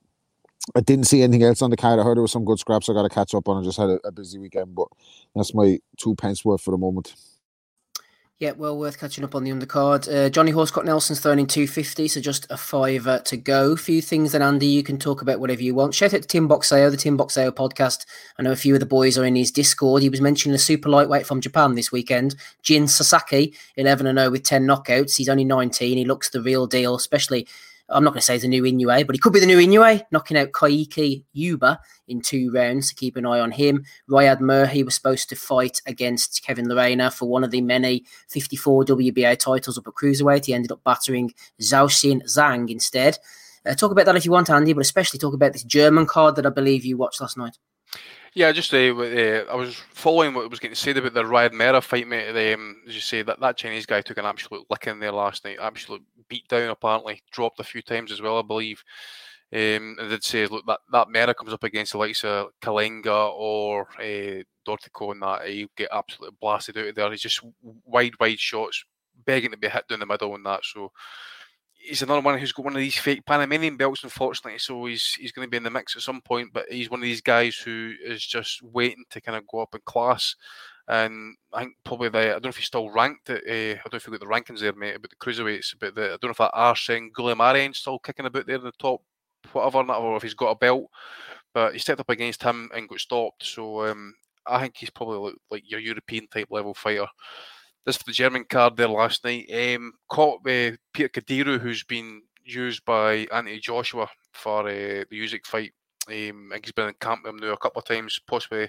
[0.74, 1.98] I didn't see anything else on the card.
[1.98, 3.60] I heard there was some good scraps I got to catch up on.
[3.60, 4.88] I just had a, a busy weekend, but
[5.34, 7.14] that's my two pence worth for the moment.
[8.40, 10.06] Yeah, well worth catching up on the undercard.
[10.06, 13.72] Uh, Johnny Horsecott Nelson's thrown in 250, so just a fiver to go.
[13.72, 15.92] A few things then, Andy, you can talk about whatever you want.
[15.92, 18.06] Shout out to Tim Boxeo, the Tim Boxeo podcast.
[18.38, 20.02] I know a few of the boys are in his Discord.
[20.02, 24.44] He was mentioning a super lightweight from Japan this weekend, Jin Sasaki, 11 0 with
[24.44, 25.16] 10 knockouts.
[25.16, 25.98] He's only 19.
[25.98, 27.44] He looks the real deal, especially.
[27.90, 29.58] I'm not going to say he's a new Inoue, but he could be the new
[29.58, 32.90] Inoue, knocking out Kaiki Yuba in two rounds.
[32.90, 33.84] So keep an eye on him.
[34.10, 38.84] Ryad Merhy was supposed to fight against Kevin Lerena for one of the many 54
[38.84, 40.44] WBA titles up at cruiserweight.
[40.44, 43.18] He ended up battering Zhaoxin Zhang instead.
[43.64, 46.36] Uh, talk about that if you want, Andy, but especially talk about this German card
[46.36, 47.58] that I believe you watched last night.
[48.34, 51.82] Yeah, just uh, uh, I was following what was getting said about the Ryad Merhy
[51.82, 52.54] fight, mate.
[52.54, 55.58] Um, as you say, that, that Chinese guy took an absolute licking there last night.
[55.60, 57.22] Absolute beat down, apparently.
[57.30, 58.82] Dropped a few times as well, I believe.
[59.52, 63.88] Um, did say, look, that, that Merhy comes up against the likes of Kalenga or
[63.98, 65.48] uh, Dortico and that.
[65.48, 67.10] He'll get absolutely blasted out of there.
[67.10, 68.84] He's just wide, wide shots,
[69.24, 70.60] begging to be hit down the middle and that.
[70.64, 70.92] So
[71.88, 74.58] he's another one who's got one of these fake Panamanian belts, unfortunately.
[74.58, 76.52] So he's he's going to be in the mix at some point.
[76.52, 79.74] But he's one of these guys who is just waiting to kind of go up
[79.74, 80.36] in class.
[80.86, 83.30] And I think probably the I don't know if he's still ranked.
[83.30, 85.74] At, uh, I don't know if you've got the rankings there, mate, about the cruiserweights.
[85.80, 88.72] But the, I don't know if that Arsen Goulamirian's still kicking about there in the
[88.78, 89.02] top,
[89.52, 90.84] whatever, or if he's got a belt.
[91.54, 93.44] But he stepped up against him and got stopped.
[93.44, 94.14] So um,
[94.46, 97.06] I think he's probably like, like your European type level fighter.
[97.88, 99.50] This for the German card there last night.
[99.50, 105.46] Um, caught with Peter Kadiru, who's been used by Anthony Joshua for uh, the Usyk
[105.46, 105.72] fight.
[106.06, 108.68] Um, I think he's been in camp with him now a couple of times, possibly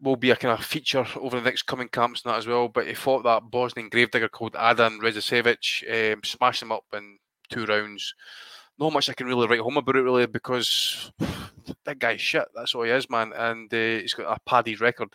[0.00, 2.68] will be a kind of feature over the next coming camps and that as well.
[2.68, 7.18] But he fought that Bosnian gravedigger called Adan Rezasevic, um, smashed him up in
[7.50, 8.14] two rounds.
[8.78, 11.10] Not much I can really write home about it really because
[11.84, 12.46] that guy's shit.
[12.54, 13.32] That's all he is, man.
[13.34, 15.08] And uh, he's got a padded record.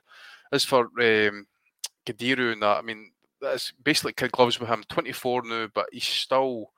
[0.51, 1.47] As for um,
[2.05, 3.11] Kadiru and that, I mean,
[3.41, 4.83] that's basically kid gloves with him.
[4.89, 6.71] 24 now, but he's still,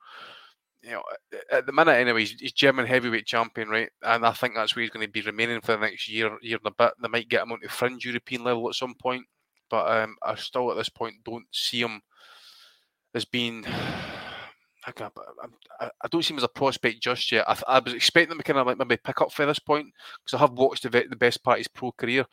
[0.82, 1.02] you know,
[1.50, 3.90] at the minute anyway, he's, German heavyweight champion, right?
[4.02, 6.58] And I think that's where he's going to be remaining for the next year, year
[6.62, 6.94] and a bit.
[7.00, 9.24] They might get him onto fringe European level at some point,
[9.70, 12.00] but um, I still at this point don't see him
[13.14, 13.64] as being.
[14.86, 17.48] I, don't see him as a prospect just yet.
[17.48, 19.86] I, I was expecting him to kind of like maybe pick up for this point
[20.22, 22.26] because I have watched the, the best part of his pro career,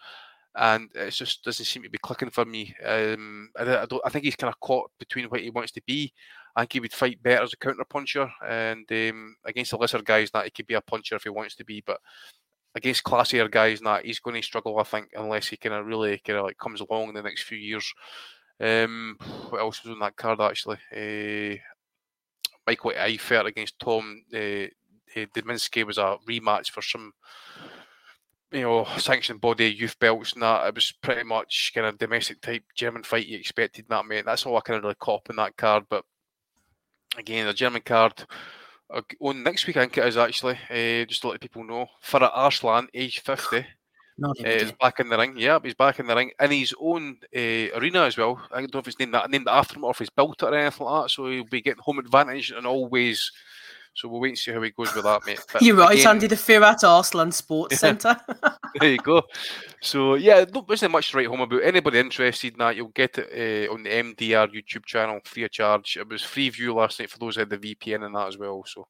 [0.56, 2.76] and it just doesn't seem to be clicking for me.
[2.86, 3.86] Um, I, I.
[4.06, 6.14] I think he's kind of caught between what he wants to be.
[6.56, 10.02] I think he would fight better as a counter puncher, and um, against the lesser
[10.02, 11.82] guys, that he could be a puncher if he wants to be.
[11.86, 12.00] But
[12.76, 14.78] against classier guys, that he's going to struggle.
[14.80, 17.44] I think unless he kind of really kind of like comes along in the next
[17.44, 17.94] few years.
[18.60, 19.18] Um,
[19.50, 20.78] what else was on that card actually?
[20.96, 21.58] Uh,
[22.68, 27.12] Michael Eifert against Tom uh, uh, Deminsky was a rematch for some
[28.52, 30.68] you know, sanctioned body, youth belts, and that.
[30.68, 34.26] It was pretty much kind of domestic type German fight you expected that, mate.
[34.26, 35.86] That's all I kind of really caught in that card.
[35.90, 36.06] But
[37.18, 38.26] again, the German card
[39.20, 41.88] on next week, I think it is actually, uh, just to let people know.
[42.04, 43.66] Firat Arslan, age 50.
[44.24, 45.34] Uh, is back in the ring.
[45.36, 47.40] Yeah, he's back in the ring in his own uh,
[47.80, 48.40] arena as well.
[48.52, 50.46] I don't know if it's named that named after him or if he's built it
[50.46, 51.10] or anything like that.
[51.10, 53.32] So he'll be getting home advantage in all ways
[53.94, 55.40] so we'll wait and see how he goes with that, mate.
[55.52, 56.28] But You're right, again, Andy.
[56.28, 58.16] The Firat Arslan Sports Centre.
[58.80, 59.24] there you go.
[59.82, 61.64] So yeah, there wasn't much to write home about.
[61.64, 65.52] Anybody interested in that, you'll get it uh, on the MDR YouTube channel free of
[65.52, 65.98] charge.
[65.98, 68.38] It was free view last night for those who had the VPN and that as
[68.38, 68.64] well.
[68.66, 68.88] So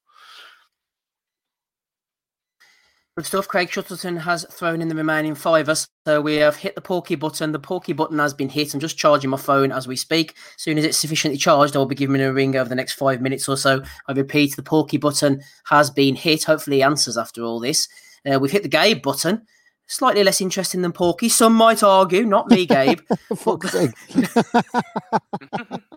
[3.18, 3.48] Good stuff.
[3.50, 5.76] Craig Shuttleton has thrown in the remaining fiver.
[5.76, 7.52] So we have hit the Porky button.
[7.52, 8.74] The Porky button has been hit.
[8.74, 10.34] I'm just charging my phone as we speak.
[10.56, 12.94] As soon as it's sufficiently charged, I'll be giving it a ring over the next
[12.94, 13.84] five minutes or so.
[14.08, 16.46] I repeat, the Porky button has been hit.
[16.46, 17.90] Hopefully, he answers after all this.
[18.26, 19.46] Uh, we've hit the Gabe button.
[19.88, 21.28] Slightly less interesting than Porky.
[21.28, 23.02] Some might argue, not me, Gabe.
[23.66, 23.92] Sake.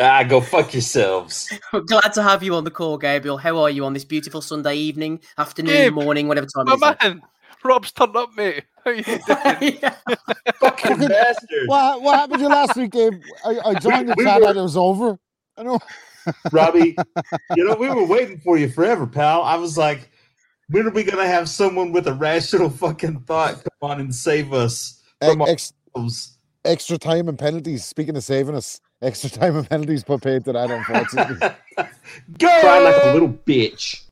[0.00, 1.52] Ah, go fuck yourselves.
[1.86, 3.36] Glad to have you on the call, Gabriel.
[3.36, 6.76] How are you on this beautiful Sunday evening, afternoon, Gabe, morning, whatever time my it
[6.76, 7.10] is?
[7.10, 7.22] man,
[7.64, 8.64] Rob's turned up, mate.
[8.84, 9.80] How you doing?
[10.60, 11.66] Fucking bastard.
[11.66, 13.20] What, what happened to you last week, Gabe?
[13.44, 15.18] I, I joined the We chat were- and it was over.
[15.56, 15.80] I know.
[16.52, 16.96] Robbie,
[17.56, 19.42] you know, we were waiting for you forever, pal.
[19.42, 20.10] I was like,
[20.68, 24.14] when are we going to have someone with a rational fucking thought come on and
[24.14, 26.38] save us from Ex- ourselves?
[26.64, 27.84] extra time and penalties.
[27.84, 31.36] Speaking of saving us, extra time and penalties put paid to that, unfortunately.
[32.38, 32.60] Go!
[32.60, 34.04] Cry like a little bitch.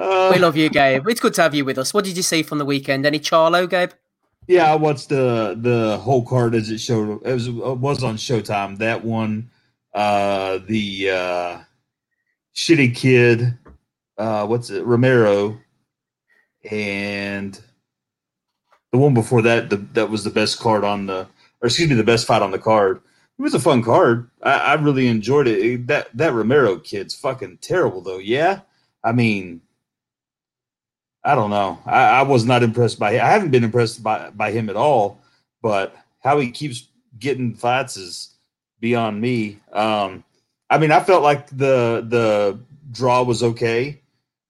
[0.00, 1.06] Uh, we love you, Gabe.
[1.08, 1.92] It's good to have you with us.
[1.92, 3.04] What did you see from the weekend?
[3.04, 3.90] Any Charlo, Gabe?
[4.46, 7.20] Yeah, I watched the the whole card as it showed.
[7.24, 8.78] It was it was on Showtime.
[8.78, 9.50] That one,
[9.94, 11.58] uh, the uh,
[12.56, 13.58] shitty kid,
[14.16, 15.58] uh, what's it, Romero,
[16.70, 17.60] and
[18.92, 19.70] the one before that.
[19.70, 21.26] The, that was the best card on the,
[21.60, 23.00] or excuse me, the best fight on the card.
[23.38, 24.30] It was a fun card.
[24.42, 25.86] I, I really enjoyed it.
[25.86, 28.18] That that Romero kid's fucking terrible though.
[28.18, 28.60] Yeah,
[29.02, 29.62] I mean,
[31.24, 31.78] I don't know.
[31.86, 33.12] I, I was not impressed by.
[33.12, 35.22] I haven't been impressed by by him at all.
[35.62, 36.88] But how he keeps
[37.18, 38.34] getting fights is
[38.80, 39.58] beyond me.
[39.72, 40.24] Um,
[40.68, 42.58] I mean, I felt like the the
[42.90, 44.00] draw was okay.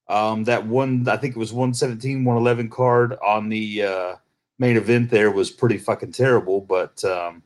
[0.08, 4.16] Um, that one, I think it was 117, 111 card on the uh,
[4.60, 6.60] main event there was pretty fucking terrible.
[6.60, 7.42] But um,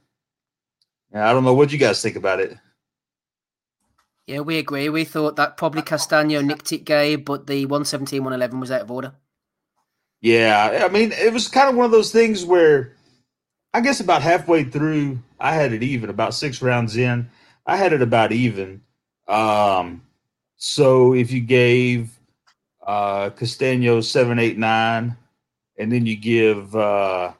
[1.12, 2.58] yeah, I don't know what you guys think about it.
[4.26, 4.88] Yeah, we agree.
[4.88, 8.90] We thought that probably Castano nicked it, Gabe, but the 117, 111 was out of
[8.90, 9.12] order.
[10.20, 12.94] Yeah, I mean, it was kind of one of those things where
[13.74, 16.08] I guess about halfway through, I had it even.
[16.08, 17.28] About six rounds in,
[17.66, 18.80] I had it about even.
[19.28, 20.02] Um,
[20.56, 22.18] so if you gave
[22.86, 25.16] uh, eight, nine,
[25.78, 27.32] and then you give uh,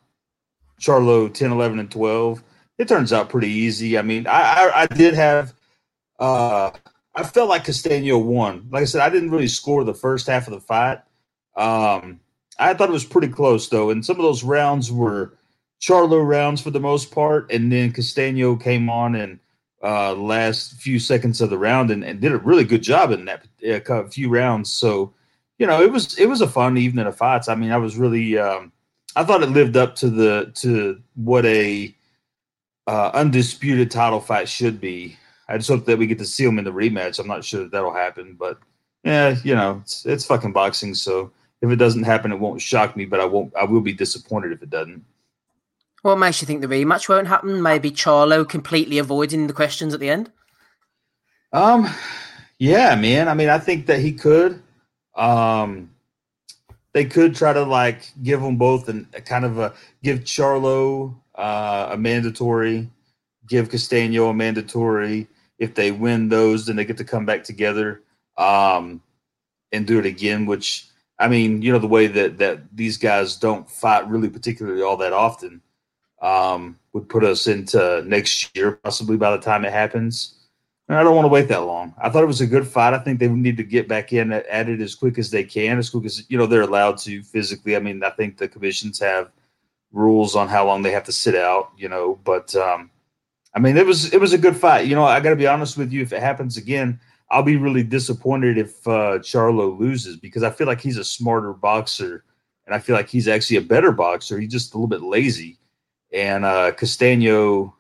[0.81, 2.43] Charlo 10, 11, and 12,
[2.79, 3.97] it turns out pretty easy.
[3.99, 5.55] I mean, I, I, I did have,
[6.19, 6.71] uh,
[7.15, 8.69] I felt like Castano won.
[8.71, 10.99] Like I said, I didn't really score the first half of the fight.
[11.57, 12.21] Um,
[12.59, 15.35] I thought it was pretty close though, and some of those rounds were
[15.81, 19.39] Charlo rounds for the most part, and then Castano came on and
[19.83, 23.27] uh, last few seconds of the round and, and did a really good job in
[23.27, 23.47] that
[23.91, 24.73] uh, few rounds.
[24.73, 25.13] So,
[25.59, 27.49] you know, it was it was a fun evening of fights.
[27.49, 28.73] I mean, I was really um,
[29.17, 31.95] I thought it lived up to the to what a
[32.87, 35.17] uh, undisputed title fight should be.
[35.49, 37.19] I just hope that we get to see them in the rematch.
[37.19, 38.59] I'm not sure that that'll happen, but
[39.05, 40.95] yeah, you know, it's, it's fucking boxing.
[40.95, 43.55] So if it doesn't happen, it won't shock me, but I won't.
[43.55, 45.05] I will be disappointed if it doesn't.
[46.03, 47.63] What makes you think the rematch won't happen?
[47.63, 50.31] Maybe Charlo completely avoiding the questions at the end?
[51.53, 51.89] Um,
[52.59, 53.29] yeah, man.
[53.29, 54.63] I mean, I think that he could.
[55.17, 55.91] Um,
[56.93, 61.15] they could try to like give them both an, a kind of a give Charlo
[61.35, 62.89] uh, a mandatory,
[63.49, 65.27] give Castano a mandatory.
[65.59, 68.03] If they win those, then they get to come back together
[68.37, 69.03] um,
[69.73, 70.47] and do it again.
[70.47, 70.87] Which
[71.19, 74.97] I mean, you know, the way that that these guys don't fight really particularly all
[74.99, 75.61] that often
[76.23, 80.35] um, would put us into next year, possibly by the time it happens.
[80.89, 81.95] I don't want to wait that long.
[81.99, 82.93] I thought it was a good fight.
[82.93, 85.79] I think they need to get back in at, it as quick as they can,
[85.79, 87.75] as quick as you know they're allowed to physically.
[87.75, 89.31] I mean, I think the commissions have
[89.93, 91.73] rules on how long they have to sit out.
[91.77, 92.91] You know, but um,
[93.55, 94.87] I mean, it was it was a good fight.
[94.87, 96.03] You know, I got to be honest with you.
[96.03, 97.01] If it happens again,
[97.31, 101.55] I'll be really disappointed if uh, Charlo loses because I feel like he's a smarter
[101.55, 102.25] boxer,
[102.67, 104.39] and I feel like he's actually a better boxer.
[104.39, 105.59] He's just a little bit lazy,
[106.13, 107.75] and uh, Castano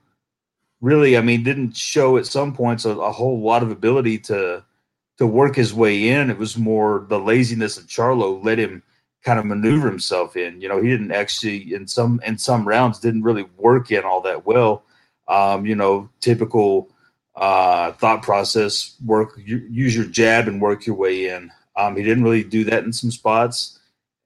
[0.84, 4.62] really, I mean, didn't show at some points a, a whole lot of ability to
[5.16, 6.28] to work his way in.
[6.28, 8.82] It was more the laziness of Charlo let him
[9.22, 10.60] kind of maneuver himself in.
[10.60, 14.20] You know, he didn't actually in some in some rounds didn't really work in all
[14.22, 14.84] that well.
[15.26, 16.90] Um, you know, typical
[17.34, 21.50] uh, thought process: work, use your jab and work your way in.
[21.76, 23.78] Um, he didn't really do that in some spots,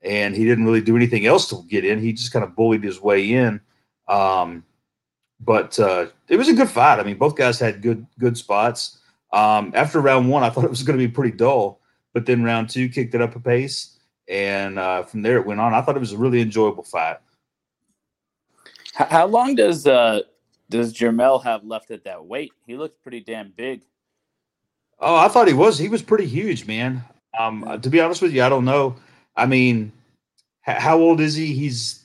[0.02, 2.00] and he didn't really do anything else to get in.
[2.00, 3.60] He just kind of bullied his way in.
[4.08, 4.64] Um,
[5.40, 6.98] but uh, it was a good fight.
[6.98, 8.98] I mean, both guys had good good spots.
[9.32, 11.80] Um, after round one, I thought it was going to be pretty dull,
[12.12, 13.98] but then round two kicked it up a pace,
[14.28, 15.74] and uh, from there it went on.
[15.74, 17.18] I thought it was a really enjoyable fight.
[18.94, 20.22] How, long does uh,
[20.70, 22.52] does Jermell have left at that weight?
[22.66, 23.82] He looks pretty damn big.
[24.98, 25.78] Oh, I thought he was.
[25.78, 27.04] He was pretty huge, man.
[27.38, 28.96] Um, to be honest with you, I don't know.
[29.36, 29.92] I mean,
[30.66, 31.54] h- how old is he?
[31.54, 32.02] He's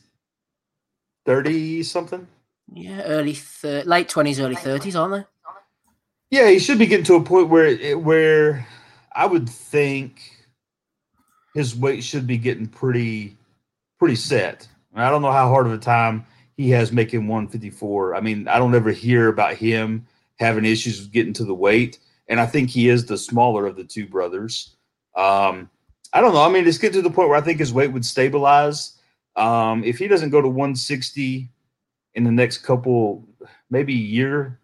[1.26, 2.28] thirty something.
[2.72, 6.38] Yeah, early thir- late twenties, early thirties, aren't they?
[6.38, 8.68] Yeah, he should be getting to a point where where
[9.14, 10.22] I would think
[11.54, 13.38] his weight should be getting pretty
[14.00, 14.68] pretty set.
[14.96, 16.26] I don't know how hard of a time
[16.56, 18.16] he has making 154.
[18.16, 20.06] I mean, I don't ever hear about him
[20.40, 23.76] having issues with getting to the weight, and I think he is the smaller of
[23.76, 24.76] the two brothers.
[25.16, 25.70] Um,
[26.14, 26.44] I don't know.
[26.44, 28.98] I mean, it's getting to the point where I think his weight would stabilize.
[29.36, 31.50] Um, if he doesn't go to 160
[32.16, 33.28] in the next couple,
[33.70, 34.60] maybe year,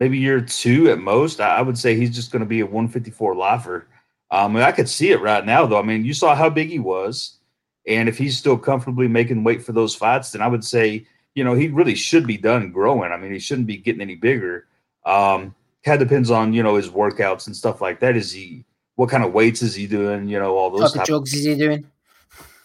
[0.00, 3.34] maybe year two at most, I, would say he's just going to be a 154
[3.34, 3.86] lifer.
[4.30, 5.78] Um, I could see it right now, though.
[5.78, 7.38] I mean, you saw how big he was,
[7.86, 11.44] and if he's still comfortably making weight for those fights, then I would say, you
[11.44, 13.12] know, he really should be done growing.
[13.12, 14.66] I mean, he shouldn't be getting any bigger.
[15.04, 15.54] Um,
[15.86, 18.16] kind of depends on you know his workouts and stuff like that.
[18.16, 18.64] Is he
[18.96, 20.28] what kind of weights is he doing?
[20.28, 21.86] You know, all those What type of drugs is he doing?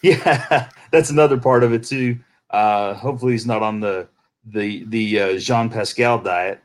[0.03, 2.17] Yeah, that's another part of it too.
[2.51, 4.07] Uh, hopefully, he's not on the
[4.45, 6.61] the the uh, Jean Pascal diet.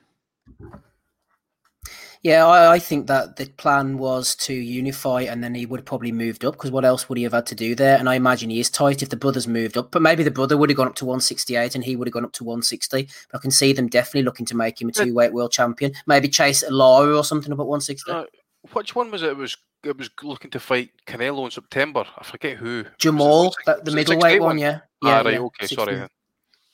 [2.22, 5.86] Yeah, I, I think that the plan was to unify, and then he would have
[5.86, 6.54] probably moved up.
[6.54, 7.96] Because what else would he have had to do there?
[7.98, 9.92] And I imagine he is tight if the brothers moved up.
[9.92, 12.24] But maybe the brother would have gone up to 168, and he would have gone
[12.24, 13.08] up to 160.
[13.30, 15.92] But I can see them definitely looking to make him a two weight world champion.
[16.06, 18.10] Maybe chase Lara or something up at 160.
[18.10, 18.24] Uh,
[18.72, 19.28] which one was it?
[19.30, 22.04] It was it was looking to fight Canelo in September.
[22.18, 22.84] I forget who.
[22.98, 24.58] Jamal, that, the middleweight one, one?
[24.58, 24.80] yeah.
[25.04, 25.74] Ah, yeah right, yeah, okay, 60.
[25.76, 26.00] sorry.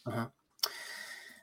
[0.07, 0.27] Uh-huh.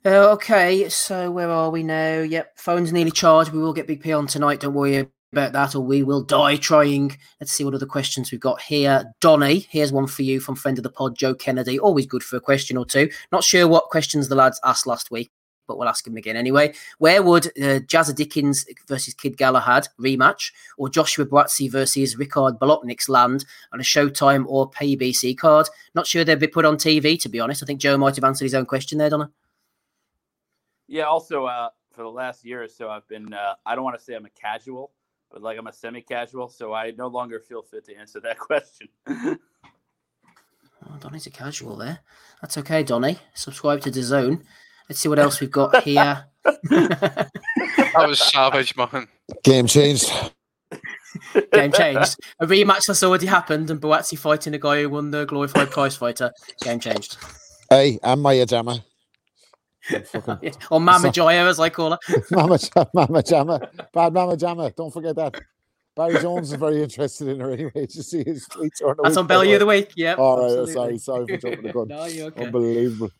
[0.06, 2.22] Uh, okay, so where are we now?
[2.22, 3.52] Yep, phone's nearly charged.
[3.52, 4.62] We will get Big P on tonight.
[4.62, 7.18] Don't worry about that, or we will die trying.
[7.40, 9.04] Let's see what other questions we've got here.
[9.20, 11.80] Donny, here's one for you from friend of the pod, Joe Kennedy.
[11.80, 13.10] Always good for a question or two.
[13.32, 15.30] Not sure what questions the lads asked last week,
[15.70, 16.74] but we'll ask him again anyway.
[16.98, 23.08] Where would uh, Jazza Dickens versus Kid Galahad rematch, or Joshua Buatsi versus Ricard Bolotniks
[23.08, 25.70] land on a Showtime or PBC card?
[25.94, 27.62] Not sure they'd be put on TV, to be honest.
[27.64, 29.32] I think Joe might have answered his own question there, Donna.
[30.88, 31.04] Yeah.
[31.04, 33.32] Also, uh, for the last year or so, I've been.
[33.32, 34.92] Uh, I don't want to say I'm a casual,
[35.32, 38.90] but like I'm a semi-casual, so I no longer feel fit to answer that question.
[40.88, 42.00] Oh, Donny's a casual there.
[42.42, 43.20] That's okay, Donny.
[43.36, 44.44] Subscribe to the zone.
[44.90, 46.26] Let's see what else we've got here.
[46.70, 49.08] That was savage, man.
[49.44, 50.10] Game changed.
[51.52, 52.16] Game changed.
[52.40, 55.96] A rematch that's already happened, and Buatsi fighting a guy who won the glorified prize
[55.98, 56.32] fighter.
[56.62, 57.18] Game changed.
[57.70, 58.84] Hey, I'm Maya Jama.
[59.90, 62.00] Yeah, Or Mama Joya, as I call her.
[62.32, 63.70] Mama, Ja- Mama Jama.
[63.92, 64.72] Bad Mama Jama.
[64.72, 65.42] Don't forget that.
[65.96, 67.72] Barry Jones is very interested in her anyway.
[67.74, 68.84] Did you see his tweets?
[68.84, 69.92] on the That's on by the Bellew of the Week.
[69.96, 70.14] Yeah.
[70.14, 70.60] All right.
[70.60, 70.98] absolutely.
[71.00, 71.26] Sorry.
[71.26, 71.88] Sorry for jumping the gun.
[71.88, 72.46] No, you're okay.
[72.46, 73.12] Unbelievable.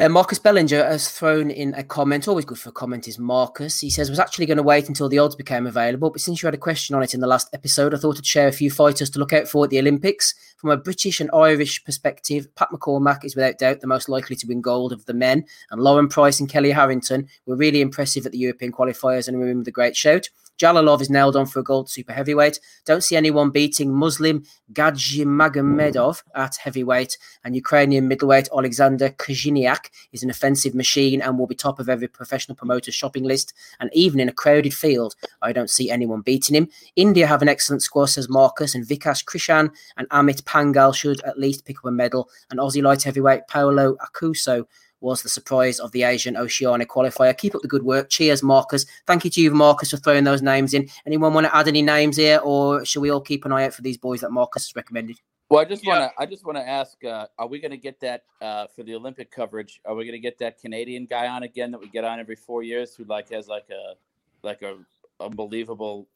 [0.00, 2.26] Uh, Marcus Bellinger has thrown in a comment.
[2.26, 3.80] Always good for a comment is Marcus.
[3.80, 6.46] He says, was actually going to wait until the odds became available, but since you
[6.46, 8.70] had a question on it in the last episode, I thought I'd share a few
[8.70, 10.34] fighters to look out for at the Olympics.
[10.56, 14.46] From a British and Irish perspective, Pat McCormack is without doubt the most likely to
[14.46, 18.32] win gold of the men, and Lauren Price and Kellie Harrington were really impressive at
[18.32, 20.30] the European qualifiers and remember the great shout.
[20.60, 22.60] Jalolov is nailed on for a gold super heavyweight.
[22.84, 30.28] Don't see anyone beating Muslim Gadzhimagomedov at heavyweight, and Ukrainian middleweight Alexander Khyzhniak is an
[30.28, 33.54] offensive machine and will be top of every professional promoter's shopping list.
[33.80, 36.68] And even in a crowded field, I don't see anyone beating him.
[36.94, 41.38] India have an excellent squad, says Marcus, and Vikas Krishan and Amit Panghal should at
[41.38, 42.28] least pick up a medal.
[42.50, 44.66] And Aussie light heavyweight Paulo Aokuso
[45.00, 47.36] was the surprise of the Asian Oceania qualifier.
[47.36, 48.10] Keep up the good work.
[48.10, 48.86] Cheers, Marcus.
[49.06, 50.88] Thank you to you, Marcus, for throwing those names in.
[51.06, 53.74] Anyone want to add any names here, or should we all keep an eye out
[53.74, 55.16] for these boys that Marcus has recommended?
[55.48, 56.20] Well, I just want to.
[56.20, 58.94] I just want to ask: uh, Are we going to get that uh, for the
[58.94, 59.80] Olympic coverage?
[59.84, 62.36] Are we going to get that Canadian guy on again that we get on every
[62.36, 63.94] four years, who like has like a
[64.42, 64.76] like a
[65.20, 66.08] unbelievable.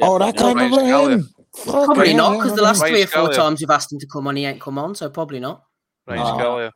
[0.00, 1.04] Oh, that definitely can't not.
[1.06, 1.34] remember him.
[1.64, 2.88] Probably not, because the last yeah.
[2.88, 3.36] three or four Scalia.
[3.36, 5.64] times you've asked him to come on, he ain't come on, so probably not.
[6.06, 6.70] Right, Ah.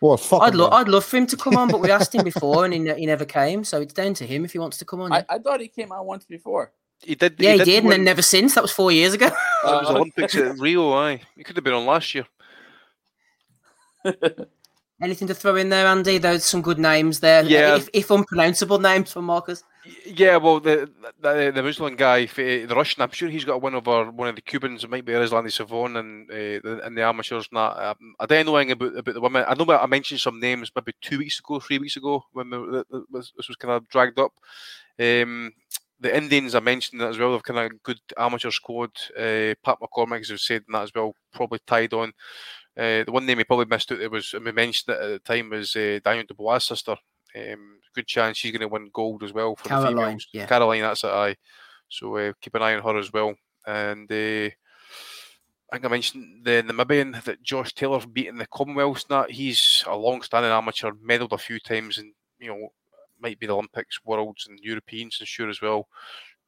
[0.00, 0.08] Scalia.
[0.08, 0.20] What?
[0.20, 2.24] Fuck I'd, him, lo- I'd love for him to come on, but we asked him
[2.32, 4.78] before and he, ne- he never came, so it's down to him if he wants
[4.78, 5.12] to come on.
[5.12, 5.24] I.
[5.28, 6.72] I thought he came out once before.
[7.00, 7.36] He did.
[7.38, 8.54] yeah, he, did, and then never since.
[8.54, 9.30] That was four years ago.
[9.64, 10.92] That was Olympics at Rio.
[10.92, 12.26] Aye, he could have been on last year.
[15.02, 16.18] Anything to throw in there, Andy?
[16.18, 17.44] There's some good names there.
[17.44, 17.76] Yeah.
[17.76, 19.62] If, if unpronounceable names for Marcus.
[20.04, 20.90] Yeah, well, the
[21.20, 24.36] the, the Muslim guy, the Russian, I'm sure he's got a win over one of
[24.36, 24.84] the Cubans.
[24.84, 27.48] It might be Erislandy Savon and uh, the, and the amateurs.
[27.50, 27.78] And that.
[27.78, 29.44] Um, I don't know anything about about the women.
[29.46, 33.32] I know I mentioned some names maybe two weeks ago, three weeks ago when this
[33.36, 34.32] was kind of dragged up.
[34.98, 35.52] Um,
[36.00, 37.32] the Indians, I mentioned that as well.
[37.32, 38.90] They've kind of good amateur squad.
[39.16, 41.14] Uh, Pat McCormack has said that as well.
[41.32, 42.12] Probably tied on.
[42.76, 45.08] Uh, the one name he probably missed out there was, and we mentioned it at
[45.08, 46.96] the time, was uh, Daniel Dubois' sister.
[47.36, 50.28] Um, good chance she's going to win gold as well for the Caroline, females.
[50.32, 50.46] yeah.
[50.46, 51.36] Caroline, that's it, aye.
[51.88, 53.34] So uh, keep an eye on her as well.
[53.66, 54.50] And uh,
[55.70, 59.04] I think I mentioned the Namibian that Josh Taylor beat in the Commonwealths.
[59.04, 62.68] and That he's a long-standing amateur, medalled a few times, and you know
[63.20, 65.88] might be the Olympics, Worlds, and Europeans, and sure as well.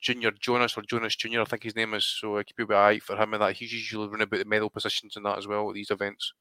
[0.01, 2.07] Junior Jonas or Jonas Junior, I think his name is.
[2.07, 3.57] So uh, keep a bit eye for him and that.
[3.57, 6.33] He's usually running about the medal positions and that as well at these events.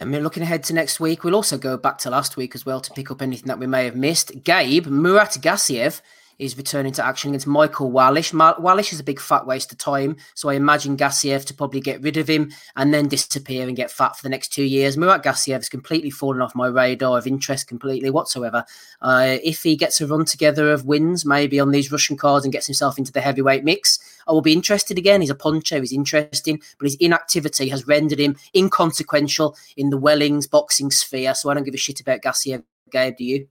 [0.00, 1.24] Um, and we're looking ahead to next week.
[1.24, 3.66] We'll also go back to last week as well to pick up anything that we
[3.66, 4.44] may have missed.
[4.44, 6.00] Gabe Murat Gassiev
[6.38, 8.32] is returning to action against Michael Wallisch.
[8.32, 11.80] Ma- Wallisch is a big fat waste of time, so I imagine Gassiev to probably
[11.80, 14.96] get rid of him and then disappear and get fat for the next two years.
[14.96, 18.64] Murat Gassiev has completely fallen off my radar of interest completely whatsoever.
[19.00, 22.52] Uh, if he gets a run together of wins, maybe on these Russian cards and
[22.52, 25.20] gets himself into the heavyweight mix, I will be interested again.
[25.20, 30.46] He's a puncher, he's interesting, but his inactivity has rendered him inconsequential in the Wellings
[30.46, 31.34] boxing sphere.
[31.34, 32.62] So I don't give a shit about Gassiev.
[32.90, 33.48] Gabe, do you?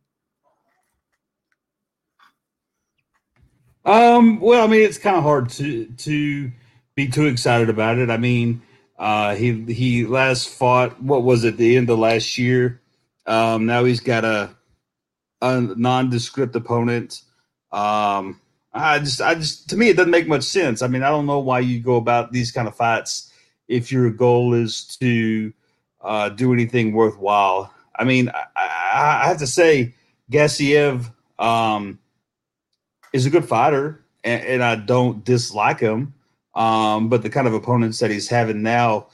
[3.86, 6.52] Um, well, I mean, it's kind of hard to to
[6.96, 8.10] be too excited about it.
[8.10, 8.62] I mean,
[8.98, 12.82] uh, he he last fought what was it the end of last year.
[13.28, 14.56] Um, now he's got a
[15.42, 17.22] a nondescript opponent.
[17.72, 18.42] Um,
[18.74, 20.82] I just I just to me it doesn't make much sense.
[20.82, 23.32] I mean, I don't know why you go about these kind of fights
[23.68, 25.54] if your goal is to
[26.02, 27.72] uh, do anything worthwhile.
[27.98, 29.96] I mean, I, I, have to say,
[30.32, 31.12] Gassiev.
[31.40, 32.00] Um,
[33.16, 36.14] is a good fighter, and, and I don't dislike him.
[36.54, 39.08] Um, but the kind of opponents that he's having now,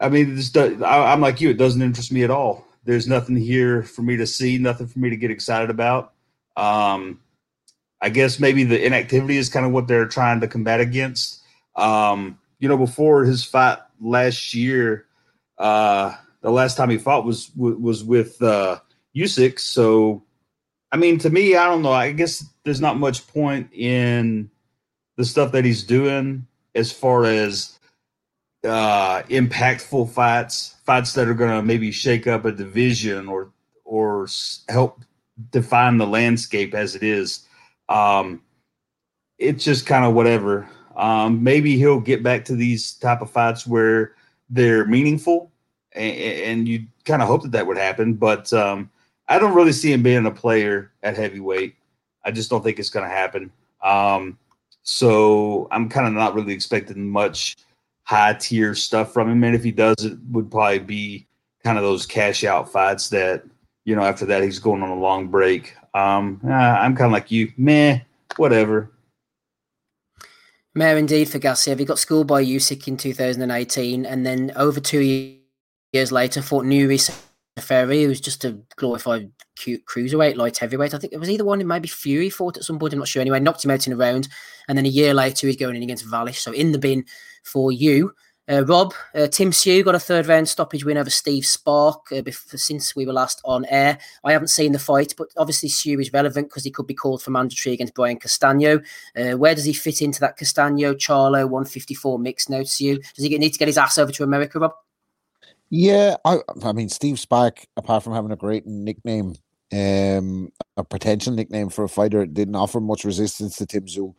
[0.00, 2.66] I mean, this does, I, I'm like you; it doesn't interest me at all.
[2.84, 6.12] There's nothing here for me to see, nothing for me to get excited about.
[6.56, 7.20] Um,
[8.00, 11.40] I guess maybe the inactivity is kind of what they're trying to combat against.
[11.76, 15.06] Um, you know, before his fight last year,
[15.58, 18.80] uh, the last time he fought was was with uh,
[19.16, 20.24] Usyk, so
[20.90, 21.92] I mean, to me, I don't know.
[21.92, 24.50] I guess there's not much point in
[25.16, 27.78] the stuff that he's doing as far as
[28.64, 33.50] uh, impactful fights, fights that are going to maybe shake up a division or
[33.84, 34.28] or
[34.68, 35.00] help
[35.50, 37.46] define the landscape as it is.
[37.88, 38.42] Um,
[39.38, 40.68] it's just kind of whatever.
[40.96, 44.14] Um, maybe he'll get back to these type of fights where
[44.50, 45.50] they're meaningful,
[45.92, 48.50] and, and you kind of hope that that would happen, but.
[48.54, 48.90] Um,
[49.28, 51.76] I don't really see him being a player at heavyweight.
[52.24, 53.52] I just don't think it's going to happen.
[53.82, 54.38] Um,
[54.82, 57.56] so I'm kind of not really expecting much
[58.04, 59.44] high tier stuff from him.
[59.44, 61.26] And if he does, it would probably be
[61.62, 63.44] kind of those cash out fights that,
[63.84, 65.74] you know, after that he's going on a long break.
[65.94, 68.00] Um, I'm kind of like you, meh,
[68.36, 68.90] whatever.
[70.74, 71.78] Mayor indeed for Gassiev.
[71.78, 75.34] He got schooled by Usyk in 2018, and then over two
[75.92, 77.00] years later fought Nuri
[77.58, 80.94] Ferry, who was just a glorified cute cruiserweight, light heavyweight.
[80.94, 82.92] I think it was either one, maybe Fury fought at some point.
[82.92, 83.20] I'm not sure.
[83.20, 84.28] Anyway, knocked him out in a round,
[84.68, 86.36] and then a year later he's going in against Wallisch.
[86.36, 87.04] So in the bin
[87.44, 88.12] for you.
[88.50, 92.22] Uh, Rob, uh, Tim Tszyu got a third round stoppage win over Steve Spark uh,
[92.22, 93.98] bef- since we were last on air.
[94.24, 97.22] I haven't seen the fight, but obviously Tszyu is relevant because he could be called
[97.22, 98.80] for mandatory against Brian Castano.
[99.14, 103.04] Uh, where does he fit into that Castano Charlo 154 mix now, Tszyu?
[103.14, 104.72] Does he need to get his ass over to America, Rob?
[105.70, 109.34] Yeah, I I mean Steve Spark, apart from having a great nickname,
[109.72, 114.14] um, a potential nickname for a fighter, didn't offer much resistance to Tim Tszyu,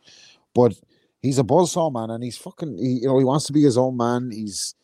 [0.54, 0.74] but
[1.22, 3.78] he's a buzzsaw man, and he's fucking, he, you know, he wants to be his
[3.78, 4.30] own man.
[4.32, 4.74] He's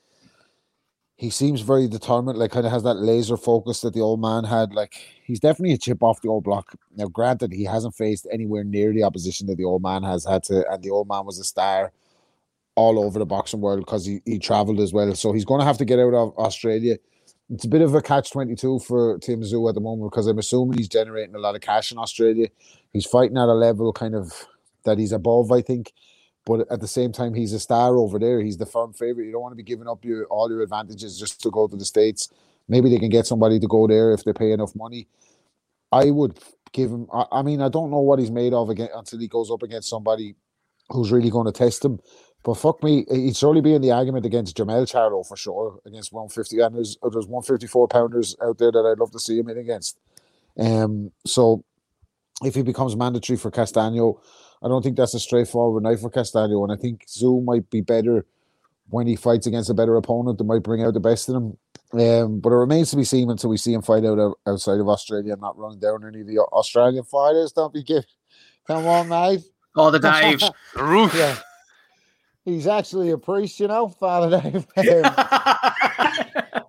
[1.16, 4.44] he seems very determined, like kind of has that laser focus that the old man
[4.44, 4.74] had.
[4.74, 4.94] Like
[5.24, 6.74] he's definitely a chip off the old block.
[6.94, 10.43] Now, granted, he hasn't faced anywhere near the opposition that the old man has had
[10.44, 11.93] to, and the old man was a star
[12.76, 15.14] all over the boxing world because he, he traveled as well.
[15.14, 16.98] So he's going to have to get out of Australia
[17.50, 20.26] it's a bit of a catch twenty two for Tim Tszyu at the moment because
[20.26, 22.48] I'm assuming he's generating a lot of cash in Australia.
[22.92, 24.32] He's fighting at a level kind of
[24.84, 25.92] that he's above, I think.
[26.44, 28.40] But at the same time, he's a star over there.
[28.40, 29.26] He's the firm favorite.
[29.26, 31.76] You don't want to be giving up your all your advantages just to go to
[31.76, 32.28] the states.
[32.68, 35.06] Maybe they can get somebody to go there if they pay enough money.
[35.92, 36.38] I would
[36.72, 37.06] give him.
[37.12, 39.62] I, I mean, I don't know what he's made of again until he goes up
[39.62, 40.34] against somebody
[40.90, 42.00] who's really going to test him.
[42.47, 46.12] But fuck me, he'd surely be in the argument against Jermell Charlo for sure against
[46.12, 46.60] 150.
[46.60, 49.98] And there's there's 154 pounders out there that I'd love to see him in against.
[50.56, 51.64] Um, so
[52.44, 54.20] if he becomes mandatory for Castano,
[54.62, 56.62] I don't think that's a straightforward night for Castano.
[56.62, 58.24] And I think Tszyu might be better
[58.90, 61.59] when he fights against a better opponent that might bring out the best in him.
[62.01, 64.89] Um, but it remains to be seen until we see him fight out outside of
[64.89, 67.51] Australia and not running down any of the Australian fighters.
[67.51, 68.05] Don't be giving.
[68.68, 69.43] Come on, mate.
[69.74, 70.48] Oh, the Daves.
[70.77, 71.12] Roof.
[71.12, 71.36] Yeah.
[72.47, 74.66] He's actually a priest, you know, Father Dave.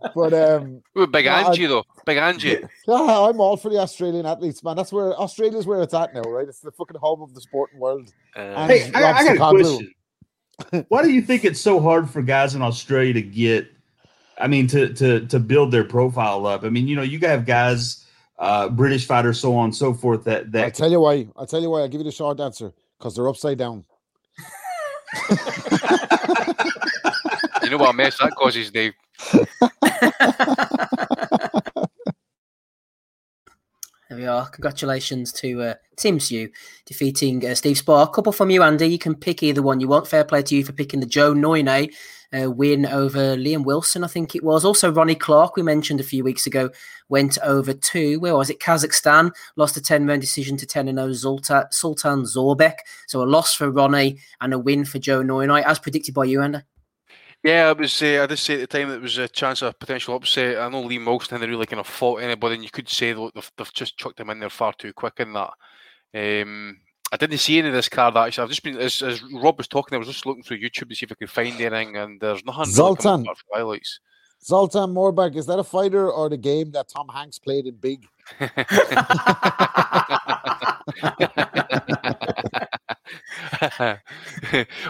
[0.10, 1.84] Um, but um, Ooh, Big no, I- Angie, though.
[2.06, 2.58] Big Angie.
[2.88, 4.76] yeah, I'm all for the Australian athletes, man.
[4.76, 6.48] That's where Australia's where it's at now, right?
[6.48, 8.12] It's the fucking home of the sporting world.
[8.36, 9.94] And Hey, I, I got a question.
[10.88, 13.68] Why do you think it's so hard for guys in Australia to get?
[14.40, 16.64] I mean, to to to build their profile up.
[16.64, 18.06] I mean, you know, you have guys,
[18.40, 20.24] uh, British fighters, so on and so forth.
[20.24, 21.28] That that I'll tell you why.
[21.36, 21.82] I'll tell you why.
[21.82, 23.86] I'll give you the short answer because they're upside down.
[27.68, 28.94] You know what a mess that causes, Dave?
[34.10, 34.48] There we are.
[34.48, 36.50] Congratulations to uh, Tim Tszyu
[36.86, 38.08] defeating uh, Steve Spar.
[38.08, 38.88] A couple from you, Andy.
[38.88, 40.08] You can pick either one you want.
[40.08, 41.94] Fair play to you for picking the Joe Noynay
[42.34, 44.66] uh, win over Liam Wilson, I think it was.
[44.66, 46.70] Also, Ronnie Clark, we mentioned a few weeks ago,
[47.10, 48.60] went over to, where was it?
[48.60, 49.32] Kazakhstan.
[49.56, 52.78] Lost a 10 round decision to 10 0 Sultan, Sultan Zaurbek.
[53.08, 56.42] So a loss for Ronnie and a win for Joe Noynay, as predicted by you,
[56.42, 56.60] Andy.
[57.44, 58.02] Yeah, it was.
[58.02, 60.58] Uh, I did say at the time that it was a chance of potential upset.
[60.58, 63.52] I know Lee Wilson hadn't really kind of fought anybody, and you could say they've,
[63.58, 65.52] they've just chucked him in there far too quick in that.
[66.14, 66.80] Um,
[67.12, 68.44] I didn't see any of this card actually.
[68.44, 70.96] I've just been as, as Rob was talking, I was just looking through YouTube to
[70.96, 72.66] see if I could find anything, and there's nothing.
[72.66, 73.26] Zoltan.
[73.54, 74.00] highlights.
[74.44, 78.06] Zoltan Morbach, is that a fighter or the game that Tom Hanks played in Big?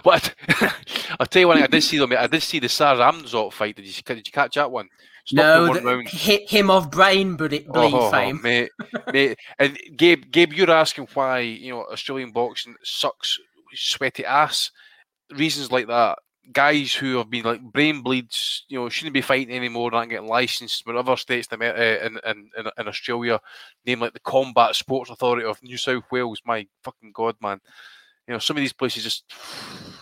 [0.04, 0.34] what?
[1.20, 1.64] I'll tell you one thing.
[1.64, 2.14] I did see them.
[2.18, 3.76] I did see the Sar Ramzot fight.
[3.76, 4.90] Did you did you catch that one?
[5.34, 8.42] No, the, hit him of brain bleed, bleed Oh, fame.
[8.42, 8.72] mate,
[9.12, 9.38] mate.
[9.60, 13.40] And Gabe, Gabe, you're asking why you know Australian boxing sucks,
[13.74, 14.72] sweaty ass.
[15.32, 16.20] Reasons like that.
[16.54, 20.30] Guys who have been like brain bleeds, you know, shouldn't be fighting anymore, not getting
[20.30, 20.86] licensed.
[20.86, 23.42] But other states uh, in, in, in, in Australia,
[23.86, 26.42] name like the Combat Sports Authority of New South Wales.
[26.46, 27.60] My fucking god, man!
[28.28, 29.26] You know, some of these places just,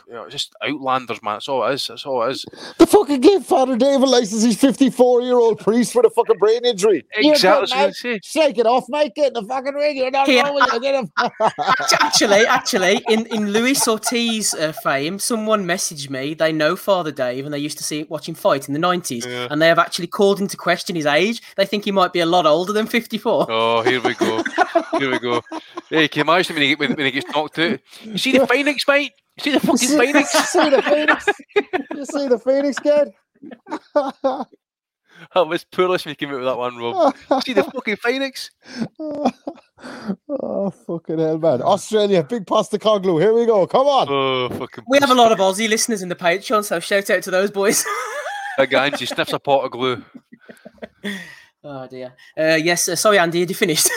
[0.07, 1.35] you know, just outlanders, man.
[1.35, 1.87] That's all it is.
[1.87, 2.45] That's all it is.
[2.77, 4.43] The fucking gave Father Dave a license.
[4.43, 7.05] He's 54 year old priest with a fucking brain injury.
[7.19, 8.25] You're Exactly, good, that's what I mate.
[8.25, 9.13] Shake it off, mate.
[9.15, 9.97] Get in the fucking ring.
[9.97, 10.43] You're not Yeah.
[10.43, 10.79] wrong with you.
[10.81, 11.05] Get
[12.01, 16.33] actually, actually, in, in Luis Ortiz uh, fame, someone messaged me.
[16.33, 19.25] They know Father Dave, and they used to see watch him fight in the nineties,
[19.25, 19.47] Yeah.
[19.49, 21.41] and they have actually called into question his age.
[21.55, 23.47] They think he might be a lot older than fifty-four.
[23.49, 24.43] Oh, here we go.
[24.99, 25.41] Here we go.
[25.87, 27.79] Hey, can you imagine when he, when, when he gets knocked out?
[28.03, 29.11] You see the Phoenix, mate?
[29.37, 30.29] You see the fucking see, Phoenix?
[30.31, 31.25] see the Phoenix?
[31.95, 33.11] You see the Phoenix kid?
[35.33, 37.15] That was poorless when you came out with that one, Rob.
[37.31, 38.51] You see the fucking Phoenix?
[40.29, 41.61] oh, fucking hell, man.
[41.61, 43.19] Australia, big pasta coglu.
[43.21, 43.65] Here we go.
[43.67, 44.07] Come on.
[44.09, 44.83] Oh, fucking.
[44.87, 47.51] We have a lot of Aussie listeners in the Patreon, so shout out to those
[47.51, 47.85] boys.
[48.57, 50.01] Big Angie sniffs a pot of glue.
[51.63, 52.13] oh dear.
[52.37, 53.89] Uh, yes, uh, sorry, Andy, had you finished?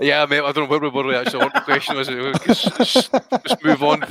[0.00, 1.44] Yeah, mate, I don't know where we were actually.
[1.44, 2.08] What the question was?
[2.08, 4.02] Just, move on.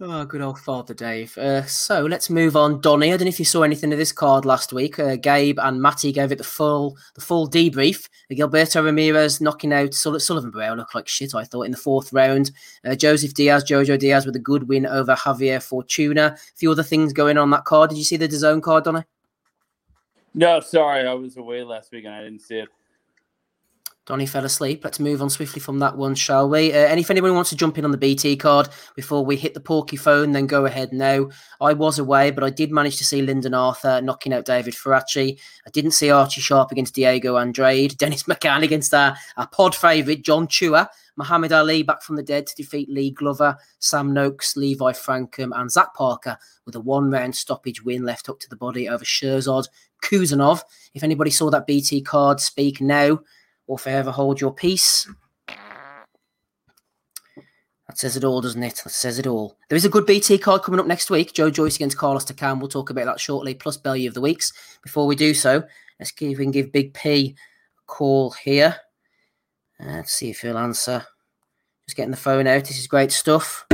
[0.00, 1.36] Oh, good old Father Dave.
[1.36, 2.80] Uh, so let's move on.
[2.80, 4.98] Donny, I don't know if you saw anything of this card last week.
[4.98, 8.08] Uh, Gabe and Matty gave it the full the full debrief.
[8.30, 12.12] Gilberto Ramirez knocking out Sul- Sullivan Barrera looked like shit, I thought, in the fourth
[12.12, 12.52] round.
[12.84, 16.36] Uh, Joseph Diaz, Jojo Diaz with a good win over Javier Fortuna.
[16.36, 17.90] A few other things going on that card.
[17.90, 19.02] Did you see the DAZN card, Donny?
[20.34, 22.68] No, sorry, I was away last week and I didn't see it.
[24.08, 24.80] Donny fell asleep.
[24.82, 26.72] Let's move on swiftly from that one, shall we?
[26.72, 29.52] Uh, and if anyone wants to jump in on the BT card before we hit
[29.52, 31.28] the porky phone, then go ahead now.
[31.60, 35.38] I was away, but I did manage to see Lyndon Arthur knocking out Davide Faraci.
[35.66, 40.24] I didn't see Archie Sharp against Diego Andrade, Dennis McCann against our, our pod favourite,
[40.24, 40.88] John Chua,
[41.18, 45.70] Muhammad Ali back from the dead to defeat Lee Glover, Sam Noakes, Levi Frankham, and
[45.70, 49.66] Zach Parker with a one round stoppage win left up to the body over Sherzod
[50.02, 50.62] Kuzanov.
[50.94, 53.18] If anybody saw that BT card, speak now
[53.66, 55.10] or forever hold your peace.
[57.88, 58.80] That says it all, doesn't it?
[58.84, 59.58] That says it all.
[59.68, 61.32] There is a good BT card coming up next week.
[61.32, 62.60] Joe Joyce against Carlos Takam.
[62.60, 64.52] We'll talk about that shortly, plus Belly of the Weeks.
[64.84, 65.64] Before we do so,
[65.98, 67.34] let's see if we can give Big P a
[67.86, 68.76] call here.
[69.80, 71.04] Uh, let's see if he'll answer.
[71.86, 72.64] Just getting the phone out.
[72.64, 73.64] This is great stuff.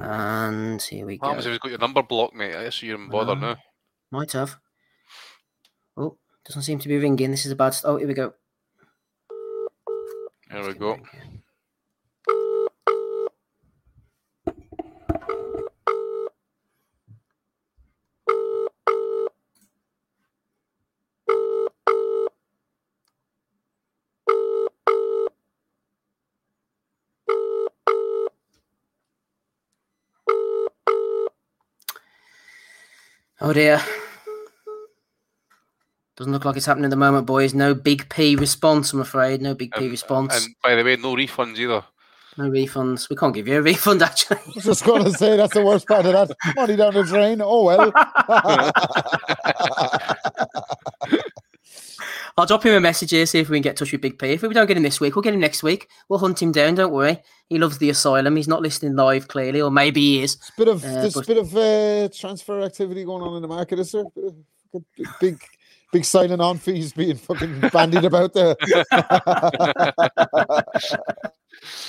[0.00, 1.50] And here we What happens go.
[1.50, 2.54] if he's got your number blocked, mate?
[2.54, 3.56] I guess you're in bother Uh, now.
[4.10, 4.56] Might have.
[5.96, 7.30] Oh, doesn't seem to be ringing.
[7.30, 7.76] This is a bad.
[7.84, 8.34] Oh, here we go.
[10.50, 10.98] There we go.
[33.50, 33.82] Oh dear.
[36.16, 37.52] Doesn't look like it's happening at the moment, boys.
[37.52, 39.42] No big P response, I'm afraid.
[39.42, 40.46] No big P response.
[40.46, 41.82] And by the way, no refunds either.
[42.38, 43.10] No refunds.
[43.10, 44.36] We can't give you a refund, actually.
[44.36, 46.30] I was just going to say that's the worst part of that.
[46.54, 47.40] Money down the drain.
[47.42, 47.90] Oh well.
[52.40, 54.18] I'll drop him a message here, see if we can get in touch with Big
[54.18, 54.28] P.
[54.28, 55.88] If we don't get him this week, we'll get him next week.
[56.08, 57.18] We'll hunt him down, don't worry.
[57.50, 58.34] He loves the asylum.
[58.34, 60.38] He's not listening live, clearly, or maybe he is.
[60.56, 63.48] bit of Uh, there's but- a bit of uh, transfer activity going on in the
[63.48, 64.04] market, is there?
[64.72, 65.42] Big, big,
[65.92, 68.56] big signing on fees being fucking bandied about there.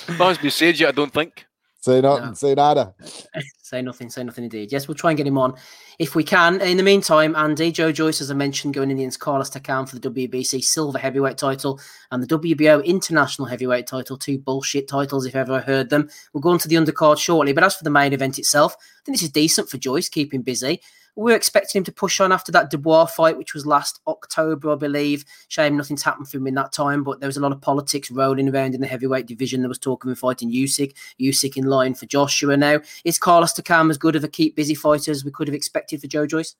[0.06, 1.46] That be said yet, I don't think.
[1.82, 2.34] Say nothing.
[2.34, 2.94] Say nada.
[3.62, 4.70] say nothing, say nothing indeed.
[4.70, 5.54] Yes, we'll try and get him on
[5.98, 6.60] if we can.
[6.60, 9.88] In the meantime, Andy, Joe Joyce, as I mentioned, going in the Indians Carlos Takam
[9.88, 11.80] for the WBC Silver Heavyweight title
[12.10, 16.08] and the WBO International Heavyweight title, two bullshit titles if ever I heard them.
[16.32, 19.04] We'll go on to the undercard shortly, but as for the main event itself, I
[19.04, 20.80] think this is decent for Joyce, keeping busy.
[21.14, 24.72] We were expecting him to push on after that Dubois fight, which was last October,
[24.72, 25.24] I believe.
[25.48, 28.10] Shame nothing's happened for him in that time, but there was a lot of politics
[28.10, 29.60] rolling around in the heavyweight division.
[29.60, 32.80] There was talk of him fighting Usyk, Usyk in line for Joshua now.
[33.04, 36.00] Is Carlos Takam as good of a keep busy fighter as we could have expected
[36.00, 36.54] for Joe Joyce?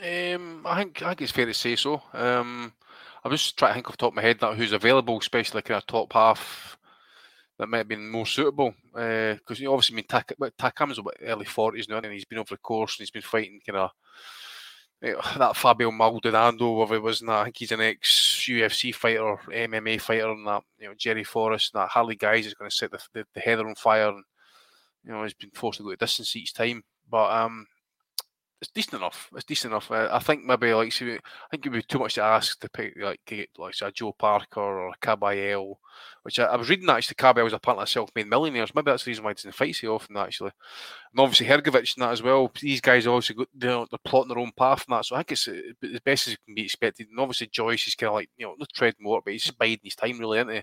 [0.00, 2.02] Um, I think I think it's fair to say so.
[2.14, 2.72] Um,
[3.24, 5.62] I'm just trying to think off the top of my head that who's available, especially
[5.66, 6.78] in a top half
[7.62, 8.74] that might have been more suitable.
[8.92, 12.24] Because you know, obviously, I mean, Tak- but Takam's about early forties now, and he's
[12.24, 13.90] been over the course and he's been fighting kind of
[15.38, 20.00] that Fabio Maldonado, whatever it was, and I think he's an ex UFC fighter, MMA
[20.00, 22.90] fighter, and that you know Jerry Forrest, and that Harley Guys is going to set
[22.90, 24.24] the, the, the heather on fire, and
[25.04, 26.82] you know he's been forced to go to distance each time.
[27.08, 27.68] But um,
[28.62, 29.28] it's decent enough.
[29.34, 29.90] It's decent enough.
[29.90, 31.20] Uh, I think maybe like I think
[31.52, 34.88] it'd be too much to ask to pick like get like a Joe Parker or
[34.90, 35.80] a Caballero,
[36.22, 38.72] which I, I was reading that actually Caballero was apparently a self-made millionaires.
[38.72, 40.52] Maybe that's the reason why he doesn't fight so often actually.
[41.12, 42.52] And obviously Hrgović and that as well.
[42.60, 45.06] These guys obviously got they're, they're plotting their own path and that.
[45.06, 47.08] So I think it's uh, as best as can be expected.
[47.10, 49.58] And obviously Joyce is kind of like you know not tread more, but he's just
[49.58, 50.62] biding his time really, isn't he?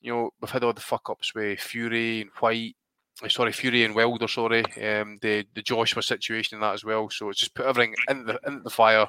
[0.00, 2.81] You know we've had all the fuck ups with Fury and White uh,
[3.28, 7.08] sorry, Fury and Wilder, sorry, um, the the Joshua situation and that as well.
[7.10, 9.06] So it's just put everything in the in the fire.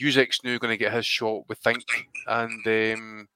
[0.00, 1.84] Usyk's now going to get his shot, we think,
[2.26, 3.28] and um,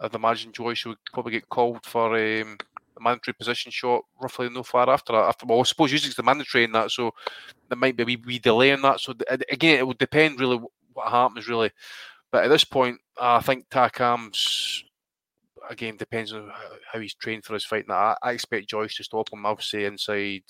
[0.00, 2.56] I'd imagine Joyce will probably get called for um,
[2.96, 5.28] a mandatory position shot roughly no far after that.
[5.28, 7.12] After well, I suppose Usyk's the mandatory in that, so
[7.68, 9.00] there might be a wee, wee delay in that.
[9.00, 10.60] So th- again, it would depend really
[10.92, 11.70] what happens really.
[12.30, 14.84] But at this point, I think Takam's
[15.68, 16.50] again depends on
[16.92, 17.86] how- he's trained for his fight.
[17.88, 19.44] Now, I, I expect Joyce to stop him.
[19.46, 20.42] I'll inside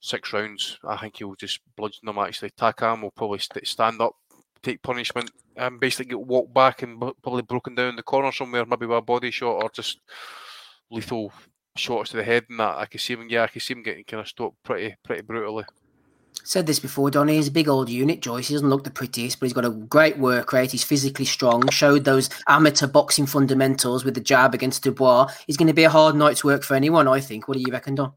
[0.00, 0.78] six rounds.
[0.84, 2.18] I think he'll just bludgeon them.
[2.18, 4.14] Actually, Takam will probably st- stand up,
[4.62, 8.32] take punishment, and basically get walked back and bu- probably broken down in the corner
[8.32, 10.00] somewhere, maybe with a body shot or just
[10.90, 11.32] lethal
[11.76, 12.44] shots to the head.
[12.48, 13.28] And that I can see him.
[13.28, 15.64] Yeah, I can see him getting kind of stopped pretty pretty brutally.
[16.44, 17.36] Said this before, Donny.
[17.36, 18.48] He's a big old unit, Joyce.
[18.48, 20.72] He doesn't look the prettiest, but he's got a great work rate.
[20.72, 21.68] He's physically strong.
[21.70, 25.32] Showed those amateur boxing fundamentals with the jab against Dubois.
[25.46, 27.46] He's going to be a hard night's work for anyone, I think.
[27.46, 28.12] What do you reckon, Don?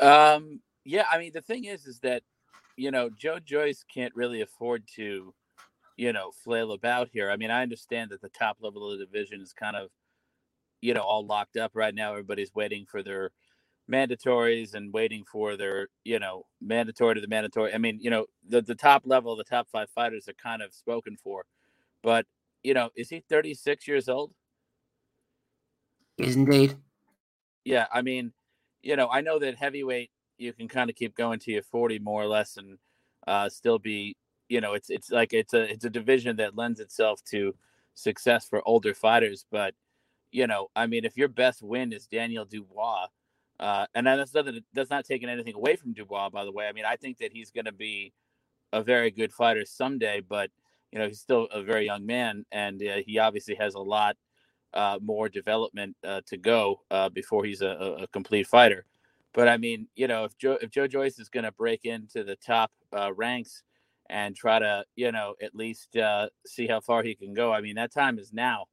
[0.00, 2.22] Um, yeah, I mean the thing is, is that
[2.76, 5.34] you know Joe Joyce can't really afford to,
[5.96, 7.30] you know, flail about here.
[7.30, 9.90] I mean, I understand that the top level of the division is kind of,
[10.80, 12.12] you know, all locked up right now.
[12.12, 13.30] Everybody's waiting for their
[13.90, 17.74] mandatories and waiting for their, you know, mandatory to the mandatory.
[17.74, 20.72] I mean, you know, the the top level, the top five fighters are kind of
[20.74, 21.44] spoken for,
[22.02, 22.26] but
[22.62, 24.32] you know, is he 36 years old?
[26.18, 26.76] Is indeed.
[27.64, 28.32] Yeah, I mean,
[28.82, 31.98] you know, I know that heavyweight you can kind of keep going to your 40
[31.98, 32.78] more or less and
[33.26, 34.16] uh, still be,
[34.48, 37.54] you know, it's it's like it's a it's a division that lends itself to
[37.94, 39.44] success for older fighters.
[39.50, 39.74] But
[40.32, 43.06] you know, I mean, if your best win is Daniel Dubois,
[43.60, 46.66] uh, and that's not that's not taking anything away from Dubois, by the way.
[46.66, 48.14] I mean, I think that he's going to be
[48.72, 50.50] a very good fighter someday, but
[50.90, 54.16] you know, he's still a very young man, and uh, he obviously has a lot
[54.72, 58.86] uh, more development uh, to go uh, before he's a, a, complete fighter.
[59.34, 62.24] But I mean, you know, if Joe if Joe Joyce is going to break into
[62.24, 63.62] the top uh, ranks
[64.08, 65.96] and try to, you know, at least
[66.46, 68.66] see how far he can go, I mean, that time is now.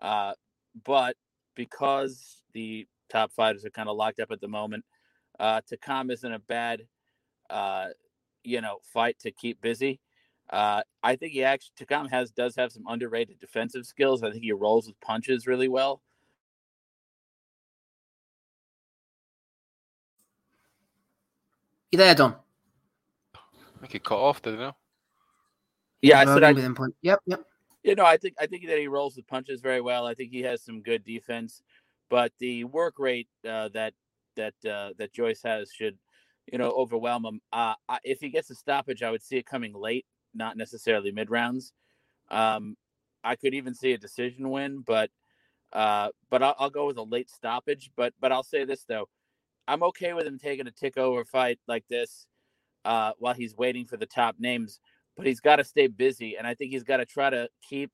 [0.00, 1.16] But
[1.56, 4.84] because the top fighters are kind of locked up at the moment,
[5.38, 6.86] uh, Takam isn't a bad,
[7.50, 7.88] uh,
[8.44, 10.00] you know, fight to keep busy.
[10.50, 14.22] Uh, I think he actually Takam has does have some underrated defensive skills.
[14.22, 16.00] I think he rolls with punches really well.
[21.92, 22.36] You there, Don?
[23.34, 24.76] I think he cut off, did he know?
[26.02, 26.94] Yeah, I said I, within point.
[27.02, 27.44] Yep, yep.
[27.82, 30.06] you know, I think I think that he rolls with punches very well.
[30.06, 31.62] I think he has some good defense,
[32.10, 33.94] but the work rate uh, that
[34.36, 35.98] that uh, that Joyce has should,
[36.50, 37.40] you know, overwhelm him.
[37.52, 37.74] Uh,
[38.04, 41.72] if he gets a stoppage, I would see it coming late, not necessarily mid rounds.
[42.30, 42.76] Um,
[43.24, 45.10] I could even see a decision win, but
[45.72, 47.90] uh, but I'll, I'll go with a late stoppage.
[47.96, 49.08] But but I'll say this though,
[49.66, 52.26] I'm okay with him taking a tick over fight like this
[52.84, 54.80] uh, while he's waiting for the top names.
[55.16, 57.90] But he's got to stay busy, and I think he's got to try to keep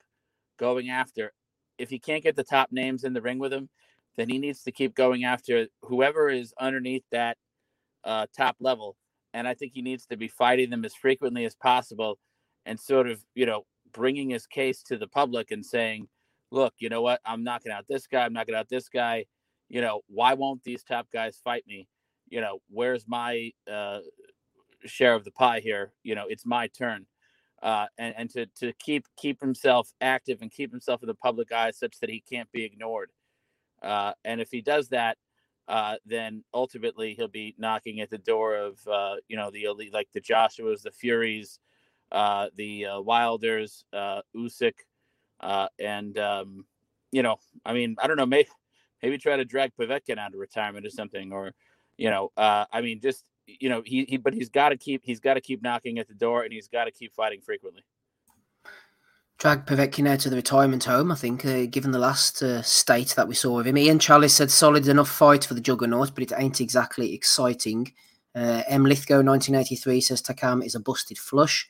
[0.58, 1.32] going after.
[1.78, 3.70] If he can't get the top names in the ring with him,
[4.16, 7.36] then he needs to keep going after whoever is underneath that
[8.04, 8.96] uh, top level.
[9.32, 12.18] And I think he needs to be fighting them as frequently as possible,
[12.66, 16.08] and sort of you know bringing his case to the public and saying,
[16.52, 17.20] "Look, you know what?
[17.26, 18.24] I'm knocking out this guy.
[18.24, 19.24] I'm knocking out this guy.
[19.68, 21.88] You know, why won't these top guys fight me?
[22.28, 24.00] You know, where's my uh,
[24.86, 25.92] share of the pie here?
[26.04, 27.06] You know, it's my turn."
[27.62, 31.50] Uh, and, and to, to keep keep himself active and keep himself in the public
[31.50, 33.10] eye such that he can't be ignored.
[33.84, 35.18] Uh, and if he does that,
[35.68, 39.92] uh, then ultimately he'll be knocking at the door of uh, you know the elite,
[39.92, 41.58] like the Joshua's, the Furies,
[42.12, 44.74] uh, the uh, Wilders, uh, Usyk,
[45.40, 46.66] uh, and um,
[47.12, 48.48] you know, I mean, I don't know, maybe
[49.02, 51.52] maybe try to drag Povetkin out of retirement or something, or
[51.96, 55.20] you know, I mean, just you know, he, he but he's got to keep he's
[55.20, 57.82] got to keep knocking at the door, and he's got to keep fighting frequently.
[59.38, 63.28] Drag Povetkin to the retirement home, I think, uh, given the last uh, state that
[63.28, 63.76] we saw of him.
[63.76, 67.92] Ian Chalice said solid enough fight for the Juggernaut, but it ain't exactly exciting.
[68.34, 68.84] Uh, M.
[68.84, 71.68] Lithgow, 1983, says Takam is a busted flush.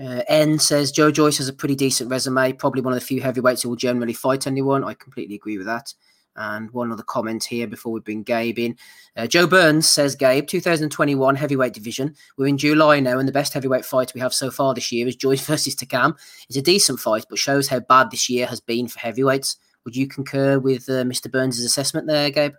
[0.00, 3.20] Uh, N says Joe Joyce has a pretty decent resume, probably one of the few
[3.20, 4.84] heavyweights who will generally fight anyone.
[4.84, 5.92] I completely agree with that.
[6.40, 8.76] And one other comment here before we bring Gabe in.
[9.16, 12.14] Uh, Joe Burns says, Gabe, 2021 heavyweight division.
[12.36, 15.08] We're in July now, and the best heavyweight fight we have so far this year
[15.08, 16.16] is Joyce versus Takam.
[16.48, 19.56] It's a decent fight, but shows how bad this year has been for heavyweights.
[19.84, 21.30] Would you concur with uh, Mr.
[21.30, 22.52] Burns' assessment there, Gabe?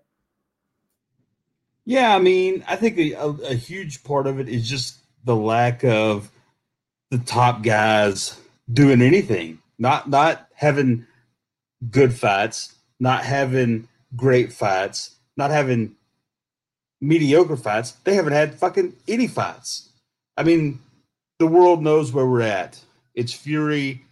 [1.85, 5.83] Yeah, I mean, I think a, a, huge part of it is just the lack
[5.83, 6.29] of
[7.09, 8.39] the top guys
[8.71, 11.07] doing anything, not not having
[11.89, 15.95] good fights, not having great fights, not having
[17.01, 17.91] mediocre fights.
[18.03, 19.89] They haven't had fucking any fights.
[20.37, 20.79] I mean,
[21.39, 22.79] the world knows where we're at.
[23.15, 24.03] It's Fury,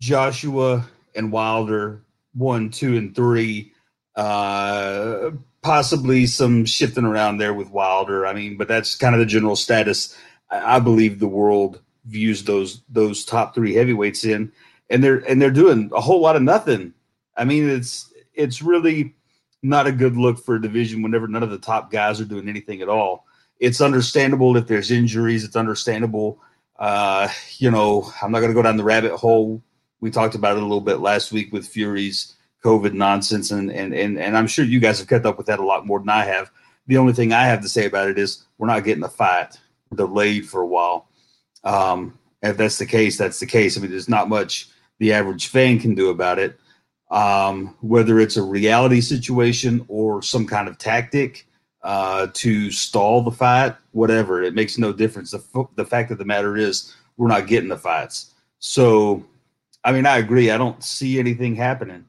[0.00, 2.02] Joshua, and Wilder,
[2.34, 3.72] one, two, and three.
[4.16, 5.30] Uh,
[5.62, 8.26] possibly some shifting around there with Wilder.
[8.26, 10.16] I mean, but that's kind of the general status.
[10.50, 14.52] I, I believe the world views those those top three heavyweights in,
[14.90, 16.92] and they're and they're doing a whole lot of nothing.
[17.36, 19.14] I mean, it's it's really
[19.62, 22.48] not a good look for a division whenever none of the top guys are doing
[22.48, 23.26] anything at all.
[23.60, 25.44] It's understandable if there's injuries.
[25.44, 26.40] It's understandable.
[26.78, 27.28] Uh,
[27.58, 29.62] you know, I'm not going to go down the rabbit hole.
[30.00, 32.34] We talked about it a little bit last week with Fury's
[32.64, 35.60] COVID nonsense, and and and and I'm sure you guys have kept up with that
[35.60, 36.50] a lot more than I have.
[36.88, 39.58] The only thing I have to say about it is we're not getting a fight.
[39.94, 41.08] Delayed for a while.
[41.64, 43.76] Um, if that's the case, that's the case.
[43.76, 44.68] I mean, there's not much
[44.98, 46.58] the average fan can do about it.
[47.12, 51.46] Um, whether it's a reality situation or some kind of tactic
[51.82, 55.30] uh, to stall the fight, whatever, it makes no difference.
[55.30, 58.32] The, f- the fact of the matter is, we're not getting the fights.
[58.58, 59.24] So,
[59.84, 60.50] I mean, I agree.
[60.50, 62.06] I don't see anything happening.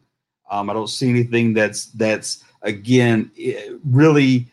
[0.49, 3.29] Um, I don't see anything that's that's again
[3.83, 4.47] really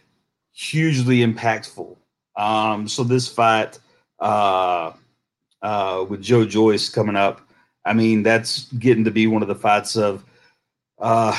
[0.52, 1.96] hugely impactful.
[2.36, 3.78] Um, so this fight
[4.18, 4.92] uh,
[5.62, 7.40] uh, with Joe Joyce coming up,
[7.84, 10.24] I mean, that's getting to be one of the fights of
[11.00, 11.38] uh,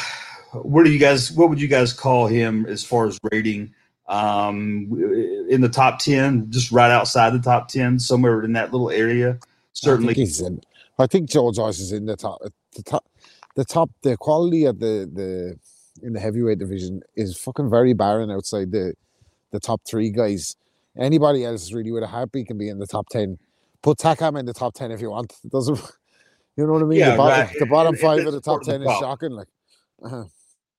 [0.54, 3.74] where do you guys, what would you guys call him as far as rating?
[4.08, 4.92] Um,
[5.50, 9.40] in the top 10, just right outside the top 10, somewhere in that little area.
[9.74, 10.12] Certainly.
[10.12, 10.62] I think, he's in,
[11.00, 12.42] I think Joe Joyce is in the top.
[12.76, 13.06] The top,
[13.56, 15.58] the top, the quality of the the
[16.06, 18.94] in the heavyweight division is fucking very barren outside the
[19.52, 20.56] the top three guys.
[20.98, 23.38] Anybody else really with a heartbeat can be in the top ten.
[23.82, 25.34] Put Takam in the top ten if you want.
[25.44, 25.80] It doesn't
[26.58, 27.00] you know what I mean?
[27.00, 27.60] Yeah, the bottom, right.
[27.60, 29.32] the bottom five of the top of the ten is shocking.
[29.32, 29.48] Like
[30.04, 30.26] Uh-huh.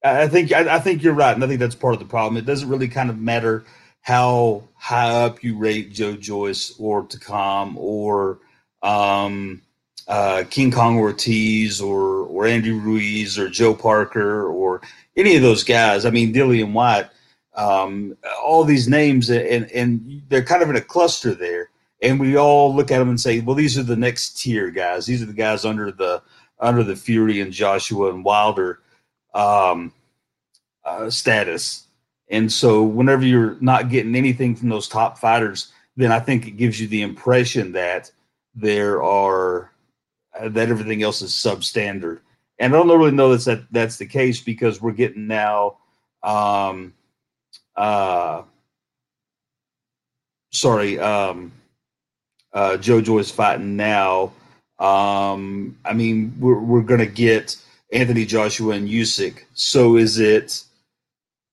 [0.05, 2.07] I I think I, I think you're right, and I think that's part of the
[2.07, 2.36] problem.
[2.36, 3.65] It doesn't really kind of matter
[4.03, 8.40] how high up you rate Joe Joyce or Takam or
[8.82, 9.62] um,
[10.09, 14.82] uh, King Kong Ortiz or or Andy Ruiz or Joe Parker or
[15.16, 16.05] any of those guys.
[16.05, 17.09] I mean, Dillian Whyte,
[17.55, 21.70] um, all these names, and and they're kind of in a cluster there.
[22.03, 25.07] And we all look at them and say, well, these are the next tier guys.
[25.07, 26.23] These are the guys under the
[26.59, 28.81] under the Fury and Joshua and Wilder
[29.35, 29.93] um,
[30.85, 31.87] uh, status.
[32.29, 36.53] And so, whenever you're not getting anything from those top fighters, then I think it
[36.53, 38.11] gives you the impression that
[38.55, 39.70] there are
[40.39, 42.20] uh, that everything else is substandard.
[42.59, 45.79] And I don't really know that, that that's the case because we're getting now,
[46.23, 46.95] um,
[47.77, 48.43] uh,
[50.51, 51.53] sorry, um,
[52.53, 54.33] uh, JoJo is fighting now.
[54.79, 57.57] Um, I mean, we're we're gonna get
[57.93, 59.45] Anthony Joshua and Usyk.
[59.55, 60.65] So is it?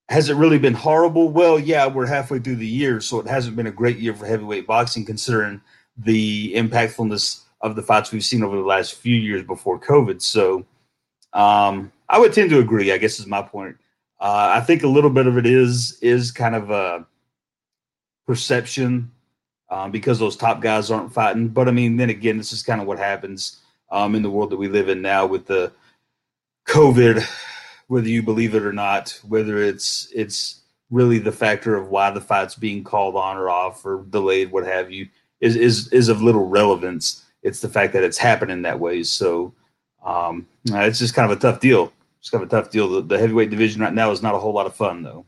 [0.10, 1.30] Has it really been horrible?
[1.30, 4.26] Well, yeah, we're halfway through the year, so it hasn't been a great year for
[4.26, 5.62] heavyweight boxing, considering
[5.98, 10.22] the impactfulness of the fights we've seen over the last few years before COVID.
[10.22, 10.66] So,
[11.34, 12.92] um, I would tend to agree.
[12.92, 13.78] I guess is my point.
[14.20, 17.06] Uh, I think a little bit of it is is kind of a
[18.26, 19.12] perception
[19.70, 21.48] um, because those top guys aren't fighting.
[21.48, 23.60] But I mean, then again, this is kind of what happens
[23.92, 25.72] um, in the world that we live in now with the
[26.68, 27.24] COVID,
[27.88, 32.22] whether you believe it or not, whether it's it's really the factor of why the
[32.22, 35.08] fight's being called on or off or delayed, what have you,
[35.42, 37.26] is is is of little relevance.
[37.42, 39.04] It's the fact that it's happening that way.
[39.04, 39.54] So
[40.04, 41.94] um, it's just kind of a tough deal.
[42.20, 42.90] It's kind of a tough deal.
[42.90, 45.26] The, the heavyweight division right now is not a whole lot of fun, though.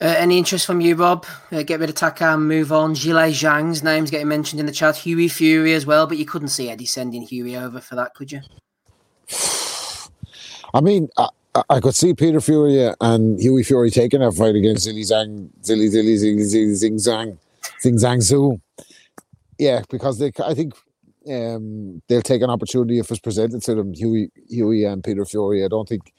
[0.00, 1.26] Uh, any interest from you, Rob?
[1.50, 2.94] Uh, get rid of Takam, move on.
[2.94, 4.96] Zhilei Zhang's name's getting mentioned in the chat.
[4.96, 8.30] Hughie Fury as well, but you couldn't see Eddie sending Hughie over for that, could
[8.30, 8.40] you?
[10.72, 11.28] I mean, I,
[11.68, 15.90] I could see Peter Fury and Hughie Fury taking a fight against Zilly Zhang, Zilly
[15.90, 17.38] Zilly Zilly Zilly Zing Zhang,
[17.80, 18.60] Zing Zhang Zhu.
[19.58, 20.74] Yeah, because they, I think
[21.28, 23.92] um, they'll take an opportunity if it's presented to them.
[23.92, 25.64] Hughie, Hughie and Peter Fury.
[25.64, 26.12] I don't think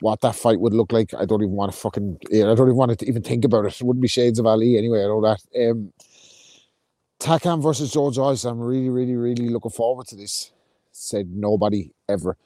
[0.00, 1.14] what that fight would look like.
[1.14, 2.18] I don't even want to fucking.
[2.32, 3.80] I don't even want to even think about it.
[3.80, 5.00] It wouldn't be Shades of Ali anyway.
[5.00, 5.70] I know that.
[5.70, 5.92] Um,
[7.20, 8.44] Takam versus George Joyce.
[8.44, 10.52] I'm really, really, really looking forward to this.
[10.92, 12.36] Said nobody ever.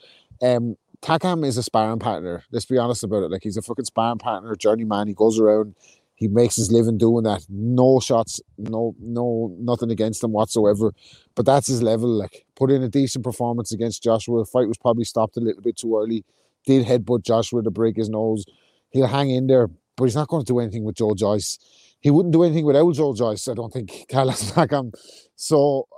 [0.43, 2.45] Um, Takam is a sparring partner.
[2.51, 3.31] Let's be honest about it.
[3.31, 5.09] Like he's a fucking sparring partner, journeyman.
[5.09, 5.75] He goes around,
[6.15, 7.45] he makes his living doing that.
[7.49, 10.93] No shots, no, no, nothing against him whatsoever.
[11.35, 12.09] But that's his level.
[12.09, 14.41] Like put in a decent performance against Joshua.
[14.41, 16.25] The fight was probably stopped a little bit too early.
[16.67, 18.45] Did headbutt Joshua to break his nose.
[18.91, 21.59] He'll hang in there, but he's not going to do anything with Joe Joyce.
[22.01, 23.49] He wouldn't do anything without Joe Joyce.
[23.49, 24.93] I don't think Carlos Takam.
[25.37, 25.89] So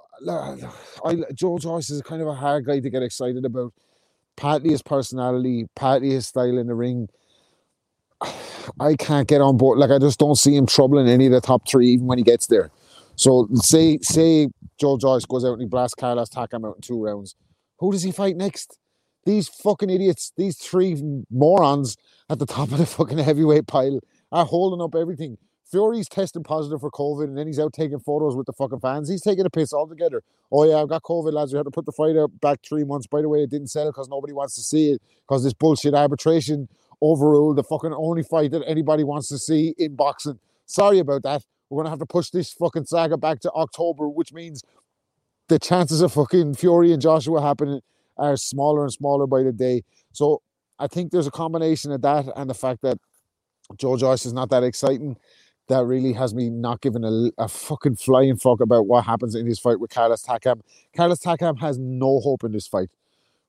[1.05, 3.73] I, Joe Joyce is kind of a hard guy to get excited about
[4.37, 7.09] partly his personality, partly his style in the ring.
[8.81, 9.79] I can't get on board.
[9.79, 12.25] Like I just don't see him troubling any of the top three, even when he
[12.25, 12.71] gets there.
[13.17, 14.49] So say say
[14.79, 17.35] Joe Joyce goes out and he blasts Carlos Takam out in two rounds.
[17.79, 18.79] Who does he fight next?
[19.27, 21.97] These fucking idiots, these three morons
[22.31, 23.99] at the top of the fucking heavyweight pile
[24.31, 25.37] are holding up everything.
[25.69, 29.09] Fury's testing positive for COVID and then he's out taking photos with the fucking fans.
[29.09, 30.23] He's taking a piss altogether.
[30.53, 31.53] Oh, yeah, I've got COVID, lads.
[31.53, 33.09] We had to put the fight out back three months.
[33.09, 35.93] By the way, it didn't sell because nobody wants to see it because this bullshit
[35.93, 36.69] arbitration
[37.03, 40.39] overruled the fucking only fight that anybody wants to see in boxing.
[40.67, 41.45] Sorry about that.
[41.69, 44.63] We're going to have to push this fucking saga back to October, which means
[45.49, 47.81] the chances of fucking Fury and Joshua happening
[48.17, 49.83] are smaller and smaller by the day.
[50.13, 50.43] So
[50.79, 52.99] I think there's a combination of that and the fact that
[53.77, 55.17] Joe Joyce is not that exciting
[55.69, 59.49] that really has me not giving a, a fucking flying fuck about what happens in
[59.49, 60.61] this fight with Carlos Takam.
[60.95, 62.89] Carlos Takam has no hope in this fight,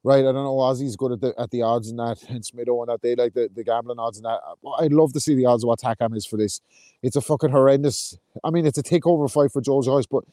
[0.03, 0.19] right?
[0.19, 0.57] I don't know.
[0.57, 3.33] Ozzy's good at the at the odds and that, and Smitho and that they like
[3.33, 4.39] the, the gambling odds and that.
[4.79, 6.61] I'd love to see the odds of what Takam is for this.
[7.03, 8.17] It's a fucking horrendous.
[8.43, 10.23] I mean, it's a takeover fight for Joe Joyce, but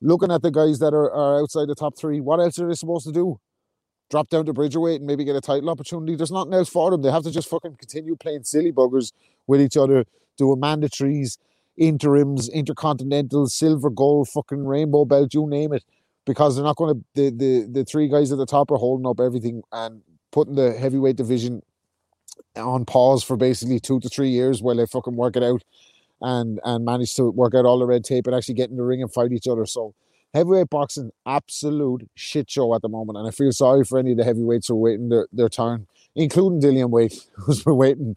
[0.00, 2.74] looking at the guys that are, are outside the top three, what else are they
[2.74, 3.40] supposed to do?
[4.12, 6.14] Drop down to Bridgerweight and maybe get a title opportunity.
[6.16, 7.00] There's nothing else for them.
[7.00, 9.12] They have to just fucking continue playing silly buggers
[9.46, 10.04] with each other
[10.36, 11.38] doing mandatories,
[11.78, 15.82] interims, intercontinental, silver, gold, fucking rainbow belt, you name it.
[16.26, 19.06] Because they're not going to, the, the, the three guys at the top are holding
[19.06, 21.62] up everything and putting the heavyweight division
[22.54, 25.62] on pause for basically two to three years while they fucking work it out
[26.20, 28.82] and and manage to work out all the red tape and actually get in the
[28.82, 29.64] ring and fight each other.
[29.64, 29.94] So
[30.34, 34.18] heavyweight boxing absolute shit show at the moment, and I feel sorry for any of
[34.18, 38.16] the heavyweights who are waiting their, their turn, including Dillian Wait, who's been waiting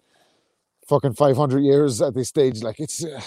[0.88, 2.62] fucking five hundred years at this stage.
[2.62, 3.22] Like it's, uh,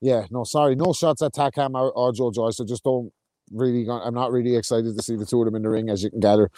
[0.00, 2.60] yeah, no, sorry, no shots at Takam or, or Joe Joyce.
[2.60, 3.12] I just don't
[3.52, 3.88] really.
[3.88, 6.10] I'm not really excited to see the two of them in the ring, as you
[6.10, 6.50] can gather.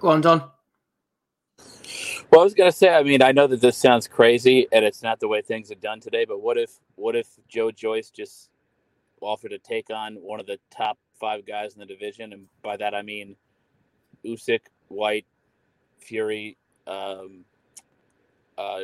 [0.00, 0.51] Go on, Don.
[2.30, 2.88] Well, I was gonna say.
[2.88, 5.76] I mean, I know that this sounds crazy, and it's not the way things are
[5.76, 6.24] done today.
[6.24, 8.50] But what if, what if Joe Joyce just
[9.20, 12.76] offered to take on one of the top five guys in the division, and by
[12.76, 13.36] that I mean
[14.24, 15.26] Usyk, Whyte,
[15.98, 16.56] Fury,
[16.86, 17.44] um,
[18.58, 18.80] uh,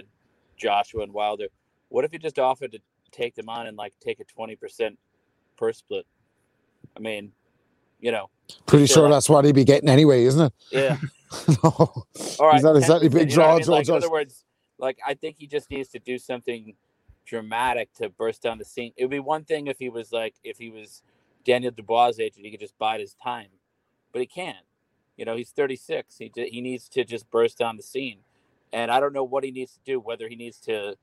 [0.57, 1.47] Joshua, and Wilder.
[1.89, 2.79] What if he just offered to
[3.13, 4.99] take them on and like take a twenty percent
[5.57, 6.07] purse split?
[6.97, 7.33] I mean,
[8.01, 8.31] you know,
[8.67, 10.53] Pretty sure like- that's what he'd be getting anyway, isn't it?
[10.71, 10.97] Yeah.
[11.63, 11.71] no.
[11.71, 12.07] All
[12.41, 13.67] right, He's not exactly 10%, big you know I mean?
[13.67, 14.45] Like, in other words,
[14.79, 16.75] like I think he just needs to do something
[17.27, 18.93] dramatic to burst on the scene.
[18.97, 21.03] It would be one thing if he was like if he was
[21.45, 23.49] Daniel Dubois' age and he could just bide his time,
[24.13, 24.65] but he can't.
[25.17, 26.17] You know, he's 36.
[26.17, 28.21] He he needs to just burst on the scene,
[28.73, 30.01] and I don't know what he needs to do.
[30.01, 30.97] Whether he needs to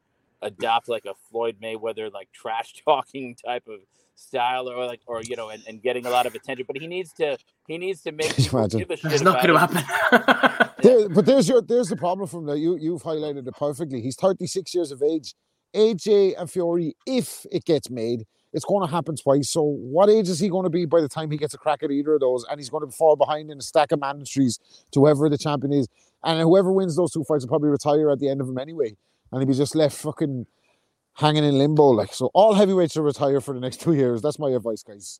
[0.45, 3.81] adopt like a Floyd Mayweather like trash talking type of
[4.15, 6.65] style, or like or you know, and, and getting a lot of attention.
[6.67, 8.79] But he needs to he needs to make imagine?
[8.79, 9.59] give a shit It's not going to it.
[9.59, 10.69] happen.
[10.83, 12.59] There, but there's your there's the problem from that.
[12.59, 14.01] You you've highlighted it perfectly.
[14.01, 15.35] He's 36 years of age.
[15.75, 19.49] AJ and Fury, if it gets made, it's going to happen twice.
[19.49, 21.83] So what age is he going to be by the time he gets a crack
[21.83, 22.45] at either of those?
[22.49, 24.59] And he's going to fall behind in a stack of mandatories
[24.93, 25.87] to whoever the champion is.
[26.23, 28.95] And whoever wins those two fights will probably retire at the end of them anyway.
[29.35, 30.47] And he'll be just left fucking
[31.15, 31.89] hanging in limbo.
[31.89, 34.21] Like so all heavyweights should retire for the next two years.
[34.21, 35.19] That's my advice, guys.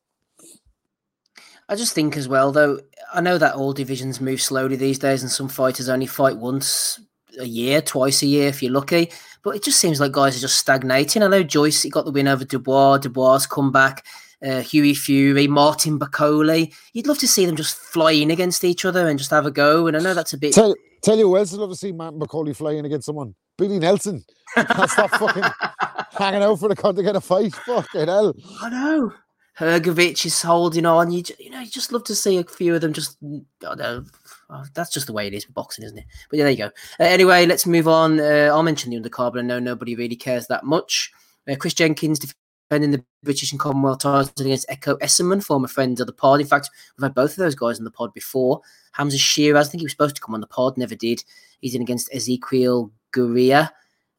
[1.68, 2.80] I just think as well, though,
[3.12, 6.98] I know that all divisions move slowly these days, and some fighters only fight once
[7.38, 9.10] a year, twice a year if you're lucky.
[9.42, 11.22] But it just seems like guys are just stagnating.
[11.22, 14.06] I know Joyce he got the win over Dubois, Dubois come back,
[14.42, 16.72] uh, Hughie Fury, Martin Bakole.
[16.94, 19.88] You'd love to see them just flying against each other and just have a go.
[19.88, 20.54] And I know that's a bit.
[20.54, 23.34] Tell, tell you who else would love to see Martin Bakole flying against someone?
[23.56, 24.24] Billy Nelson.
[24.54, 25.42] Can't stop fucking
[26.18, 27.54] hanging out for the cunt to get a fight.
[27.54, 28.34] Fucking hell.
[28.62, 29.12] I know.
[29.58, 31.10] Hrgović is holding on.
[31.10, 33.16] You, you know, you just love to see a few of them just.
[33.22, 34.04] I don't know.
[34.50, 36.04] Oh, that's just the way it is with boxing, isn't it?
[36.28, 36.66] But yeah, there you go.
[37.00, 38.20] Uh, anyway, let's move on.
[38.20, 41.10] Uh, I'll mention the undercard, but I know nobody really cares that much.
[41.50, 46.06] Uh, Chris Jenkins defending the British and Commonwealth titles against Ekow Essuman, former friend of
[46.06, 46.40] the pod.
[46.40, 48.60] In fact, we've had both of those guys on the pod before.
[48.98, 51.24] Hamzah Sheeraz, I think he was supposed to come on the pod, never did.
[51.60, 53.70] He's in against Ezekiel Gurria.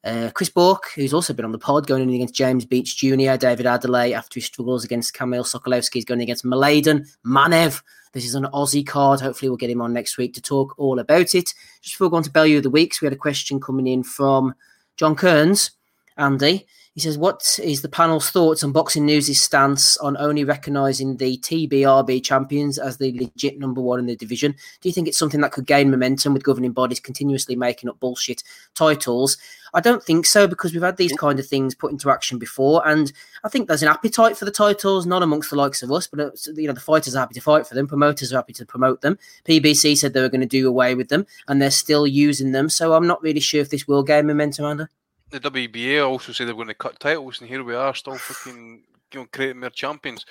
[0.03, 3.36] Uh, Chris Bourke, who's also been on the pod, going in against James Beach Jr.,
[3.36, 7.82] David Adeleye after he struggles against Kamil Sokolowski, he's going against Mladen, Manev.
[8.14, 9.19] This is an Aussie card.
[9.19, 11.53] Hopefully, we'll get him on next week to talk all about it.
[11.82, 14.56] Just before going to Bellew of the Weeks, we had a question coming in from
[14.95, 15.72] John Kearns.
[16.18, 16.65] Andy,
[16.98, 21.38] he says, What is the panel's thoughts on Boxing News' stance on only recognising the
[21.38, 24.53] TBRB champions as the legit number one in the division?
[24.82, 27.99] Do you think it's something that could gain momentum with governing bodies continuously making up
[27.99, 28.41] bullshit
[28.74, 29.38] titles?
[29.76, 32.82] I don't think so because we've had these kind of things put into action before,
[32.88, 33.14] and
[33.44, 36.19] I think there's an appetite for the titles, not amongst the likes of us, but
[36.19, 38.65] uh, you know the fighters are happy to fight for them, promoters are happy to
[38.65, 39.19] promote them.
[39.45, 42.69] PBC said they were going to do away with them, and they're still using them.
[42.69, 44.86] So I'm not really sure if this will gain momentum, Andy.
[45.30, 48.18] The WBA also said they were going to cut titles, and here we are, still
[48.18, 48.84] fucking
[49.14, 50.26] you know, creating their champions.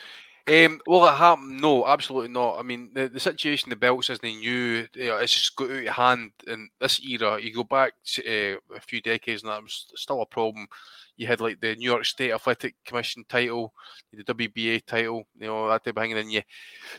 [0.48, 1.56] Um, will it happen?
[1.56, 2.58] No, absolutely not.
[2.58, 5.70] I mean, the, the situation, the belts, as they knew, you know, it's just got
[5.70, 7.40] out of hand in this era.
[7.40, 10.68] You go back to, uh, a few decades, and that was still a problem.
[11.16, 13.72] You had like the New York State Athletic Commission title,
[14.12, 16.12] the WBA title, you know that type of thing.
[16.12, 16.42] And then you,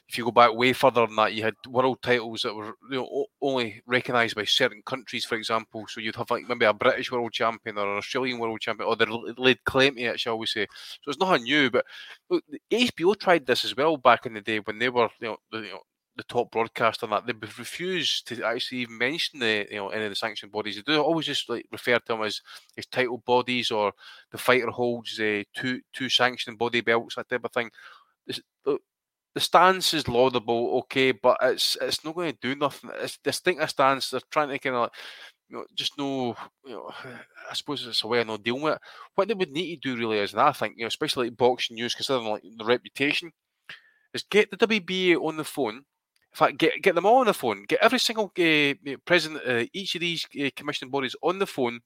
[0.08, 2.98] if you go back way further than that, you had world titles that were you
[2.98, 5.86] know only recognised by certain countries, for example.
[5.88, 8.96] So you'd have like maybe a British world champion or an Australian world champion, or
[8.96, 9.06] they
[9.38, 10.68] laid claim to it, shall we say?
[11.04, 11.70] So it's nothing new.
[11.70, 11.86] But
[12.30, 15.28] look, the HBO tried this as well back in the day when they were you
[15.28, 15.82] know the, you know,
[16.18, 20.06] the top broadcaster and that they refused to actually even mention the you know any
[20.06, 20.76] of the sanctioned bodies.
[20.76, 22.42] They do always just like refer to them as
[22.78, 23.94] as title bodies or
[24.32, 27.72] the fighter holds uh, two two sanctioned body belts that type of thing.
[28.66, 28.82] Look,
[29.34, 32.92] the stance is laudable, okay, but it's it's not going to do nothing.
[32.96, 34.10] It's distinct a stance.
[34.10, 34.90] They're trying to kind of
[35.50, 36.36] you know just know
[36.66, 36.92] you know.
[37.50, 38.82] I suppose it's a way of not dealing with it.
[39.16, 41.38] What they would need to do really is, and I think you know, especially like
[41.38, 43.32] boxing news, considering like the reputation,
[44.14, 45.84] is get the WBA on the phone.
[46.38, 47.64] In fact, get get them all on the phone.
[47.64, 48.74] Get every single uh,
[49.06, 51.80] president, uh, each of these uh, commissioning bodies on the phone,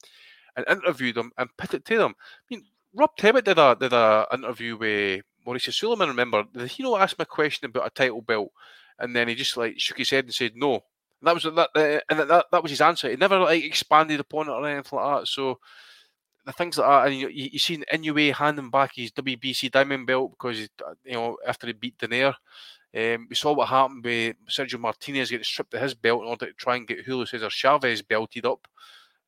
[0.58, 2.16] and interview them and put it to them.
[2.20, 6.10] I mean, Rob Tebbett did a did a interview with Mauricio Sulaimán.
[6.10, 8.52] Remember, he know asked me a question about a title belt,
[9.00, 10.74] and then he just like shook his head and said no.
[10.74, 13.10] And that was that, and that, that was his answer.
[13.10, 15.28] He never like expanded upon it or anything like that.
[15.28, 15.60] So
[16.46, 20.32] the things that, and you you, you seen Inoue handing back his WBC diamond belt
[20.32, 20.68] because he,
[21.06, 22.36] you know after he beat Donaire.
[22.96, 26.48] Um, we saw what happened with Sergio Martinez getting stripped of his belt in order
[26.48, 28.68] to try and get Julio Cesar Chavez belted up.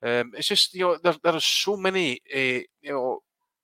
[0.02, 3.20] Um, it's just you know there, there are so many uh, you know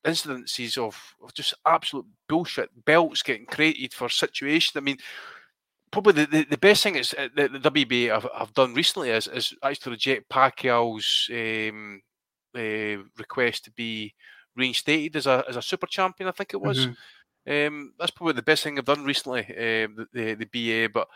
[0.06, 4.78] incidences of, of just absolute bullshit belts getting created for situations.
[4.78, 4.98] I mean,
[5.92, 9.10] probably the, the, the best thing is uh, the, the WBA have, have done recently
[9.10, 12.02] is, is actually reject Pacquiao's um,
[12.56, 14.14] uh, request to be
[14.56, 16.28] reinstated as a as a super champion.
[16.30, 16.88] I think it was.
[16.88, 16.96] Mhm.
[17.50, 19.42] Um, that's probably the best thing I've done recently.
[19.42, 21.08] Um, the, the the BA, but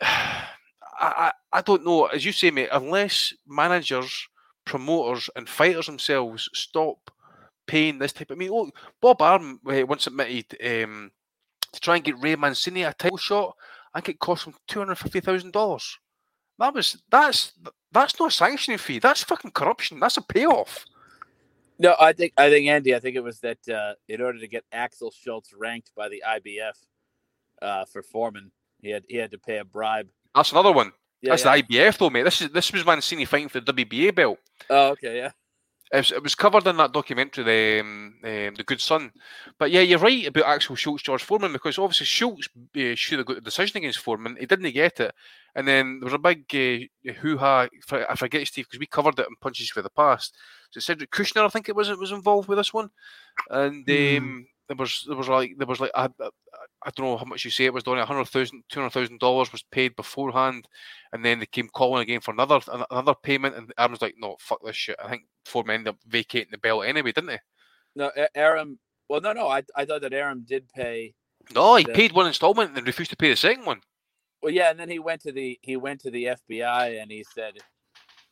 [0.00, 0.42] I,
[1.00, 2.06] I I don't know.
[2.06, 4.28] As you say, mate, unless managers,
[4.64, 7.10] promoters, and fighters themselves stop
[7.66, 8.30] paying this type.
[8.30, 11.10] I mean, look, Bob Arum uh, once admitted um,
[11.72, 13.56] to try and get Ray Mancini a title shot.
[13.94, 15.98] I think it cost him two hundred fifty thousand dollars.
[16.58, 17.52] That was that's
[17.92, 19.00] that's not a sanctioning fee.
[19.00, 19.98] That's fucking corruption.
[19.98, 20.86] That's a payoff.
[21.78, 22.94] No, I think I think Andy.
[22.94, 26.22] I think it was that uh, in order to get Axel Schulz ranked by the
[26.26, 26.74] IBF
[27.60, 28.50] uh, for Foreman,
[28.80, 30.08] he had he had to pay a bribe.
[30.34, 30.92] That's another one.
[31.22, 31.56] Yeah, That's yeah.
[31.56, 32.22] the IBF though, mate.
[32.22, 34.38] This is this was Mancini fighting for the WBA belt.
[34.70, 35.30] Oh, okay, yeah.
[35.92, 39.12] It was, it was covered in that documentary, the um, um, the Good Son.
[39.58, 43.26] But yeah, you're right about Axel Schulz, George Foreman, because obviously Schulz uh, should have
[43.26, 44.36] got the decision against Foreman.
[44.38, 45.14] He didn't get it,
[45.54, 46.44] and then there was a big
[47.08, 47.68] uh, hoo ha.
[47.90, 50.34] I forget Steve because we covered it in Punches for the Past.
[50.70, 52.90] So Cedric Kushner, I think it was, it was involved with this one,
[53.50, 56.28] and um, there was there was like there was like I, I,
[56.84, 57.84] I don't know how much you say it was.
[57.84, 60.66] Donny, a hundred thousand, two hundred thousand dollars was paid beforehand,
[61.12, 62.60] and then they came calling again for another
[62.90, 66.50] another payment, and Arum's like, "No, fuck this shit." I think Foreman ended up vacating
[66.50, 67.40] the belt anyway, didn't they?
[67.94, 68.78] No, A- Arum.
[69.08, 69.48] Well, no, no.
[69.48, 71.14] I I thought that Arum did pay.
[71.54, 73.80] No, he the- paid one installment and then refused to pay the second one.
[74.42, 77.24] Well, yeah, and then he went to the he went to the FBI and he
[77.34, 77.54] said,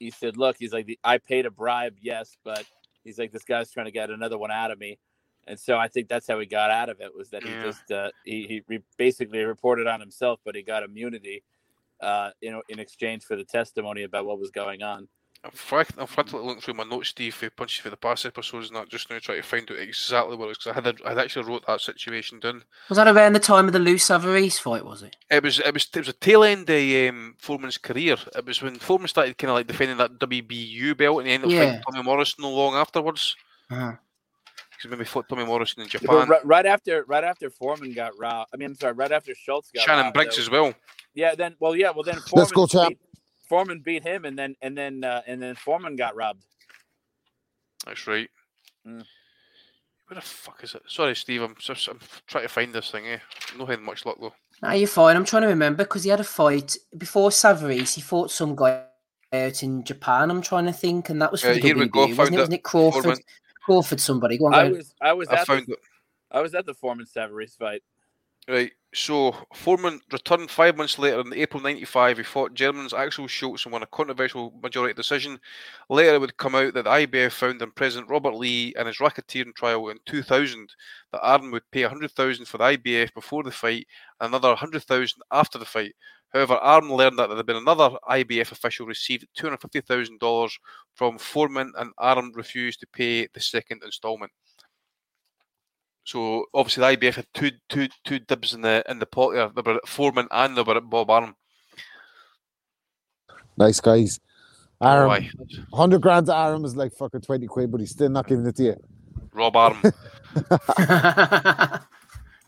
[0.05, 2.64] he said, look, he's like, I paid a bribe, yes, but
[3.05, 4.98] he's like, this guy's trying to get another one out of me,
[5.47, 7.62] and so I think that's how he got out of it was that he Yeah.
[7.62, 11.43] just uh, he he re- basically reported on himself, but he got immunity,
[12.01, 15.09] uh, you know, in exchange for the testimony about what was going on.
[15.44, 18.68] I'm, frank, I'm frantically looking through my notes, Steve, for punches for the past episodes,
[18.68, 20.86] and that just now trying to find out exactly what it was because I had
[20.86, 22.64] a, I had actually wrote that situation down.
[22.88, 24.84] Was that around the time of the Lou Savarese fight?
[24.86, 25.16] Was it?
[25.30, 28.16] It was it was it was a tail end of um, Foreman's career.
[28.34, 31.48] It was when Foreman started kind of like defending that WBU belt, and he ended
[31.50, 31.64] up Yeah.
[31.66, 33.36] fighting Tommy Morrison not long afterwards.
[33.70, 33.92] Uh-huh.
[34.76, 36.28] Because maybe fought Tommy Morrison in But Japan.
[36.28, 39.70] ri- right after right after Foreman got robbed, I mean, I'm sorry, right after Schulz
[39.74, 40.74] got Shannon robbed, Briggs though- as well.
[41.14, 42.88] Yeah, then well, yeah, well then Foreman Let's go, champ.
[42.88, 42.98] beat,
[43.48, 46.44] Foreman beat him, and then and then uh, and then Foreman got robbed.
[47.86, 48.28] That's right.
[48.86, 49.04] Mm.
[50.06, 50.82] Where the fuck is it?
[50.86, 51.42] Sorry, Steve.
[51.42, 53.06] I'm just I'm trying to find this thing.
[53.06, 53.18] Eh?
[53.52, 54.34] I'm not having much luck though.
[54.62, 55.16] No, you're fine.
[55.16, 57.94] I'm trying to remember because he had a fight before Savarese.
[57.94, 58.84] He fought some guy
[59.32, 60.30] out in Japan.
[60.30, 62.16] I'm trying to think, and that was for Uh, the here we WBA, go, wasn't
[62.16, 62.34] found it?
[62.34, 62.38] it.
[62.38, 63.02] Wasn't it Crawford?
[63.02, 63.18] Foreman.
[63.64, 64.38] Crawford, somebody.
[64.38, 64.76] Go on, I go.
[64.76, 65.78] was I was I at found the, it.
[66.30, 67.82] I was at the Foreman Savarese fight.
[68.46, 72.16] Right, so Foreman returned five months later in April '95.
[72.16, 75.38] He fought German's Axel Schulz and won a controversial majority decision.
[75.90, 78.98] Later, it would come out that the IBF found in President Robert Lee and his
[78.98, 80.74] racketeering trial in 2000
[81.12, 83.86] that Arum would pay 100,000 for the IBF before the fight
[84.20, 85.94] and another 100,000 after the fight.
[86.32, 90.58] However, Arum learned that there had been another IBF official received $250,000
[90.94, 94.32] from Foreman, and Arum refused to pay the second instalment.
[96.05, 99.48] So obviously the IBF had two two two dibs in the in the pot there.
[99.48, 101.35] They were at Foreman and they were at Bob Arum.
[103.56, 104.20] Nice guys.
[104.82, 105.31] Arum, aye.
[105.70, 108.56] 100 grand to Arum is like fucking 20 quid, but he's still not giving it
[108.56, 108.76] to you.
[109.32, 109.81] Rob Arum.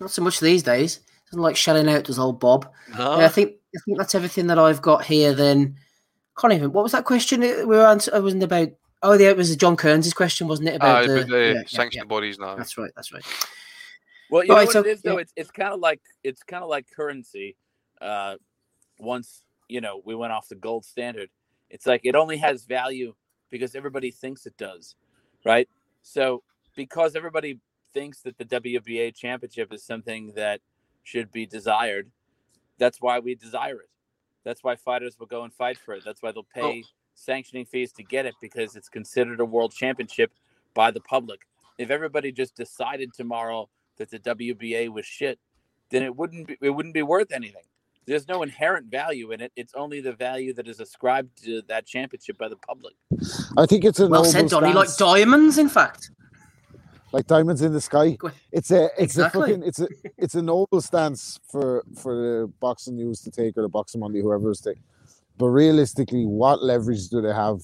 [0.00, 1.00] Not so much these days.
[1.30, 2.70] Doesn't like shelling out, does old Bob.
[2.96, 3.18] No.
[3.18, 5.34] Yeah, I think I think that's everything that I've got here.
[5.34, 5.76] Then
[6.38, 6.72] can't even.
[6.72, 8.18] What was that question we were answering?
[8.18, 8.68] It wasn't about.
[9.02, 10.76] Oh, yeah, it was John Kearns' question, wasn't it?
[10.76, 12.56] About the, about the yeah, yeah, bodies now.
[12.56, 12.90] That's right.
[12.96, 13.24] That's right.
[14.30, 15.14] Well, you Right, know what so- it is though.
[15.14, 15.20] yeah.
[15.20, 17.56] It's it's kind of like it's kind of like currency.
[18.00, 18.36] Uh,
[18.98, 21.28] once you know we went off the gold standard,
[21.70, 23.14] it's like it only has value
[23.50, 24.96] because everybody thinks it does,
[25.44, 25.68] right?
[26.02, 26.42] So
[26.74, 27.60] because everybody
[27.94, 30.60] thinks that the WBA championship is something that
[31.04, 32.10] should be desired,
[32.78, 33.90] that's why we desire it.
[34.44, 36.02] That's why fighters will go and fight for it.
[36.04, 36.82] That's why they'll pay
[37.16, 40.30] sanctioning fees to get it because it's considered a world championship
[40.74, 41.40] by the public.
[41.78, 45.38] If everybody just decided tomorrow that the WBA was shit,
[45.90, 47.62] then it wouldn't be, it wouldn't be worth anything.
[48.06, 49.50] There's no inherent value in it.
[49.56, 52.94] It's only the value that is ascribed to that championship by the public.
[53.58, 54.72] I think it's a Well noble said, Donny.
[54.72, 56.10] Like diamonds, in fact.
[57.12, 58.16] like diamonds in the sky.
[58.52, 59.40] It's a it's Exactly.
[59.52, 59.88] a fucking it's a
[60.18, 64.20] it's a noble stance for for the boxing news to take or the boxing money
[64.20, 64.78] whoever is take.
[65.38, 67.60] But realistically, what leverage do they have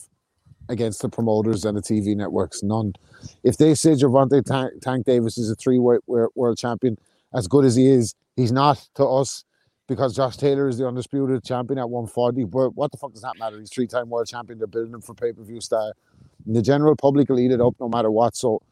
[0.68, 2.62] against the promoters and the TV networks?
[2.62, 2.94] None.
[3.42, 6.98] If they say Gervonta Tank, Tank Davis is a three world champion,
[7.34, 9.44] as good as he is, he's not to us
[9.88, 12.44] because Josh Taylor is the undisputed champion at 140.
[12.44, 13.58] But what the fuck does that matter?
[13.58, 14.58] He's three time world champion.
[14.58, 15.92] They're building him for pay per view star.
[16.46, 18.36] And the general public will eat it up no matter what.
[18.36, 18.62] So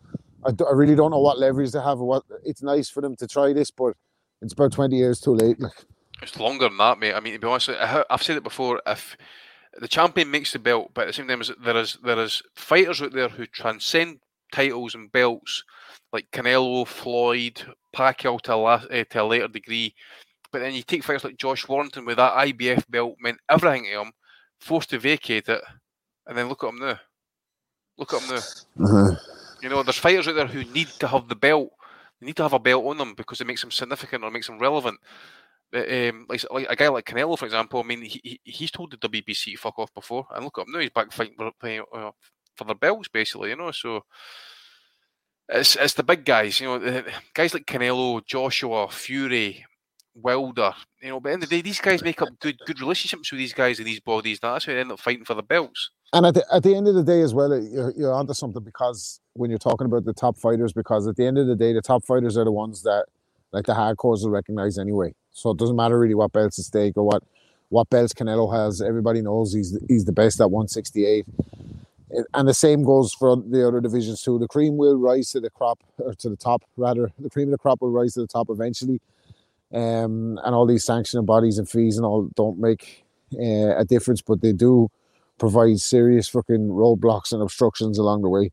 [0.44, 1.98] I, really don't know what leverage they have.
[1.98, 3.94] What it's nice for them to try this, but
[4.40, 5.60] it's about twenty years too late.
[5.60, 5.84] Like
[6.22, 7.14] It's longer than that, mate.
[7.14, 8.80] I mean, to be honest, I've said it before.
[8.86, 9.16] If
[9.78, 13.00] the champion makes the belt, but at the same time, there is there is fighters
[13.02, 14.20] out there who transcend
[14.52, 15.64] titles and belts,
[16.12, 17.62] like Canelo, Floyd,
[17.94, 19.94] Pacquiao to a, la- eh, to a later degree.
[20.52, 24.02] But then you take fighters like Josh Warrington with that IBF belt meant everything to
[24.02, 24.12] him,
[24.60, 25.62] forced to vacate it,
[26.26, 26.98] and then look at him now.
[27.96, 28.84] Look at him now.
[28.84, 29.16] Uh-huh.
[29.62, 31.70] You know, there's fighters out there who need to have the belt.
[32.20, 34.46] They need to have a belt on them because it makes them significant or makes
[34.46, 34.98] them relevant.
[35.74, 37.80] Uh, Um, like, like a guy like Canelo, for example.
[37.80, 40.66] I mean, he, he- he's told the WBC to fuck off before, and look at
[40.66, 40.80] him now.
[40.80, 41.52] He's back fighting for,
[41.94, 42.10] uh,
[42.56, 43.50] for their belts, basically.
[43.50, 44.04] You know, so
[45.48, 46.60] it's it's the big guys.
[46.60, 49.64] You know, guys like Canelo, Joshua, Fury,
[50.14, 50.72] Wilder.
[51.02, 53.38] You know, but in the the day, these guys make up good good relationships with
[53.38, 54.38] these guys and these bodies.
[54.40, 55.90] That's how they end up fighting for the belts.
[56.12, 58.64] And at the, at the end of the day, as well, you're, you're onto something
[58.64, 61.72] because when you're talking about the top fighters, because at the end of the day,
[61.72, 63.06] the top fighters are the ones that,
[63.52, 65.14] like the hardcores, will recognize anyway.
[65.40, 67.22] So it doesn't matter really what belts at stake or what
[67.70, 68.82] what belts Canelo has.
[68.82, 71.26] Everybody knows he's he's the best at 168.
[72.34, 74.38] And the same goes for the other divisions too.
[74.38, 77.12] The cream will rise to the crop, or to the top rather.
[77.18, 79.00] The cream of the crop will rise to the top eventually.
[79.72, 83.04] Um, and all these sanctioning bodies and fees and all don't make
[83.34, 84.90] uh, a difference, but they do
[85.38, 88.50] provide serious fucking roadblocks and obstructions along the way.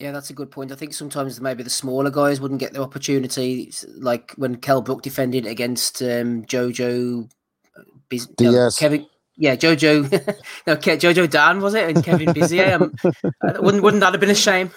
[0.00, 0.72] Yeah, that's a good point.
[0.72, 5.02] I think sometimes maybe the smaller guys wouldn't get the opportunity, like when Kel Brook
[5.02, 7.28] defended against um, Jojo
[7.76, 9.06] uh, Biz- no, Kevin.
[9.36, 10.10] Yeah, Jojo,
[10.66, 12.80] no, Ke- Jojo Dan was it, and Kevin Bizier.
[12.80, 12.94] Um,
[13.46, 14.70] uh, wouldn't wouldn't that have been a shame?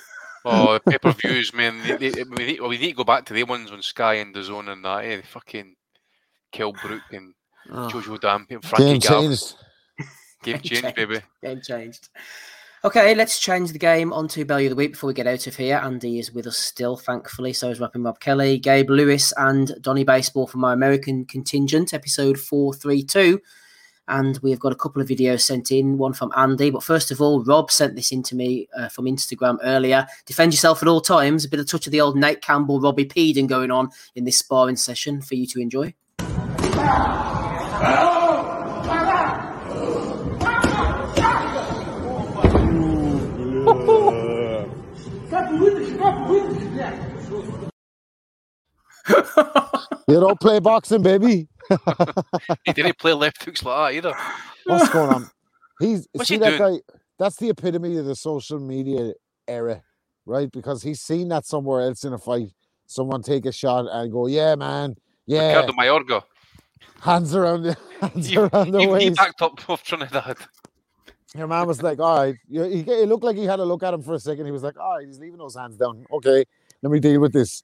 [0.45, 1.79] Oh, pay per views, man.
[1.99, 4.15] They, they, we, need, well, we need to go back to the ones on Sky
[4.15, 5.05] and the Zone and that.
[5.05, 5.21] Eh?
[5.23, 5.75] Fucking
[6.51, 7.33] Kel Brook and
[7.71, 7.87] Oh.
[7.89, 9.21] Jojo Dan and Frankie Game Gavin.
[9.29, 9.55] changed.
[10.43, 11.21] Game changed, baby.
[11.41, 12.09] Game changed.
[12.85, 15.55] Okay, let's change the game onto Value of the Week before we get out of
[15.55, 15.77] here.
[15.77, 17.53] Andy is with us still, thankfully.
[17.53, 22.37] So is Rapping Rob Kelly, Gabe Lewis, and Donny Baseball from my American contingent, episode
[22.37, 23.39] 432.
[24.09, 26.71] And we've got a couple of videos sent in, one from Andy.
[26.71, 30.05] But first of all, Rob sent this in to me uh, from Instagram earlier.
[30.25, 31.45] Defend yourself at all times.
[31.45, 34.39] A bit of touch of the old Nate Campbell, Robbie Peden going on in this
[34.39, 35.93] sparring session for you to enjoy.
[50.07, 51.47] You don't play boxing, baby.
[52.65, 54.17] He didn't play left hooks like that either.
[54.65, 55.29] What's going on?
[55.79, 56.75] He's What's see he that doing?
[56.87, 56.93] guy.
[57.19, 59.13] That's the epitome of the social media
[59.47, 59.81] era,
[60.25, 60.51] right?
[60.51, 62.49] Because he's seen that somewhere else in a fight.
[62.85, 66.23] Someone take a shot and go, "Yeah, man, yeah." Ricardo Mayorga.
[67.01, 69.15] Hands around the hands You, around the you, waist.
[69.17, 70.37] backed up off Trinidad.
[71.35, 73.93] Your man was like, "All right." He, he looked like he had a look at
[73.93, 74.45] him for a second.
[74.45, 76.05] He was like, "All right, he's leaving those hands down.
[76.11, 76.43] Okay,
[76.81, 77.63] let me deal with this."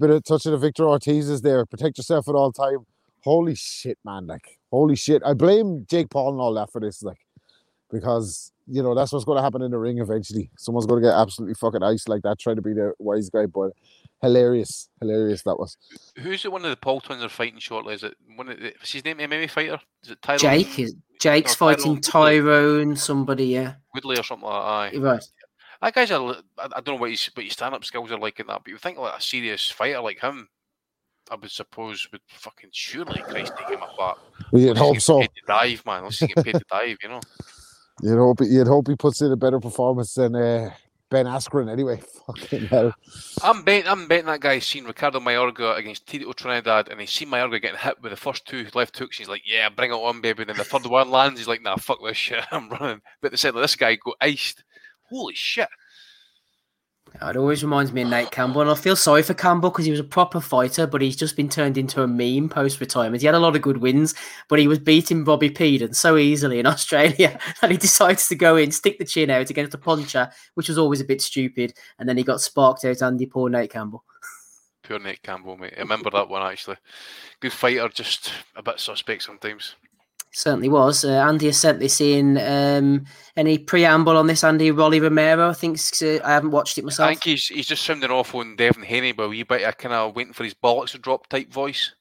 [0.00, 1.66] Bit of touch of the Victor Ortiz is there.
[1.66, 2.86] Protect yourself at all time.
[3.22, 4.26] Holy shit, man!
[4.26, 5.22] Like, holy shit.
[5.26, 7.18] I blame Jake Paul and all that for this, like,
[7.90, 10.50] because you know that's what's going to happen in the ring eventually.
[10.56, 12.38] Someone's going to get absolutely fucking iced like that.
[12.38, 13.72] trying to be the wise guy, but
[14.22, 15.76] hilarious, hilarious that was.
[16.16, 17.92] Who's the one of the Paul twins are fighting shortly?
[17.92, 19.18] Is it one of the, what's his name?
[19.18, 19.80] MMA fighter?
[20.02, 20.38] Is it Tyrone?
[20.38, 23.74] Jake is Jake's No, fighting Tyrone, somebody, yeah.
[23.94, 24.98] Woodley or something like that.
[24.98, 25.02] Aye.
[25.02, 25.24] Right.
[25.82, 26.42] That guy's a.
[26.58, 28.70] I don't know what his what his stand up skills are like in that, but
[28.70, 30.48] you think like a serious fighter like him,
[31.30, 34.18] I would suppose would fucking surely Christ take him apart.
[34.52, 35.20] Well, you'd hope so.
[35.20, 35.98] gets paid to dive, man.
[35.98, 37.20] Unless he get paid to dive, you know.
[38.02, 40.70] You'd hope you'd hope he puts in a better performance than uh,
[41.10, 42.00] Ben Askren anyway.
[42.26, 42.94] Fucking hell.
[43.42, 47.28] I'm betting, I'm betting that guy's seen Ricardo Mayorga against Tito Trinidad, and he's seen
[47.28, 49.18] Mayorga getting hit with the first two left hooks.
[49.18, 51.40] He's like, "Yeah, bring it on, baby." And then the third one lands.
[51.40, 52.44] He's like, "Nah, fuck this shit.
[52.52, 54.64] I'm running." But they said like, this guy got iced.
[55.10, 55.68] Holy shit!
[57.22, 59.90] It always reminds me of Nate Campbell, and I feel sorry for Campbell because he
[59.90, 63.20] was a proper fighter, but he's just been turned into a meme post retirement.
[63.20, 64.14] He had a lot of good wins,
[64.48, 68.56] but he was beating Bobby Peden so easily in Australia that he decided to go
[68.56, 72.08] in, stick the chin out against a puncher, which was always a bit stupid, and
[72.08, 73.02] then he got sparked out.
[73.02, 74.04] Andy, poor Nate Campbell.
[74.82, 75.74] Pure Nate Campbell, mate.
[75.76, 76.76] I remember that one actually.
[77.40, 79.74] Good fighter, just a bit suspect sometimes.
[80.32, 81.04] Certainly was.
[81.04, 82.38] Uh, Andy has sent this in.
[82.38, 83.04] Um,
[83.36, 84.70] any preamble on this, Andy?
[84.70, 87.08] Rolly Romero thinks uh, I haven't watched it myself.
[87.08, 89.76] I think he's he's just sounding off on Devin Haney, but a wee bit of
[89.76, 91.94] kind of waiting for his bollocks to drop type voice.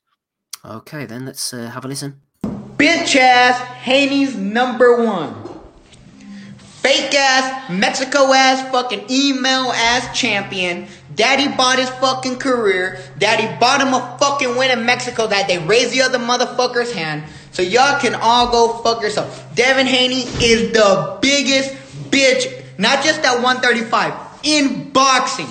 [0.64, 2.22] Okay, then let's uh, have a listen.
[2.43, 5.34] Bitch ass Haney's number one.
[6.81, 10.88] Fake ass, Mexico ass, fucking email ass champion.
[11.14, 12.99] Daddy bought his fucking career.
[13.18, 17.23] Daddy bought him a fucking win in Mexico that they raised the other motherfucker's hand.
[17.51, 19.47] So y'all can all go fuck yourself.
[19.55, 21.73] Devin Haney is the biggest
[22.09, 24.13] bitch, not just at 135,
[24.43, 25.47] in boxing.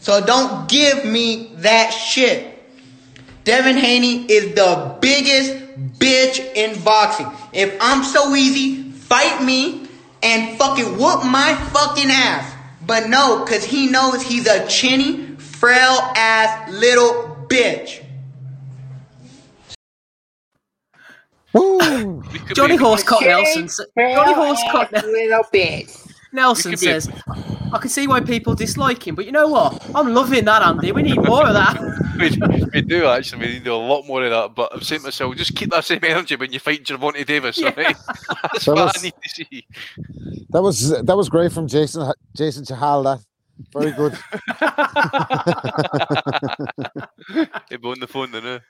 [0.00, 2.58] So don't give me that shit.
[3.44, 5.52] Devin Haney is the biggest
[5.98, 7.26] bitch in boxing.
[7.52, 9.88] If I'm so easy, fight me
[10.22, 12.54] and fucking whoop my fucking ass.
[12.86, 18.04] But no, cause he knows he's a chinny, frail ass little bitch.
[21.52, 22.22] Woo!
[22.54, 23.64] Johnny Horsecock Nelson.
[23.64, 25.12] s- Johnny Horsecock Nelson.
[25.12, 26.12] little bitch.
[26.32, 27.10] Nelson could be- says,
[27.72, 29.84] I can see why people dislike him, but you know what?
[29.94, 30.92] I'm loving that, Andy.
[30.92, 31.76] We need more of that.
[32.20, 32.30] we,
[32.72, 33.46] we do actually.
[33.46, 34.54] We need a lot more of that.
[34.54, 37.60] But I'm saying to myself, just keep that same energy when you fight Gervonta Davis.
[37.62, 37.74] Right?
[37.76, 39.66] That's That what was- I need to see.
[40.50, 43.02] That was that was great from Jason Jason Chahal.
[43.04, 43.20] That
[43.72, 44.14] very good.
[47.70, 48.60] He'll on the phone then.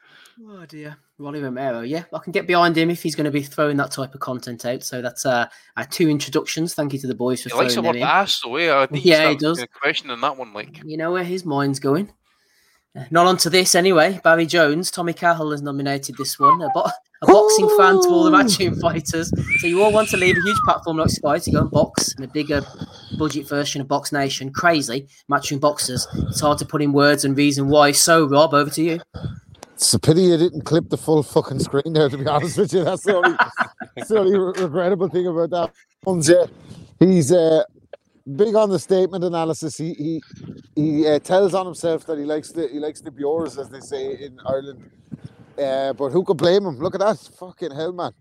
[0.43, 1.81] Oh dear, Ronnie Romero.
[1.83, 4.21] Yeah, I can get behind him if he's going to be throwing that type of
[4.21, 4.83] content out.
[4.83, 5.47] So that's uh,
[5.77, 6.73] our two introductions.
[6.73, 8.09] Thank you to the boys for He likes the throwing word them in.
[8.09, 8.57] ass, though.
[8.57, 8.75] Eh?
[8.83, 9.59] I think Yeah, he he does.
[9.59, 9.67] does.
[9.81, 10.81] Questioning that one, like.
[10.85, 12.11] You know where his mind's going.
[12.97, 14.19] Uh, Not onto this anyway.
[14.25, 16.63] Barry Jones, Tommy Cahill has nominated this one.
[16.63, 16.87] A, bo-
[17.23, 19.31] a boxing fan to all the matchroom fighters.
[19.61, 22.15] So you all want to leave a huge platform like Sky to go and box
[22.17, 22.63] in a bigger
[23.19, 24.51] budget version of Box Nation.
[24.53, 26.07] Crazy matching boxers.
[26.29, 27.93] It's hard to put in words and reason why.
[27.93, 29.01] So Rob, over to you.
[29.81, 32.11] It's a pity you didn't clip the full fucking screen there.
[32.11, 33.35] To be honest with you, that's the only,
[33.97, 35.73] that's the only re- regrettable thing about that.
[36.05, 36.45] One's, yeah,
[36.99, 37.63] he's uh,
[38.37, 39.79] big on the statement analysis.
[39.79, 40.23] He he
[40.77, 43.81] he uh, tells on himself that he likes the he likes the Bures, as they
[43.81, 44.91] say in Ireland.
[45.59, 46.79] Uh, but who could blame him?
[46.79, 48.13] Look at that fucking hell, man.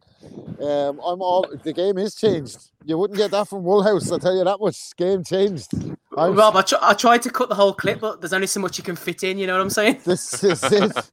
[0.62, 2.72] Um, I'm all the game is changed.
[2.86, 4.10] You wouldn't get that from Woolhouse.
[4.14, 4.96] I'll tell you that much.
[4.96, 5.74] Game changed.
[6.18, 8.62] I'm, Rob, I, tr- I tried to cut the whole clip, but there's only so
[8.62, 9.38] much you can fit in.
[9.38, 10.02] You know what I'm saying?
[10.06, 11.12] This is it.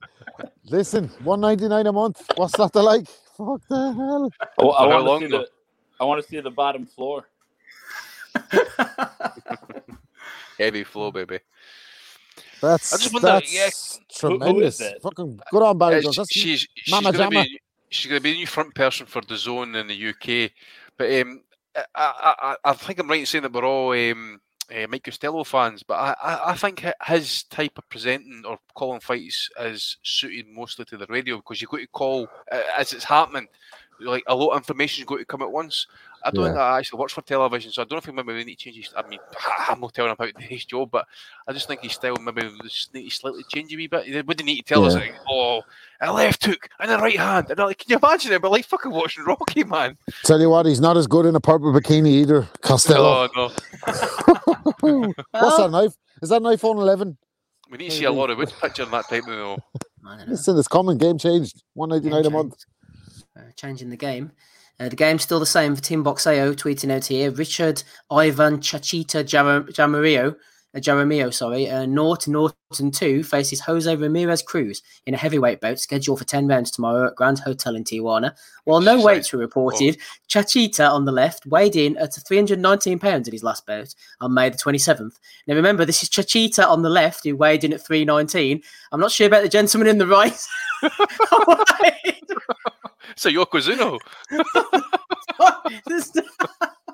[0.68, 2.22] Listen, one ninety nine a month.
[2.36, 3.06] What's that to like?
[3.36, 4.30] Fuck the hell.
[4.58, 5.48] Well, I For want to see the.
[6.00, 7.28] I want to see the bottom floor.
[10.58, 11.40] Heavy flow, baby.
[12.60, 13.68] That's I just wonder, that's yeah,
[14.12, 14.80] tremendous.
[14.80, 15.02] it?
[15.02, 16.16] Fucking good on Barry Uh, Jones.
[16.16, 17.44] That's she's she's Mama going to Jamma.
[17.44, 17.60] be
[17.90, 20.50] she's going to be the new front person for the zone in the UK.
[20.98, 21.42] But um,
[21.76, 24.40] I, I I I think I'm right in saying that we're all um,
[24.74, 25.82] uh, Mike Costello fans.
[25.82, 30.96] But I, I think his type of presenting or calling fights is suited mostly to
[30.96, 33.48] the radio because you've got to call uh, as it's happening.
[34.00, 35.86] Like a lot of information's got to come at once.
[36.24, 36.70] I don't think Yeah.
[36.72, 38.94] that actually works for television, so I don't think maybe we need to change his.
[38.96, 39.20] I mean,
[39.68, 41.06] I'm not telling him about his job, but
[41.46, 44.06] I just think his style maybe we just need to slightly change a wee bit.
[44.12, 45.00] They wouldn't need to tell us, Yeah.
[45.00, 45.62] like, oh,
[46.00, 47.50] a left hook and a right hand.
[47.50, 48.42] And I'm like, can you imagine it?
[48.42, 49.96] But like fucking watching Rocky, man.
[50.24, 52.48] Tell you what, he's not as good in a purple bikini either.
[52.60, 53.28] Costello.
[53.28, 53.52] Oh no,
[55.30, 55.92] What's that knife?
[56.22, 57.16] Is that an iPhone 11?
[57.70, 59.58] we need to see a lot of Woods picture in that type of though.
[60.06, 60.32] I don't know.
[60.32, 60.98] Listen, it's coming.
[60.98, 61.62] Game changed.
[61.74, 62.64] One ninety nine a month.
[63.36, 64.32] Uh, changing the game.
[64.78, 67.30] Uh, the game's still the same for Team Box AO tweeting out here.
[67.30, 70.36] Richard Ivan Chachita Jamarillo,
[70.76, 75.78] uh, Jaramillo, sorry, uh, Norton Norton 2 faces Jose Ramirez Cruz in a heavyweight bout
[75.78, 78.36] scheduled for 10 rounds tomorrow at Grand Hotel in Tijuana.
[78.64, 79.98] While no weights were reported,
[80.28, 84.50] Chachita on the left weighed in at 319 pounds in his last bout on May
[84.50, 85.18] the 27th.
[85.46, 88.62] Now remember, this is Chachita on the left who weighed in at 319.
[88.92, 90.46] I'm not sure about the gentleman in the right.
[93.16, 93.98] So Yokozuna.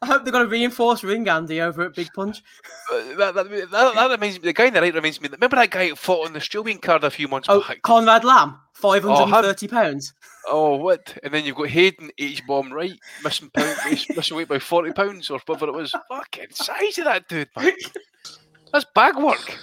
[0.00, 2.42] This- I hope they're going to reinforce Ring Andy over at Big Punch.
[2.90, 4.46] Uh, that, that, that, that reminds me.
[4.46, 5.28] The guy in the right reminds me.
[5.30, 7.82] Remember that guy who fought on the Australian card a few months Oh, back?
[7.82, 10.14] Conrad Lamb, five hundred and thirty pounds.
[10.48, 11.18] Oh, what?
[11.22, 13.76] And then you've got Hayden H bomb right, missing pound,
[14.16, 15.94] missing weight by forty pounds or whatever it was.
[16.08, 17.72] Fucking size of that dude, man.
[18.72, 19.58] That's bag work.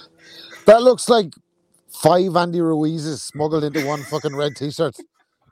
[0.66, 1.32] That looks like
[1.88, 4.94] five Andy Ruizes smuggled into one fucking red t-shirt.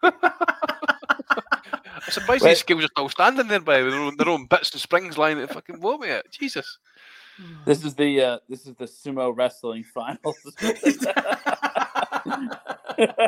[2.07, 4.81] I'm surprised these skills are still standing there by their own, their own bits and
[4.81, 6.23] springs lying at the fucking wall, mate.
[6.31, 6.79] Jesus.
[7.67, 10.37] This is the uh, this is the sumo wrestling finals.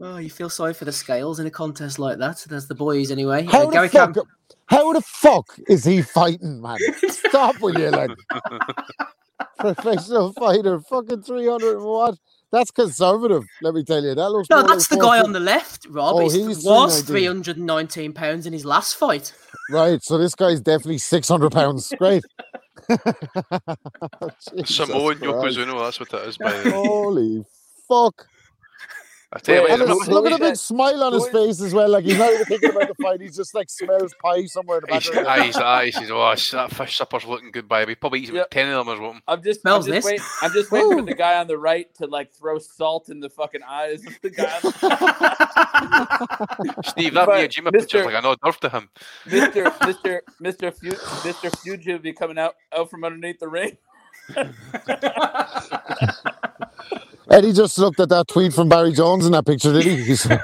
[0.00, 2.36] Oh, you feel sorry for the scales in a contest like that.
[2.48, 3.42] There's the boys anyway.
[3.46, 4.14] How Uh, the fuck?
[4.14, 4.24] Cam-
[4.66, 6.78] How the fuck is he fighting, man?
[7.08, 8.12] Stop with you, like
[9.58, 12.16] professional fighter, fucking three hundred and what?
[12.50, 13.44] That's conservative.
[13.62, 14.14] Let me tell you.
[14.14, 14.48] That looks.
[14.48, 16.16] no, more that's the like guy on the left, Rob.
[16.16, 17.42] Oh, He's- he's was 319.
[17.44, 19.34] 319 pounds in his last fight.
[19.70, 21.92] Right, so this guy's definitely six hundred pounds.
[21.98, 22.24] Great.
[22.88, 26.50] Jesus Samoan Yokozuna, that's what that is, by.
[26.70, 27.44] Holy
[27.86, 28.26] fuck!
[29.38, 31.72] I tell you And remember- it's- look at the big smile on his face as
[31.72, 31.88] well.
[31.88, 33.20] Like he's not even thinking about the fight.
[33.20, 35.28] He's just like smells pie somewhere in the He's, background.
[35.28, 37.94] ah, he's, ah, he says, oh, that fish supper's looking good, baby.
[37.94, 39.22] Probably eats about 10 of them or something.
[39.28, 40.04] I'm just, I'm Smells just, this.
[40.04, 43.20] wait, I'm just waiting for the guy on the right to like throw salt in
[43.20, 44.58] the fucking eyes of the guy.
[46.64, 48.88] On Steve, that But a picture's picture like I know d'oeuvre to him.
[49.26, 49.64] Mr.
[49.78, 50.20] Mr.
[50.42, 50.74] Mr.
[50.74, 51.56] Fu- Mr.
[51.58, 53.76] Fuji will be coming out out from underneath the ring.
[57.30, 60.02] Eddie just looked at that tweet from Barry Jones in that picture, did he?
[60.04, 60.26] He's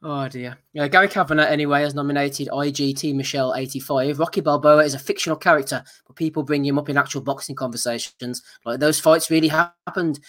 [0.00, 0.56] Oh dear.
[0.72, 4.20] Yeah, Gary Kavanagh, anyway, has nominated IGT Michelle 85.
[4.20, 8.42] Rocky Balboa is a fictional character, but people bring him up in actual boxing conversations.
[8.64, 10.20] Like those fights really happened.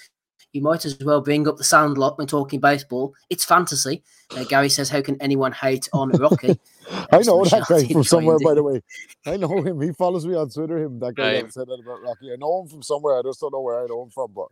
[0.52, 3.14] You might as well bring up the Sandlot when talking baseball.
[3.30, 4.04] It's fantasy.
[4.36, 6.60] Uh, Gary says, How can anyone hate on Rocky?
[7.12, 8.82] I know that guy from somewhere, by the way.
[9.26, 9.80] I know him.
[9.82, 10.80] He follows me on Twitter.
[10.80, 12.32] Him, that guy that said that about Rocky.
[12.34, 13.20] I know him from somewhere.
[13.20, 14.32] I just don't know where I know him from.
[14.34, 14.48] But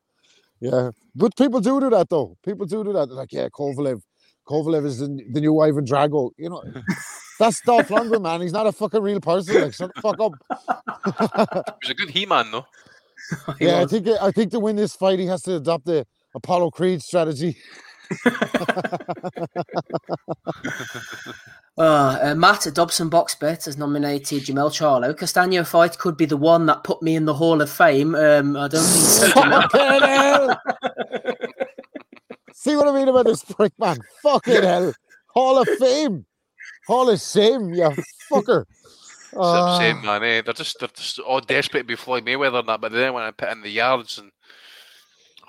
[0.59, 2.37] yeah, but people do do that though.
[2.45, 3.07] People do do that.
[3.07, 4.01] They're like, yeah, Kovalev.
[4.47, 6.31] Kovalev is the, the new Ivan Drago.
[6.37, 6.63] You know,
[7.39, 8.41] that's Dolph Lundgren, man.
[8.41, 9.61] He's not a fucking real person.
[9.61, 10.33] Like, shut the fuck up.
[11.05, 12.65] He was a good He-Man, though.
[13.59, 16.05] yeah, I think I think to win this fight, he has to adopt the
[16.35, 17.57] Apollo Creed strategy.
[21.77, 25.13] Uh, uh, Matt at Dobson Box Bet has nominated Jermell Charlo.
[25.13, 28.15] Castaño fight could be the one that put me in the Hall of Fame.
[28.15, 29.27] Um, I don't think so.
[29.27, 29.69] Jermell.
[29.71, 30.59] Fucking hell!
[32.53, 33.99] See what I mean about this prick, man?
[34.23, 34.91] Fucking hell!
[35.27, 36.25] Hall of Fame,
[36.87, 37.91] Hall of Shame, you
[38.31, 38.65] fucker.
[39.39, 39.77] It's the Ah.
[39.77, 40.23] same, man.
[40.23, 40.41] Eh?
[40.41, 43.13] They're just they're just all desperate to be Floyd Mayweather and that, but they then
[43.13, 44.31] want to put in the yards and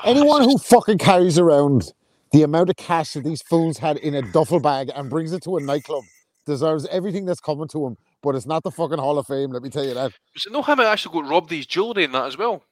[0.05, 1.93] Anyone who fucking carries around
[2.31, 5.43] the amount of cash that these fools had in a duffel bag and brings it
[5.43, 6.05] to a nightclub
[6.47, 7.97] deserves everything that's coming to him.
[8.23, 9.51] But it's not the fucking Hall of Fame.
[9.51, 10.13] Let me tell you that.
[10.35, 12.63] was it no him that actually got robbed his jewellery and that as well?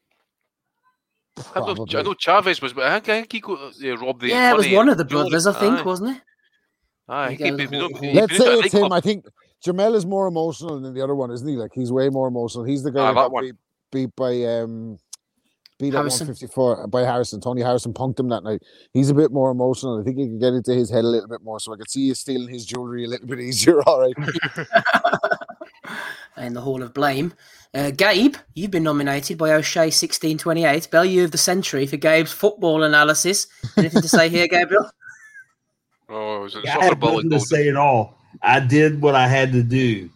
[1.54, 4.22] I know, I know Chavez was, but I think, I think he got uh, robbed
[4.22, 5.30] the yeah, it was one of the jewellery.
[5.30, 5.82] brothers, I think, Aye.
[5.82, 6.22] wasn't it?
[7.08, 8.92] Aye, He he goes, could he- he Let's put say it's him.
[8.92, 9.26] I think
[9.64, 11.56] Jermell is more emotional than the other one, isn't he?
[11.56, 12.64] Like he's way more emotional.
[12.64, 13.54] He's the guy Ah, that that got beat,
[13.92, 14.98] beat by um
[15.78, 17.40] beat at 154 by Harrison.
[17.40, 18.62] Tony Harrison punked him that night.
[18.92, 20.00] He's a bit more emotional.
[20.00, 21.60] I think he can get into his head a little bit more.
[21.60, 23.82] So I could see you stealing his jewelry a little bit easier.
[23.82, 24.14] All right.
[26.36, 27.32] in the Hall of Blame.
[27.74, 32.82] Uh, Gabe, you've been nominated by O'Shea 1628, Bellew of the Century for Gabe's football
[32.82, 33.46] analysis.
[33.76, 34.90] Anything to say here, Gabriel?
[36.08, 38.16] Oh, it was a I soccer had nothing to say at all.
[38.42, 40.10] I did what I had to do.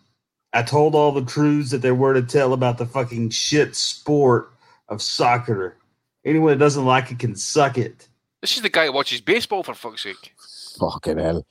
[0.53, 4.53] I told all the truths that there were to tell about the fucking shit sport
[4.89, 5.77] of soccer.
[6.25, 8.09] Anyone that doesn't like it can suck it.
[8.41, 10.35] This is the guy that watches baseball for fuck's sake.
[10.79, 11.47] Fucking hell.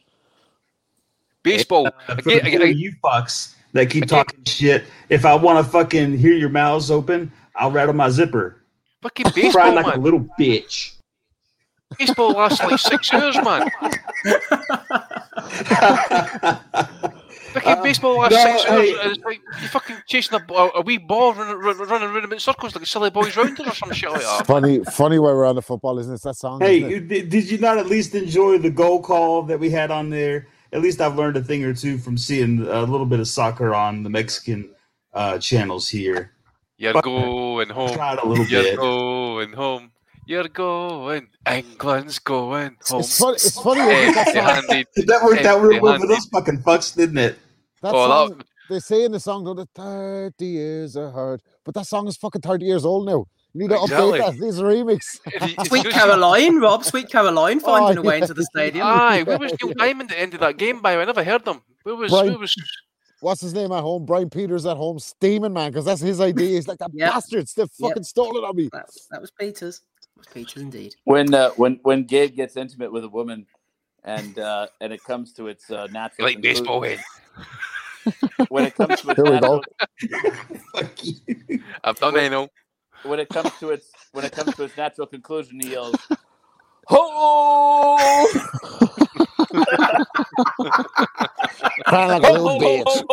[1.43, 1.87] Baseball.
[1.87, 6.17] Uh, for Again, again, you fucks that keep talking shit, if I want to fucking
[6.17, 8.61] hear your mouths open, I'll rattle my zipper.
[9.01, 10.95] fucking Crying baseball, like a little bitch.
[11.98, 13.70] Baseball lasts like six hours, man.
[17.53, 18.82] Fucking baseball lasts no, six hours.
[18.90, 18.99] hey.
[19.02, 22.32] and It's like you fucking chasing a, a, a wee ball running, running, running around
[22.32, 24.45] in circles like a silly boys rounders or some shit like that.
[24.45, 26.22] funny, funny way we're on the football, isn't it?
[26.22, 26.60] That song.
[26.61, 27.07] Hey, it?
[27.07, 30.48] did, did you not at least enjoy the goal call that we had on there?
[30.72, 33.74] At least I've learned a thing or two from seeing a little bit of soccer
[33.74, 34.70] on the Mexican
[35.16, 36.34] uh, channels here.
[36.78, 37.94] You're But- going home.
[37.95, 38.78] Tried a little You're bit.
[38.78, 39.91] going home.
[40.30, 41.27] You're going.
[41.49, 42.99] England's going home.
[42.99, 43.34] It's funny.
[43.34, 43.81] It's funny.
[43.81, 44.14] isn't?
[44.14, 45.07] That song, Empty-handed.
[45.07, 47.39] That worked out real well for those fucking fucks, didn't it?
[47.81, 51.41] that Oh, song that- they say in the song, though, that 30 years are hard.
[51.65, 53.26] But that song is fucking 30 years old now.
[53.53, 54.19] You need to Exactly.
[54.19, 54.39] update that.
[54.39, 54.99] This is remix.
[55.26, 56.85] If you- Sweet Caroline, Rob.
[56.85, 58.22] Sweet Caroline finding Oh, a way yeah.
[58.22, 58.85] into the stadium.
[58.85, 60.80] Aye, where was Neil Diamond at the end of that game?
[60.84, 61.01] By the way?
[61.01, 61.64] I never heard them.
[61.81, 62.11] Where was?
[62.11, 62.53] Brian- Where was?
[63.22, 64.06] What's his name at home?
[64.06, 66.49] Brian Peters at home, steaming, man, because that's his idea.
[66.49, 67.11] He's like, that Yep.
[67.11, 68.69] bastards, they fucking stole it on me.
[68.72, 69.81] That, that was Peters.
[70.19, 70.95] That was Peters indeed.
[71.05, 73.45] When uh, when when Gabe gets intimate with a woman,
[74.03, 77.03] and uh, and it comes to its uh, natural Like baseball conclusion-
[78.05, 78.15] head.
[78.49, 79.63] when it comes to its Here we natural, go.
[81.85, 82.49] I've done it, know.
[83.03, 85.95] when it comes to its when it comes to its natural conclusion, he yells,
[86.87, 88.25] "Ho!"
[91.85, 93.03] Crying like a little bitch.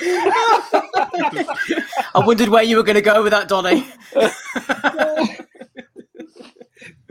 [2.14, 3.86] I wondered where you were going to go with that, Donny.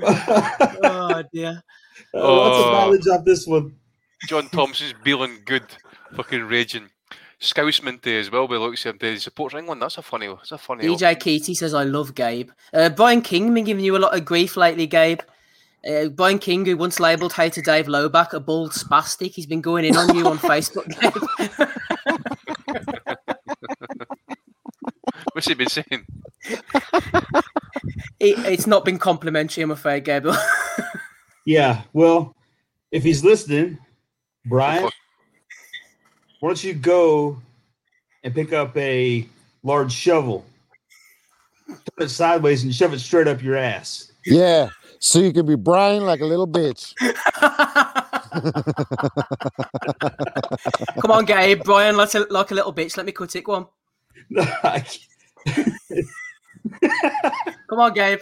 [0.03, 1.63] oh dear.
[2.13, 2.71] Uh, lots of Oh.
[2.71, 3.75] mileage off this one.
[4.27, 5.63] John Thompson's feeling good,
[6.15, 6.89] fucking raging.
[7.41, 8.47] Scousman Day as well.
[8.47, 9.81] By the looks of him, he supports England.
[9.81, 10.27] That's a funny.
[10.27, 10.85] That's a funny.
[10.85, 12.51] DJ Keaty says, I love Gabe.
[12.73, 15.21] Uh, Brian King been giving you a lot of grief lately, Gabe.
[15.87, 19.85] Uh, Brian King, who once labelled hater Dave Lowback a bald spastic, he's been going
[19.85, 21.67] in on you on Facebook, Gabe.
[25.33, 26.05] What's he been saying?
[28.19, 30.37] It, it's not been complimentary, I'm afraid, Gabriel.
[31.47, 32.35] Yeah, well,
[32.91, 33.77] if he's listening,
[34.47, 34.89] Brian,
[36.41, 37.41] why don't you go
[38.21, 39.25] and pick up a
[39.63, 40.43] large shovel,
[41.69, 44.11] turn it sideways, and shove it straight up your ass?
[44.25, 44.67] Yeah,
[44.99, 46.93] so you can be Brian like a little bitch.
[51.01, 51.63] Come on, Gabe.
[51.63, 52.97] Brian, like a, like a little bitch.
[52.97, 53.45] Let me cut it.
[53.45, 53.67] Go on.
[57.69, 58.19] Come on, Gabe.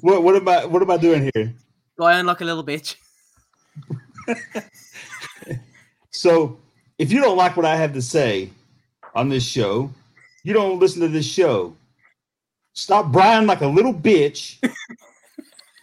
[0.00, 1.54] What what am I what am I doing here?
[1.98, 2.96] Ryan like a little bitch.
[6.16, 6.58] So
[6.98, 8.48] if you don't like what I have to say
[9.14, 9.90] on this show,
[10.44, 11.76] you don't listen to this show.
[12.72, 14.56] Stop Brian like a little bitch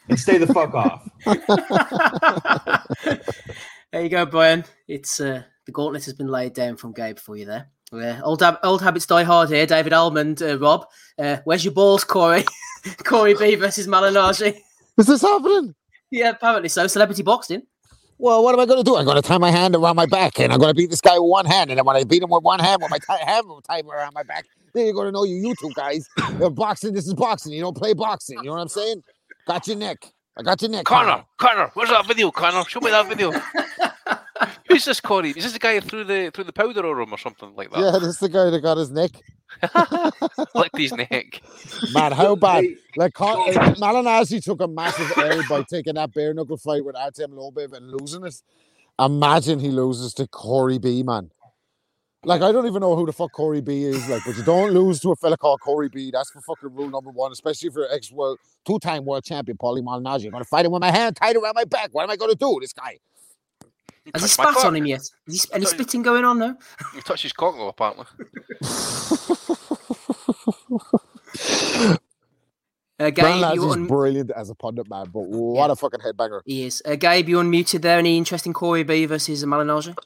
[0.10, 1.08] and stay the fuck off.
[3.92, 4.66] There you go, Brian.
[4.88, 7.70] It's uh, the gauntlet has been laid down from Gabe for you there.
[7.94, 9.66] Yeah, old hab- old habits die hard here.
[9.66, 10.88] David Almond, uh, Rob,
[11.20, 12.44] uh, where's your balls, Corey?
[13.04, 14.58] Corey B versus Malignaggi.
[14.98, 15.76] Is this happening?
[16.12, 16.88] Yeah, apparently so.
[16.88, 17.64] Celebrity boxing.
[18.18, 18.96] Well, what am I going to do?
[18.96, 21.02] I'm going to tie my hand around my back, and I'm going to beat this
[21.02, 21.72] guy with one hand.
[21.72, 23.82] And then when I beat him with one hand, with my tie hand will tie
[23.82, 24.46] around my back.
[24.74, 26.08] Then you're going to know you YouTube guys.
[26.18, 27.54] Uh, boxing, this is boxing.
[27.54, 28.38] You don't play boxing.
[28.40, 29.04] You know what I'm saying?
[29.46, 29.98] Got your neck.
[30.38, 30.86] I got your neck.
[30.86, 32.64] Connor, Connor, where's that video, Connor?
[32.68, 33.32] Show me that video.
[34.68, 35.30] Who's this Corey?
[35.32, 37.72] Is this the guy who threw the threw the powder on him or something like
[37.72, 37.80] that?
[37.80, 39.12] Yeah, this is the guy that got his neck.
[40.56, 41.42] Licked his neck.
[41.94, 42.66] Man, how bad?
[42.96, 47.32] Like, Con- Malignaggi took a massive L by taking that bare knuckle fight with Artem
[47.32, 48.36] Lobov and losing it.
[49.00, 51.30] Imagine he loses to Corey B, man.
[52.26, 54.72] Like, I don't even know who the fuck Corey B is, like, but you don't
[54.72, 56.10] lose to a fella called Corey B.
[56.12, 59.58] That's for fucking rule number one, especially if you're ex world, two time world champion,
[59.58, 60.26] Paulie Malignaggi.
[60.26, 61.90] I'm going to fight him with my hand tied around my back.
[61.92, 62.98] What am I going to do, this guy?
[64.14, 64.66] Has he spat cock.
[64.66, 65.00] on him yet?
[65.02, 66.58] Is he sp- any spitting going on now?
[66.94, 68.06] He touched his cock though, apparently.
[73.00, 76.00] Uh, Gabe, Brian you Lazzie's un- brilliant as a pundit, man, but what a fucking
[76.00, 76.42] headbanger.
[76.46, 76.82] he is.
[76.86, 77.98] Uh, Gabe, you unmuted there.
[77.98, 79.98] Any interest in Corey B versus Malignaggi?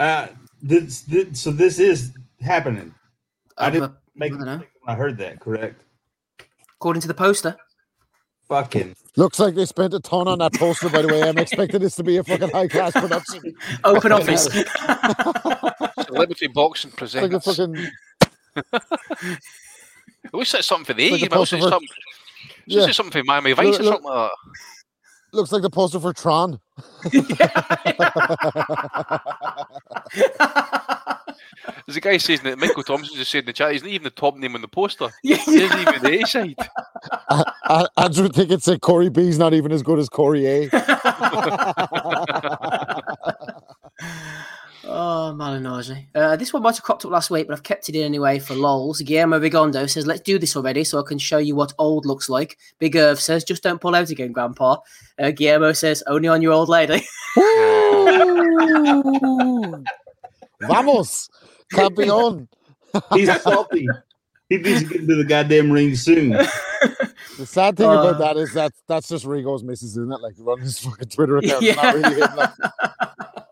[0.00, 0.26] Uh,
[0.60, 2.10] this, this, so this is
[2.40, 2.92] happening.
[3.56, 4.62] I didn't make I don't know.
[4.86, 5.80] I heard that correct.
[6.74, 7.56] According to the poster.
[8.48, 11.22] Fucking Looks like they spent a ton on that poster, by the way.
[11.22, 13.54] I'm expecting this to be a fucking high class production.
[13.82, 14.44] Open office.
[16.06, 17.44] Celebrity boxing like a presents.
[17.44, 17.76] fucking
[20.24, 21.32] It looks like something for the Like a age.
[21.32, 21.88] It looks like poster for- something,
[22.66, 22.90] Yeah.
[22.92, 24.30] something for Miami Vice Look- or look- something like
[25.36, 26.58] looks like the poster for Tron.
[27.04, 27.96] that.
[31.86, 34.04] There's a guy saying that Michael Thompson just said in the chat, he's not even
[34.04, 35.08] the top name on the poster.
[35.22, 36.56] Yeah, He isn't even the A side.
[37.28, 40.68] Uh, uh, Andrew Ticket said Corey B's not even as good as Corey A.
[44.98, 46.06] Oh, Malignaggi.
[46.14, 48.38] Uh, this one might have cropped up last week, but I've kept it in anyway
[48.38, 49.02] for lols.
[49.02, 52.30] Guillermo Rigondeaux says, let's do this already so I can show you what old looks
[52.30, 52.56] like.
[52.78, 54.78] Big Irv says, just don't pull out again, Grandpa.
[55.18, 57.04] Uh, Guillermo says, only on your old lady.
[60.62, 61.28] Vamos,
[61.74, 62.48] campeón.
[63.12, 63.86] he's salty.
[64.48, 66.30] He needs to get into the goddamn ring soon.
[66.30, 70.20] The sad thing Uh, about that is that that's just Rigo's missus, isn't it?
[70.22, 71.62] Like running his fucking Twitter account.
[71.62, 71.74] Yeah.
[71.74, 72.16] Not really.
[72.20, 72.50] Like,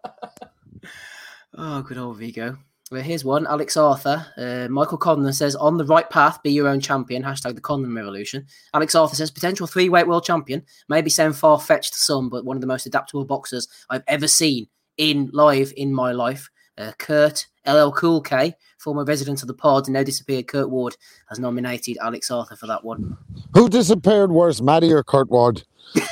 [1.57, 2.59] Oh, good old Rigo.
[2.91, 3.47] Well, here's one.
[3.47, 4.27] Alex Arthur.
[4.37, 7.23] Uh, Michael Conlon says, on the right path, be your own champion.
[7.23, 8.47] Hashtag the Conlon Revolution.
[8.75, 10.63] Alex Arthur says, potential three weight world champion.
[10.89, 14.29] Maybe sound far fetched to some, but one of the most adaptable boxers I've ever
[14.29, 16.51] seen in live in my life.
[16.77, 20.97] Uh, Kurt LL Cool K, former resident of the pod, and now disappeared Kurt Ward,
[21.29, 23.17] has nominated Alex Arthur for that one.
[23.55, 25.63] who disappeared worse, Maddie or Kurt Ward?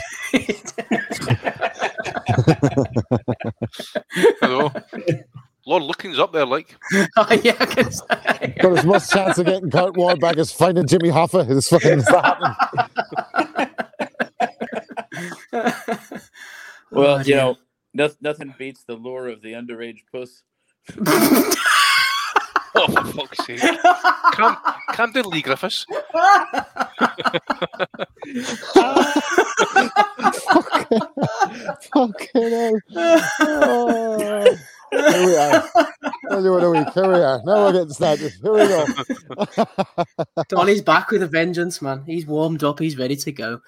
[4.41, 4.73] Hello.
[5.67, 6.77] Lord Looking's up there, like.
[7.17, 8.57] oh, yeah, I can say.
[8.61, 11.49] Got as much chance of getting Kurt Ward back as finding Jimmy Hoffa.
[11.51, 12.57] Is fucking is that happening?
[16.91, 17.57] Well, Oh, you know,
[17.95, 20.43] no, nothing beats the lure of the underage puss.
[22.75, 23.61] Oh, for fuck's sake.
[24.33, 24.57] Calm,
[24.93, 25.87] calm down, Lee Griffiths.
[31.95, 33.23] Fucking hell.
[33.41, 34.57] Oh.
[34.93, 35.65] Here we are.
[36.29, 36.89] Tell you what a week.
[36.93, 37.41] Here we are.
[37.45, 38.33] Now we're getting started.
[38.43, 40.45] Here we go.
[40.49, 42.05] Donny's back with a vengeance, man.
[42.05, 42.79] He's warmed up.
[42.79, 43.61] He's ready to go.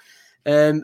[0.47, 0.83] Um,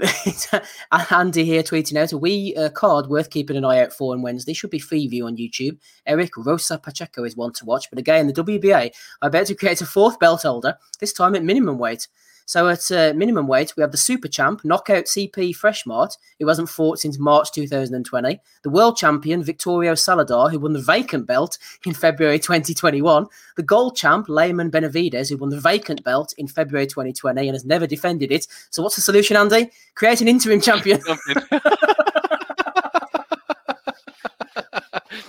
[1.11, 4.23] Andy here tweeting out a wee uh, card worth keeping an eye out for on
[4.23, 4.55] Wednesday.
[4.55, 5.79] Should be free view on YouTube.
[6.07, 9.83] Eric Rosa Pacheco is one to watch, but again, the WBA I bet to create
[9.83, 12.09] a fourth belt holder this time at minimum weight.
[12.51, 16.69] So at uh, minimum weight, we have the super champ, knockout CP Freshmart, who hasn't
[16.69, 18.41] fought since March 2020.
[18.65, 23.27] The world champion, Victorio Saludar, who won the vacant belt in February 2021.
[23.55, 27.65] The gold champ, Leyman Benavides, who won the vacant belt in February 2020 and has
[27.65, 28.49] never defended it.
[28.71, 29.71] So what's the solution, Andy?
[29.95, 31.01] Create an interim champion.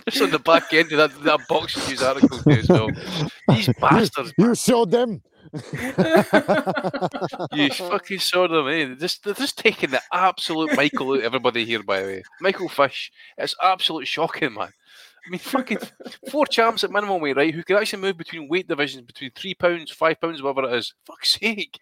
[0.09, 2.89] Just on the back end of that, that boxing news article too as well.
[3.47, 5.21] These bastards, You showed them.
[7.53, 8.85] You fucking saw them, eh?
[8.85, 12.23] They're just, they're just taking the absolute Michael out everybody here, by the way.
[12.39, 14.71] Michael Fish, it's absolute shocking, man.
[15.25, 15.77] I mean, fucking
[16.31, 17.53] four champs at minimum weight, right?
[17.53, 20.95] Who can actually move between weight divisions between three pounds, five pounds, whatever it is.
[21.05, 21.79] Fuck's sake.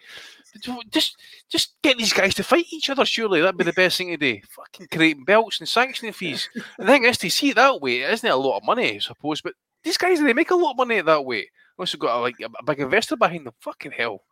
[0.89, 1.15] Just,
[1.47, 3.05] just get these guys to fight each other.
[3.05, 4.39] Surely that'd be the best thing to do.
[4.49, 6.49] Fucking creating belts and sanctioning fees.
[6.77, 8.99] And the thing is, to see that way, isn't it a lot of money, I
[8.99, 9.39] suppose.
[9.41, 11.49] But these guys, they make a lot of money at that way.
[11.79, 13.53] Also got a, like a big investor behind them.
[13.61, 14.23] Fucking hell,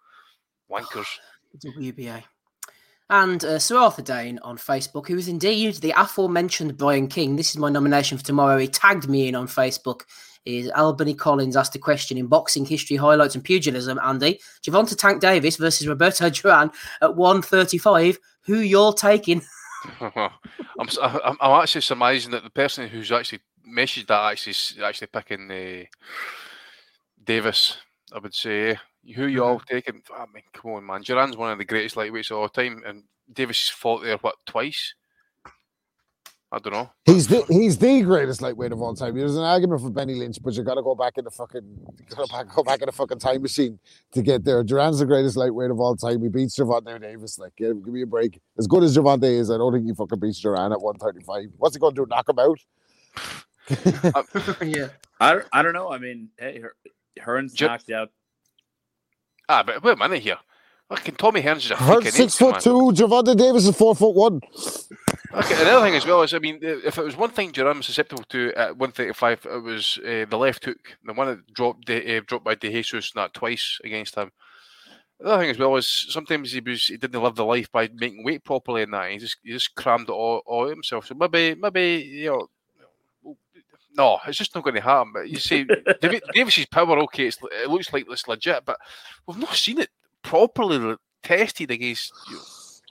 [0.70, 1.08] wankers.
[1.66, 2.24] WBA.
[3.10, 7.38] And uh, Sir Arthur Dane on Facebook, who is indeed the aforementioned Brian King.
[7.38, 8.58] This is my nomination for tomorrow.
[8.58, 10.02] He tagged me in on Facebook.
[10.44, 13.98] Is Albany Collins asked a question in boxing history highlights and pugilism?
[14.04, 16.70] Andy, Gervonta Tank Davis versus Roberto Duran
[17.02, 18.20] at 135.
[18.42, 19.42] Who you're taking?
[20.02, 25.08] I'm, I'm I'm actually surmising that the person who's actually messaged that actually is actually
[25.08, 25.84] picking uh,
[27.28, 27.78] Davis.
[28.12, 28.76] I would say eh?
[29.16, 29.48] who you mm-hmm.
[29.48, 30.02] all taking?
[30.12, 31.02] I ah, mean, come on, man.
[31.02, 34.96] Duran's one of the greatest lightweights of all time, and Davis fought there what twice?
[36.50, 36.90] I don't know.
[37.04, 39.18] He's the he's the greatest lightweight of all time.
[39.18, 41.86] There's an argument for Benny Lynch, but you got to go back in the fucking
[42.10, 43.78] gotta back, go back in the fucking time machine
[44.14, 44.64] to get there.
[44.64, 46.22] Duran's the greatest lightweight of all time.
[46.22, 47.38] He beats Gervonta Davis.
[47.38, 48.40] Like, give, give me a break.
[48.58, 51.50] As good as Gervonta is, I don't think he fucking beats Duran at 135.
[51.58, 52.08] What's he going to do?
[52.10, 52.60] Knock him out?
[54.16, 54.24] Um,
[54.70, 54.88] yeah.
[55.20, 55.92] I, don't- I don't know.
[55.92, 56.76] I mean, hey, Her-
[57.20, 58.10] Hearn's Ju- knocked out.
[59.50, 60.38] Ah, but wait a minute here.
[60.90, 62.92] Fucking Tommy Hearns is a Hurt six idiot, foot two.
[62.94, 64.40] Gervonta Davis is four foot one.
[65.34, 67.86] Okay, another thing as well is, I mean, if it was one thing Duran was
[67.86, 72.18] susceptible to at 135, it was uh, the left hook, the one that dropped De,
[72.18, 74.32] uh, dropped by De Jesus that twice against him.
[75.20, 77.90] The other thing as well is sometimes he was he didn't live the life by
[77.94, 79.12] making weight properly and that.
[79.12, 81.08] He just he just crammed it all, all himself.
[81.08, 82.48] So maybe maybe you know.
[83.98, 85.12] No, it's just not going to happen.
[85.14, 85.66] But you see,
[86.34, 88.78] Davis's power, okay, it's, it looks like it's legit, but
[89.26, 89.90] we've not seen it
[90.22, 92.42] properly tested against you know,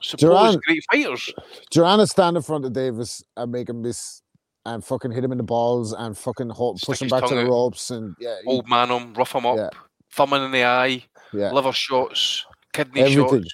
[0.01, 1.33] supposed Duran- great fighters.
[1.71, 4.21] Duran is standing in front of Davis and make him miss
[4.65, 7.41] and fucking hit him in the balls and fucking hold, push him back to the
[7.43, 7.49] out.
[7.49, 9.69] ropes and yeah, he- old man him, rough him up, Yeah.
[10.11, 11.51] thumbing in the eye, Yeah.
[11.51, 13.43] liver shots, kidney everything.
[13.43, 13.53] shots,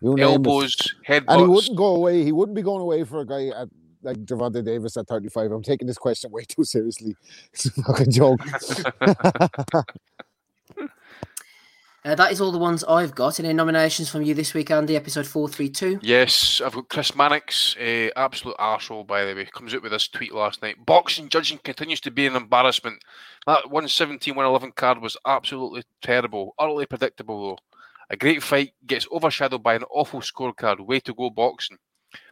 [0.00, 0.74] You elbows,
[1.06, 1.24] headbutts.
[1.28, 2.24] And he wouldn't go away.
[2.24, 3.68] He wouldn't be going away for a guy at
[4.04, 5.52] like Gervonta Davis at 35.
[5.52, 7.16] I'm taking this question way too seriously.
[7.52, 8.40] It's a fucking joke.
[12.06, 13.40] Uh, that is all the ones I've got.
[13.40, 14.94] Any nominations from you this week, Andy?
[14.94, 16.00] Episode 432.
[16.02, 20.08] Yes, I've got Chris Mannix, uh, absolute arsehole, by the way, comes out with this
[20.08, 20.76] tweet last night.
[20.84, 23.02] Boxing judging continues to be an embarrassment.
[23.46, 27.58] That 117 111 card was absolutely terrible, utterly predictable, though.
[28.10, 30.86] A great fight gets overshadowed by an awful scorecard.
[30.86, 31.78] Way to go, boxing.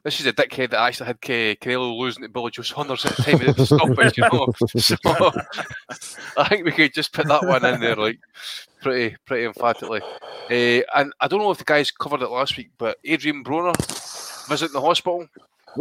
[0.05, 3.23] This is a dickhead that actually had Canelo losing to Billy Joe Saunders at the
[3.23, 4.53] time of the stoppage, you know.
[4.79, 4.97] So
[6.37, 8.19] I think we could just put that one in there, like
[8.81, 10.01] pretty, pretty emphatically.
[10.51, 13.75] Uh, and I don't know if the guys covered it last week, but Adrian Broner
[14.49, 15.27] visiting the hospital.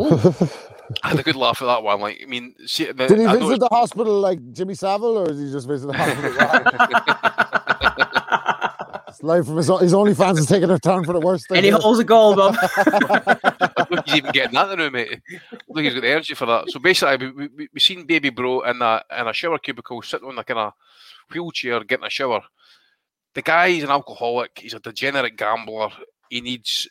[1.03, 1.99] I had a good laugh at that one.
[1.99, 5.29] Like, I mean, see, the, Did he I visit the hospital like Jimmy Savile, or
[5.31, 6.31] is he just visit the hospital?
[9.11, 11.47] It's Life from his, his OnlyFans is taking a turn for the worst.
[11.51, 12.55] Any holes of gold, Bob?
[12.61, 15.19] I don't he's even getting that in the room, mate.
[15.41, 16.69] I he's got the energy for that.
[16.69, 20.29] So basically, we, we, we seen Baby Bro in a in a shower cubicle, sitting
[20.29, 20.73] on a kind of
[21.29, 22.41] wheelchair, getting a shower.
[23.33, 24.59] The guy is an alcoholic.
[24.59, 25.89] He's a degenerate gambler.
[26.29, 26.87] He needs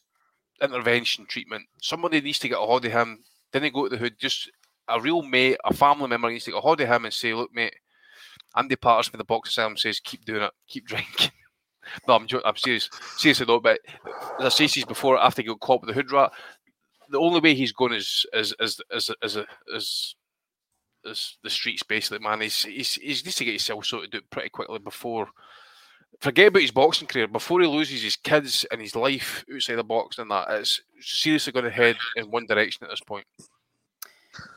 [0.63, 1.65] intervention treatment.
[1.81, 3.25] Somebody needs to get a hold of him.
[3.51, 4.17] Then he go to the hood.
[4.19, 4.51] Just
[4.89, 7.33] a real mate, a family member needs to get a hold of him and say,
[7.33, 7.77] "Look, mate,
[8.55, 11.31] Andy Patterson with the box of says, keep doing it, keep drinking."
[12.07, 12.27] No, I'm.
[12.44, 12.89] I'm serious.
[13.17, 13.81] Seriously though, but
[14.41, 16.33] as I say before, after he got caught with the hood rat,
[17.10, 19.10] the only way he's going is is is is
[19.69, 20.15] is,
[21.43, 22.41] the streets basically, man.
[22.41, 25.28] He's, he's he needs to get himself sorted out pretty quickly before.
[26.20, 27.28] Forget about his boxing career.
[27.28, 31.52] Before he loses his kids and his life outside the box and that, it's seriously
[31.52, 33.25] going to head in one direction at this point.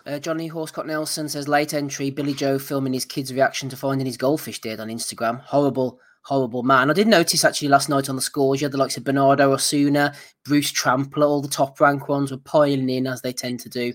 [0.06, 2.10] Uh, Johnny Horsecott Nelson says late entry.
[2.10, 5.42] Billy Joe filming his kid's reaction to finding his goldfish dead on Instagram.
[5.42, 6.90] Horrible, horrible man.
[6.90, 9.54] I did notice actually last night on the scores you had the likes of Bernardo
[9.54, 10.14] Osuna,
[10.46, 13.94] Bruce Trampler, all the top rank ones were piling in as they tend to do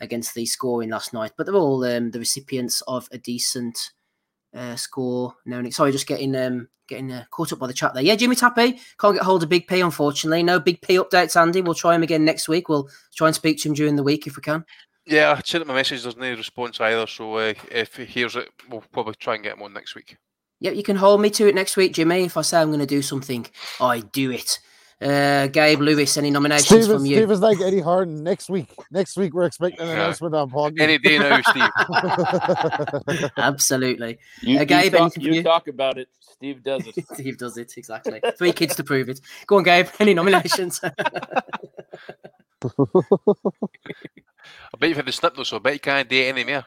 [0.00, 1.32] against the scoring last night.
[1.36, 3.78] But they're all um, the recipients of a decent
[4.54, 5.34] uh, score.
[5.44, 8.02] No, sorry, just getting um, getting uh, caught up by the chat there.
[8.02, 10.42] Yeah, Jimmy Tappy can't get hold of Big P unfortunately.
[10.42, 11.60] No Big P updates, Andy.
[11.60, 12.68] We'll try him again next week.
[12.68, 14.64] We'll try and speak to him during the week if we can.
[15.04, 16.02] Yeah, I sent him a message.
[16.02, 17.06] There's no response either.
[17.06, 20.16] So uh, if he hears it, we'll probably try and get him on next week.
[20.60, 22.24] Yep, you can hold me to it next week, Jimmy.
[22.24, 23.46] If I say I'm going to do something,
[23.80, 24.58] I do it.
[24.98, 27.16] Uh, Gabe Lewis, any nominations Steve is, from you?
[27.16, 28.22] Steve is like Eddie Harden.
[28.24, 29.92] Next week, next week we're expecting an Yeah.
[30.04, 30.80] announcement on Poggy.
[30.80, 31.68] Any day now, Steve.
[33.36, 34.18] Absolutely.
[34.40, 35.42] You, uh, you Gabe, talk, you you?
[35.42, 36.08] talk about it.
[36.20, 36.94] Steve does it.
[37.12, 38.22] Steve does it exactly.
[38.38, 39.20] Three kids to prove it.
[39.46, 39.88] Go on, Gabe.
[40.00, 40.80] Any nominations?
[40.82, 40.90] I
[44.78, 46.64] bet you've had the snip though, so I bet you can't do it anymore.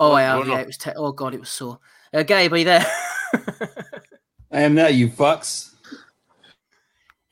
[0.00, 0.46] oh, Well, I have.
[0.48, 0.76] Yeah, it was.
[0.78, 1.78] Te- oh God, it was sore.
[2.12, 2.86] Uh, Gabe, are you there?
[4.52, 5.74] I am now, you fucks.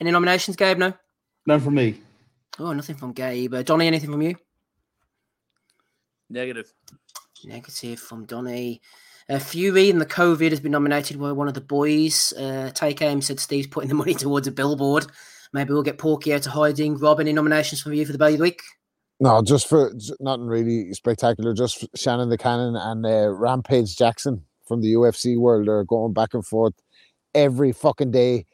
[0.00, 0.78] Any nominations, Gabe?
[0.78, 0.92] No.
[1.46, 2.00] None from me.
[2.58, 3.55] Oh, nothing from Gabe.
[3.55, 4.36] Uh, Donny, anything from you?
[6.28, 6.70] Negative.
[7.44, 8.80] Negative from Donny.
[9.28, 12.32] Uh, Fury and the COVID has been nominated by one of the boys.
[12.34, 15.06] Uh, Take aim said Steve's putting the money towards a billboard.
[15.52, 16.98] Maybe we'll get Porky out of hiding.
[16.98, 18.60] Rob, any nominations from you for the Belly of Week?
[19.20, 21.55] No, just for j- nothing really spectacular.
[21.55, 26.35] Just Shannon the Cannon and uh, Rampage Jackson from the UFC world are going back
[26.35, 26.75] and forth
[27.35, 28.47] every fucking day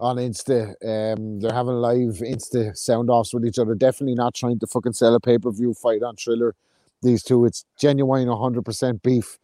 [0.00, 0.74] on Insta.
[0.84, 3.74] Um, they're having live Insta sound offs with each other.
[3.74, 6.54] Definitely not trying to fucking sell a pay per view fight on Triller.
[7.02, 9.38] These two, it's genuine 100% beef,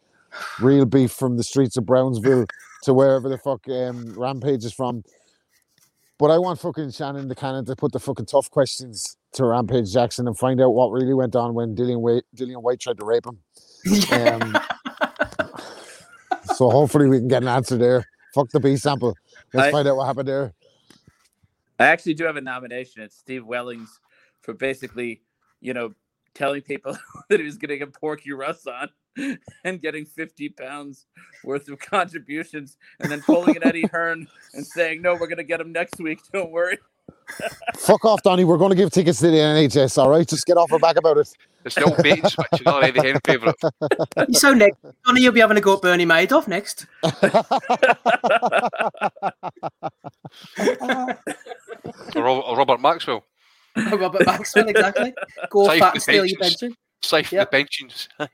[0.61, 2.47] real beef from the streets of Brownsville
[2.83, 5.05] to wherever the fuck um, Rampage is from.
[6.19, 9.93] But I want fucking Shannon the Cannon to put the fucking tough questions to Rampage
[9.93, 13.05] Jackson and find out what really went on when Dillian Whyte, Dillian Whyte tried to
[13.05, 13.39] rape him.
[14.11, 14.57] Um,
[16.57, 18.07] so hopefully we can get an answer there.
[18.35, 19.15] Fuck the B sample.
[19.53, 20.55] Let's I- find out what happened there.
[21.79, 23.03] I actually do have a nomination.
[23.03, 24.01] It's Steve Wellings
[24.41, 25.21] for basically,
[25.61, 25.93] you know,
[26.35, 26.97] telling people
[27.29, 28.89] that he was going to get Porky Russ on
[29.65, 31.07] and getting 50 pounds
[31.45, 35.45] worth of contributions and then pulling an Eddie Hearn and saying, no, we're going to
[35.45, 36.21] get him next week.
[36.33, 36.79] Don't worry.
[37.77, 38.45] Fuck off, Donny.
[38.45, 40.27] We're going to give tickets to the NHS, all right?
[40.27, 41.29] Just get off our back about it.
[41.63, 43.55] There's no old bait switch, you know, Eddie Hearn favourite.
[44.17, 44.95] You're so negative.
[45.05, 46.87] Donny, you'll be having to go up Bernie Madoff next.
[52.15, 53.25] Or Robert Maxwell.
[53.77, 55.15] Robert Maxwell, exactly.
[55.51, 56.75] Go Safe fat the and steal your pension.
[57.03, 57.51] Safe Yep.
[57.51, 58.09] the pensions.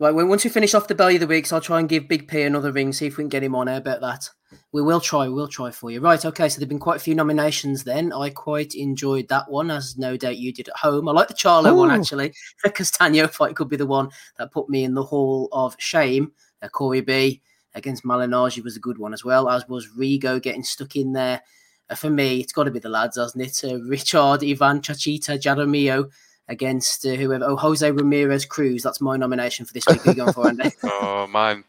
[0.00, 2.08] Right, well, once we finish off the belly of the weeks, I'll try and give
[2.08, 3.68] Big P another ring, see if we can get him on.
[3.68, 4.28] I bet that.
[4.72, 6.00] We will try, we'll try for you.
[6.00, 8.12] Right, okay, so there have been quite a few nominations then.
[8.12, 11.08] I quite enjoyed that one, as no doubt you did at home.
[11.08, 12.32] I like the Charlo one, actually.
[12.62, 16.32] The Castaño fight could be the one that put me in the Hall of Shame.
[16.62, 17.42] Uh, Corey B
[17.74, 21.42] against Malignaggi was a good one as well, as was Rigo getting stuck in there.
[21.90, 23.64] Uh, for me, it's got to be the lads, hasn't it?
[23.64, 26.10] Uh, Richard, Ivan, Chachita, Jaramillo
[26.48, 27.44] against uh, whoever.
[27.44, 28.82] Oh, Jose Ramirez Cruz.
[28.82, 30.02] That's my nomination for this week.
[30.02, 30.70] Who are you going for, Andy?
[30.84, 31.64] oh man,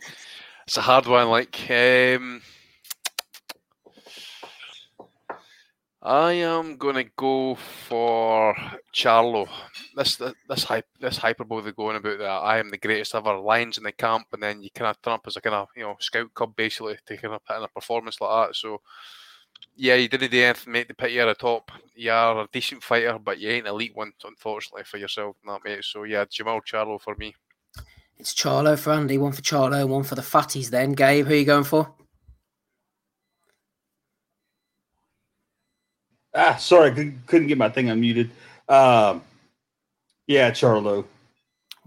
[0.67, 1.29] it's a hard one.
[1.29, 2.41] Like, um,
[6.05, 8.53] I am gonna go for
[8.93, 9.47] Charlo.
[9.95, 13.77] This this hype this hyperbole they're going about that I am the greatest ever lines
[13.77, 15.83] in the camp, and then you kind of turn up as a kind of you
[15.83, 18.55] know scout cub basically to of put in a performance like that.
[18.55, 18.81] So.
[19.75, 21.71] Yeah, you didn't do anything, mate, to put you at the top.
[21.95, 25.83] You are a decent fighter, but you ain't elite one, unfortunately, for yourself, that, mate.
[25.83, 27.33] So, yeah, Jermell Charlo for me.
[28.17, 30.69] It's Charlo for Andy, one for Charlo, one for the fatties.
[30.69, 31.91] Then, Gabe, who are you going for?
[36.35, 38.29] Ah, sorry, couldn't, couldn't get my thing unmuted.
[38.67, 39.21] Um,
[40.25, 41.05] yeah, Charlo.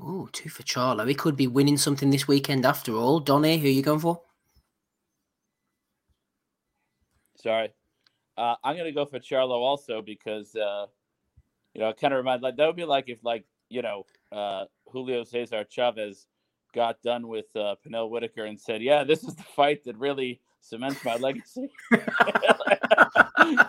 [0.01, 1.09] Oh, two for Charlo.
[1.09, 3.19] He could be winning something this weekend after all.
[3.19, 4.21] Donny, who are you going for?
[7.37, 7.73] Sorry.
[8.37, 10.87] Uh, I'm gonna go for Charlo also because uh,
[11.75, 14.05] you know it kind of reminds like that would be like if like you know
[14.31, 16.27] uh, Julio Cesar Chavez
[16.75, 20.41] got done with uh, Pernell Whitaker and said, "Yeah, this is the fight that really
[20.69, 21.99] cements my legacy." you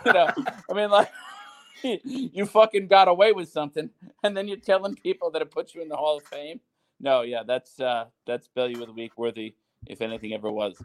[0.06, 0.30] know,
[0.70, 1.12] I mean, like
[1.84, 3.90] you fucking got away with something,
[4.24, 6.60] and then you're telling people that it puts you in the Hall of Fame.
[7.00, 10.76] No, yeah, that's uh, that's value of the week worthy, if anything ever was.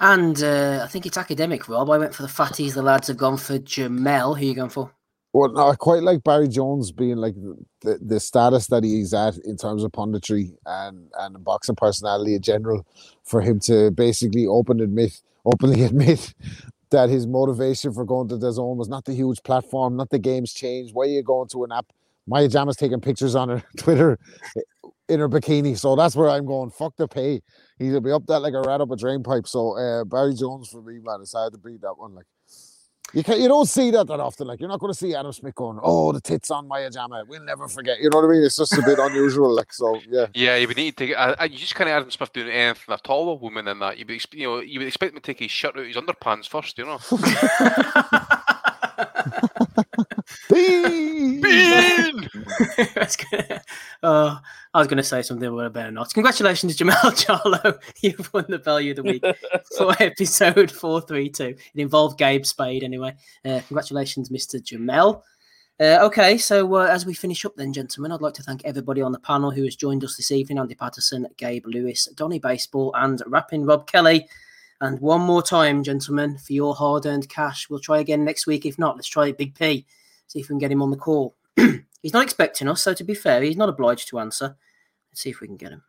[0.00, 1.90] And uh, I think it's academic, Rob.
[1.90, 2.74] I went for the fatties.
[2.74, 4.36] The lads have gone for Jermell.
[4.36, 4.92] Who are you going for?
[5.32, 7.34] Well, no, I quite like Barry Jones being like
[7.82, 12.42] the, the status that he's at in terms of punditry and and boxing personality in
[12.42, 12.86] general,
[13.24, 16.34] for him to basically open admit openly admit
[16.90, 20.18] that his motivation for going to the zone was not the huge platform, not the
[20.18, 20.92] game's change.
[20.92, 21.86] Why are you going to an app?
[22.26, 24.18] Maya Jama's taking pictures on her Twitter
[25.08, 26.70] in her bikini, so that's where I'm going.
[26.70, 27.42] Fuck the pay.
[27.78, 29.46] He'll be up that like a rat up a drain pipe.
[29.46, 32.14] So uh, Barry Jones for me, man, hard to beat that one.
[32.14, 32.26] Like.
[33.14, 34.46] You can you don't see that that often.
[34.46, 37.24] Like you're not going to see Adam Smith going, "Oh, the tits on Maya Jama."
[37.26, 38.00] We'll never forget.
[38.00, 38.42] You know what I mean?
[38.42, 39.54] It's just a bit unusual.
[39.54, 40.26] Like so, yeah.
[40.34, 41.14] Yeah, you would need to.
[41.14, 43.78] I, I, you just kind of Adam Smith doing anything at all, a woman in
[43.78, 43.98] that.
[43.98, 45.96] You would, expe- you know, you would expect him to take his shirt out his
[45.96, 46.98] underpants first, you know.
[50.50, 51.40] Bean!
[53.30, 53.60] Good.
[54.02, 54.38] Uh,
[54.74, 56.12] I was going to say something, but I better not.
[56.14, 56.92] Congratulations, Jermell
[57.24, 57.80] Charlo.
[58.00, 59.24] You've won the value of the week
[59.76, 61.44] for episode 432.
[61.44, 63.14] It involved Gabe Spade, anyway.
[63.44, 64.62] Uh, congratulations, Mr.
[64.62, 65.22] Jermell.
[65.80, 69.00] Uh, okay, so uh, as we finish up, then, gentlemen, I'd like to thank everybody
[69.00, 72.92] on the panel who has joined us this evening Andy Patterson, Gabe Lewis, Donny Baseball,
[72.96, 74.28] and rapping Rob Kelly.
[74.80, 77.68] And one more time, gentlemen, for your hard earned cash.
[77.68, 78.64] We'll try again next week.
[78.64, 79.84] If not, let's try Big P,
[80.28, 81.34] see if we can get him on the call.
[81.56, 84.56] he's not expecting us, so to be fair, he's not obliged to answer.
[85.10, 85.82] Let's see if we can get him.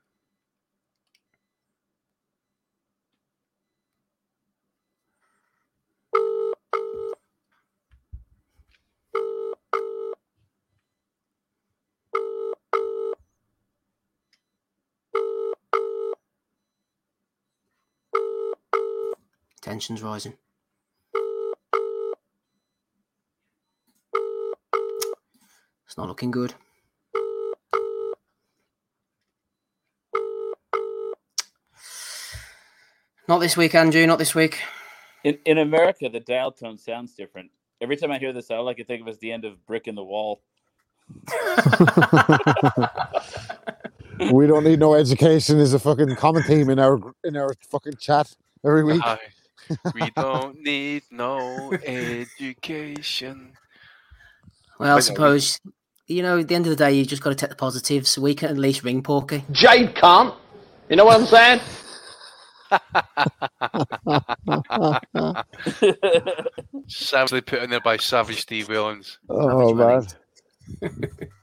[19.61, 20.33] Tension's rising.
[25.85, 26.53] It's not looking good.
[33.27, 34.05] Not this week, Andrew.
[34.07, 34.59] Not this week.
[35.23, 37.51] In in America, the dial tone sounds different.
[37.81, 39.65] Every time I hear this, I like to think of it as the end of
[39.65, 40.41] Brick in the Wall.
[44.31, 47.95] we don't need no education as a fucking common theme in our in our fucking
[47.99, 48.31] chat
[48.65, 49.01] every week.
[49.03, 49.19] Aye.
[49.93, 53.53] We don't need no education.
[54.79, 55.59] Well, I suppose
[56.07, 56.39] you know.
[56.39, 58.17] At the end of the day, you've just got to take the positives.
[58.17, 59.45] We can at least ring Porky.
[59.51, 60.33] Jade can't.
[60.89, 61.61] You know what I'm saying?
[66.87, 69.19] Savagely put in there by Savage Steve Wellings.
[69.29, 70.07] Oh man.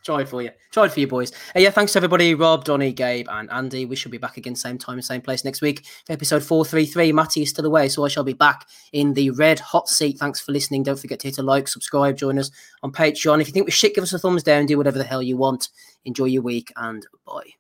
[0.05, 0.51] Tried for you.
[0.71, 1.33] Tried for you, boys.
[1.55, 3.85] Uh, yeah, thanks to everybody Rob, Donny, Gabe, and Andy.
[3.85, 7.13] We shall be back again, same time, same place next week for episode 433.
[7.13, 10.19] Matty is still away, so I shall be back in the red hot seat.
[10.19, 10.83] Thanks for listening.
[10.85, 12.51] Don't forget to hit a like, subscribe, join us
[12.83, 13.41] on Patreon.
[13.41, 15.37] If you think we shit, give us a thumbs down, do whatever the hell you
[15.37, 15.71] want.
[16.05, 17.55] Enjoy your week, and bye.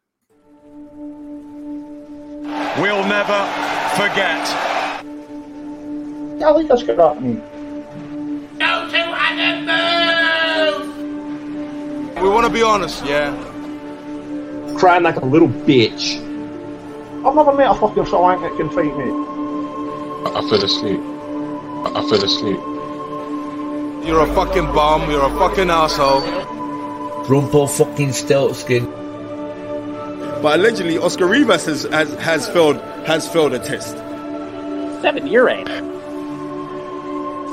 [2.79, 3.45] We'll never
[3.97, 4.47] forget.
[6.39, 7.56] Yeah, I think that's good
[12.27, 13.31] We want to be honest, yeah?
[14.79, 16.17] Crying like a little bitch.
[17.25, 19.13] I've never met a fucking swank that can fight me.
[20.35, 21.01] I fell asleep.
[21.95, 22.59] I fell asleep.
[24.05, 26.23] You're a fucking bum, you're a fucking asshole.
[27.29, 28.91] Rumple fucking Stiltskin.
[30.43, 33.97] But allegedly, Oscar Rivas has, has, has failed has failed a test.
[35.01, 35.69] Seven year ain't?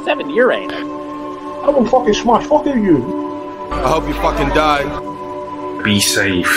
[0.04, 0.84] Seven year ain't it?
[0.84, 3.33] I will fucking smash fucking you.
[3.82, 5.82] I hope you fucking die.
[5.84, 6.48] Be safe.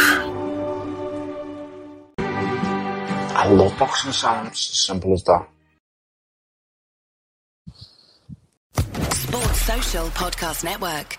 [2.19, 4.61] I love boxing sounds.
[4.61, 5.47] Simple as that.
[9.13, 11.19] Sports Social Podcast Network.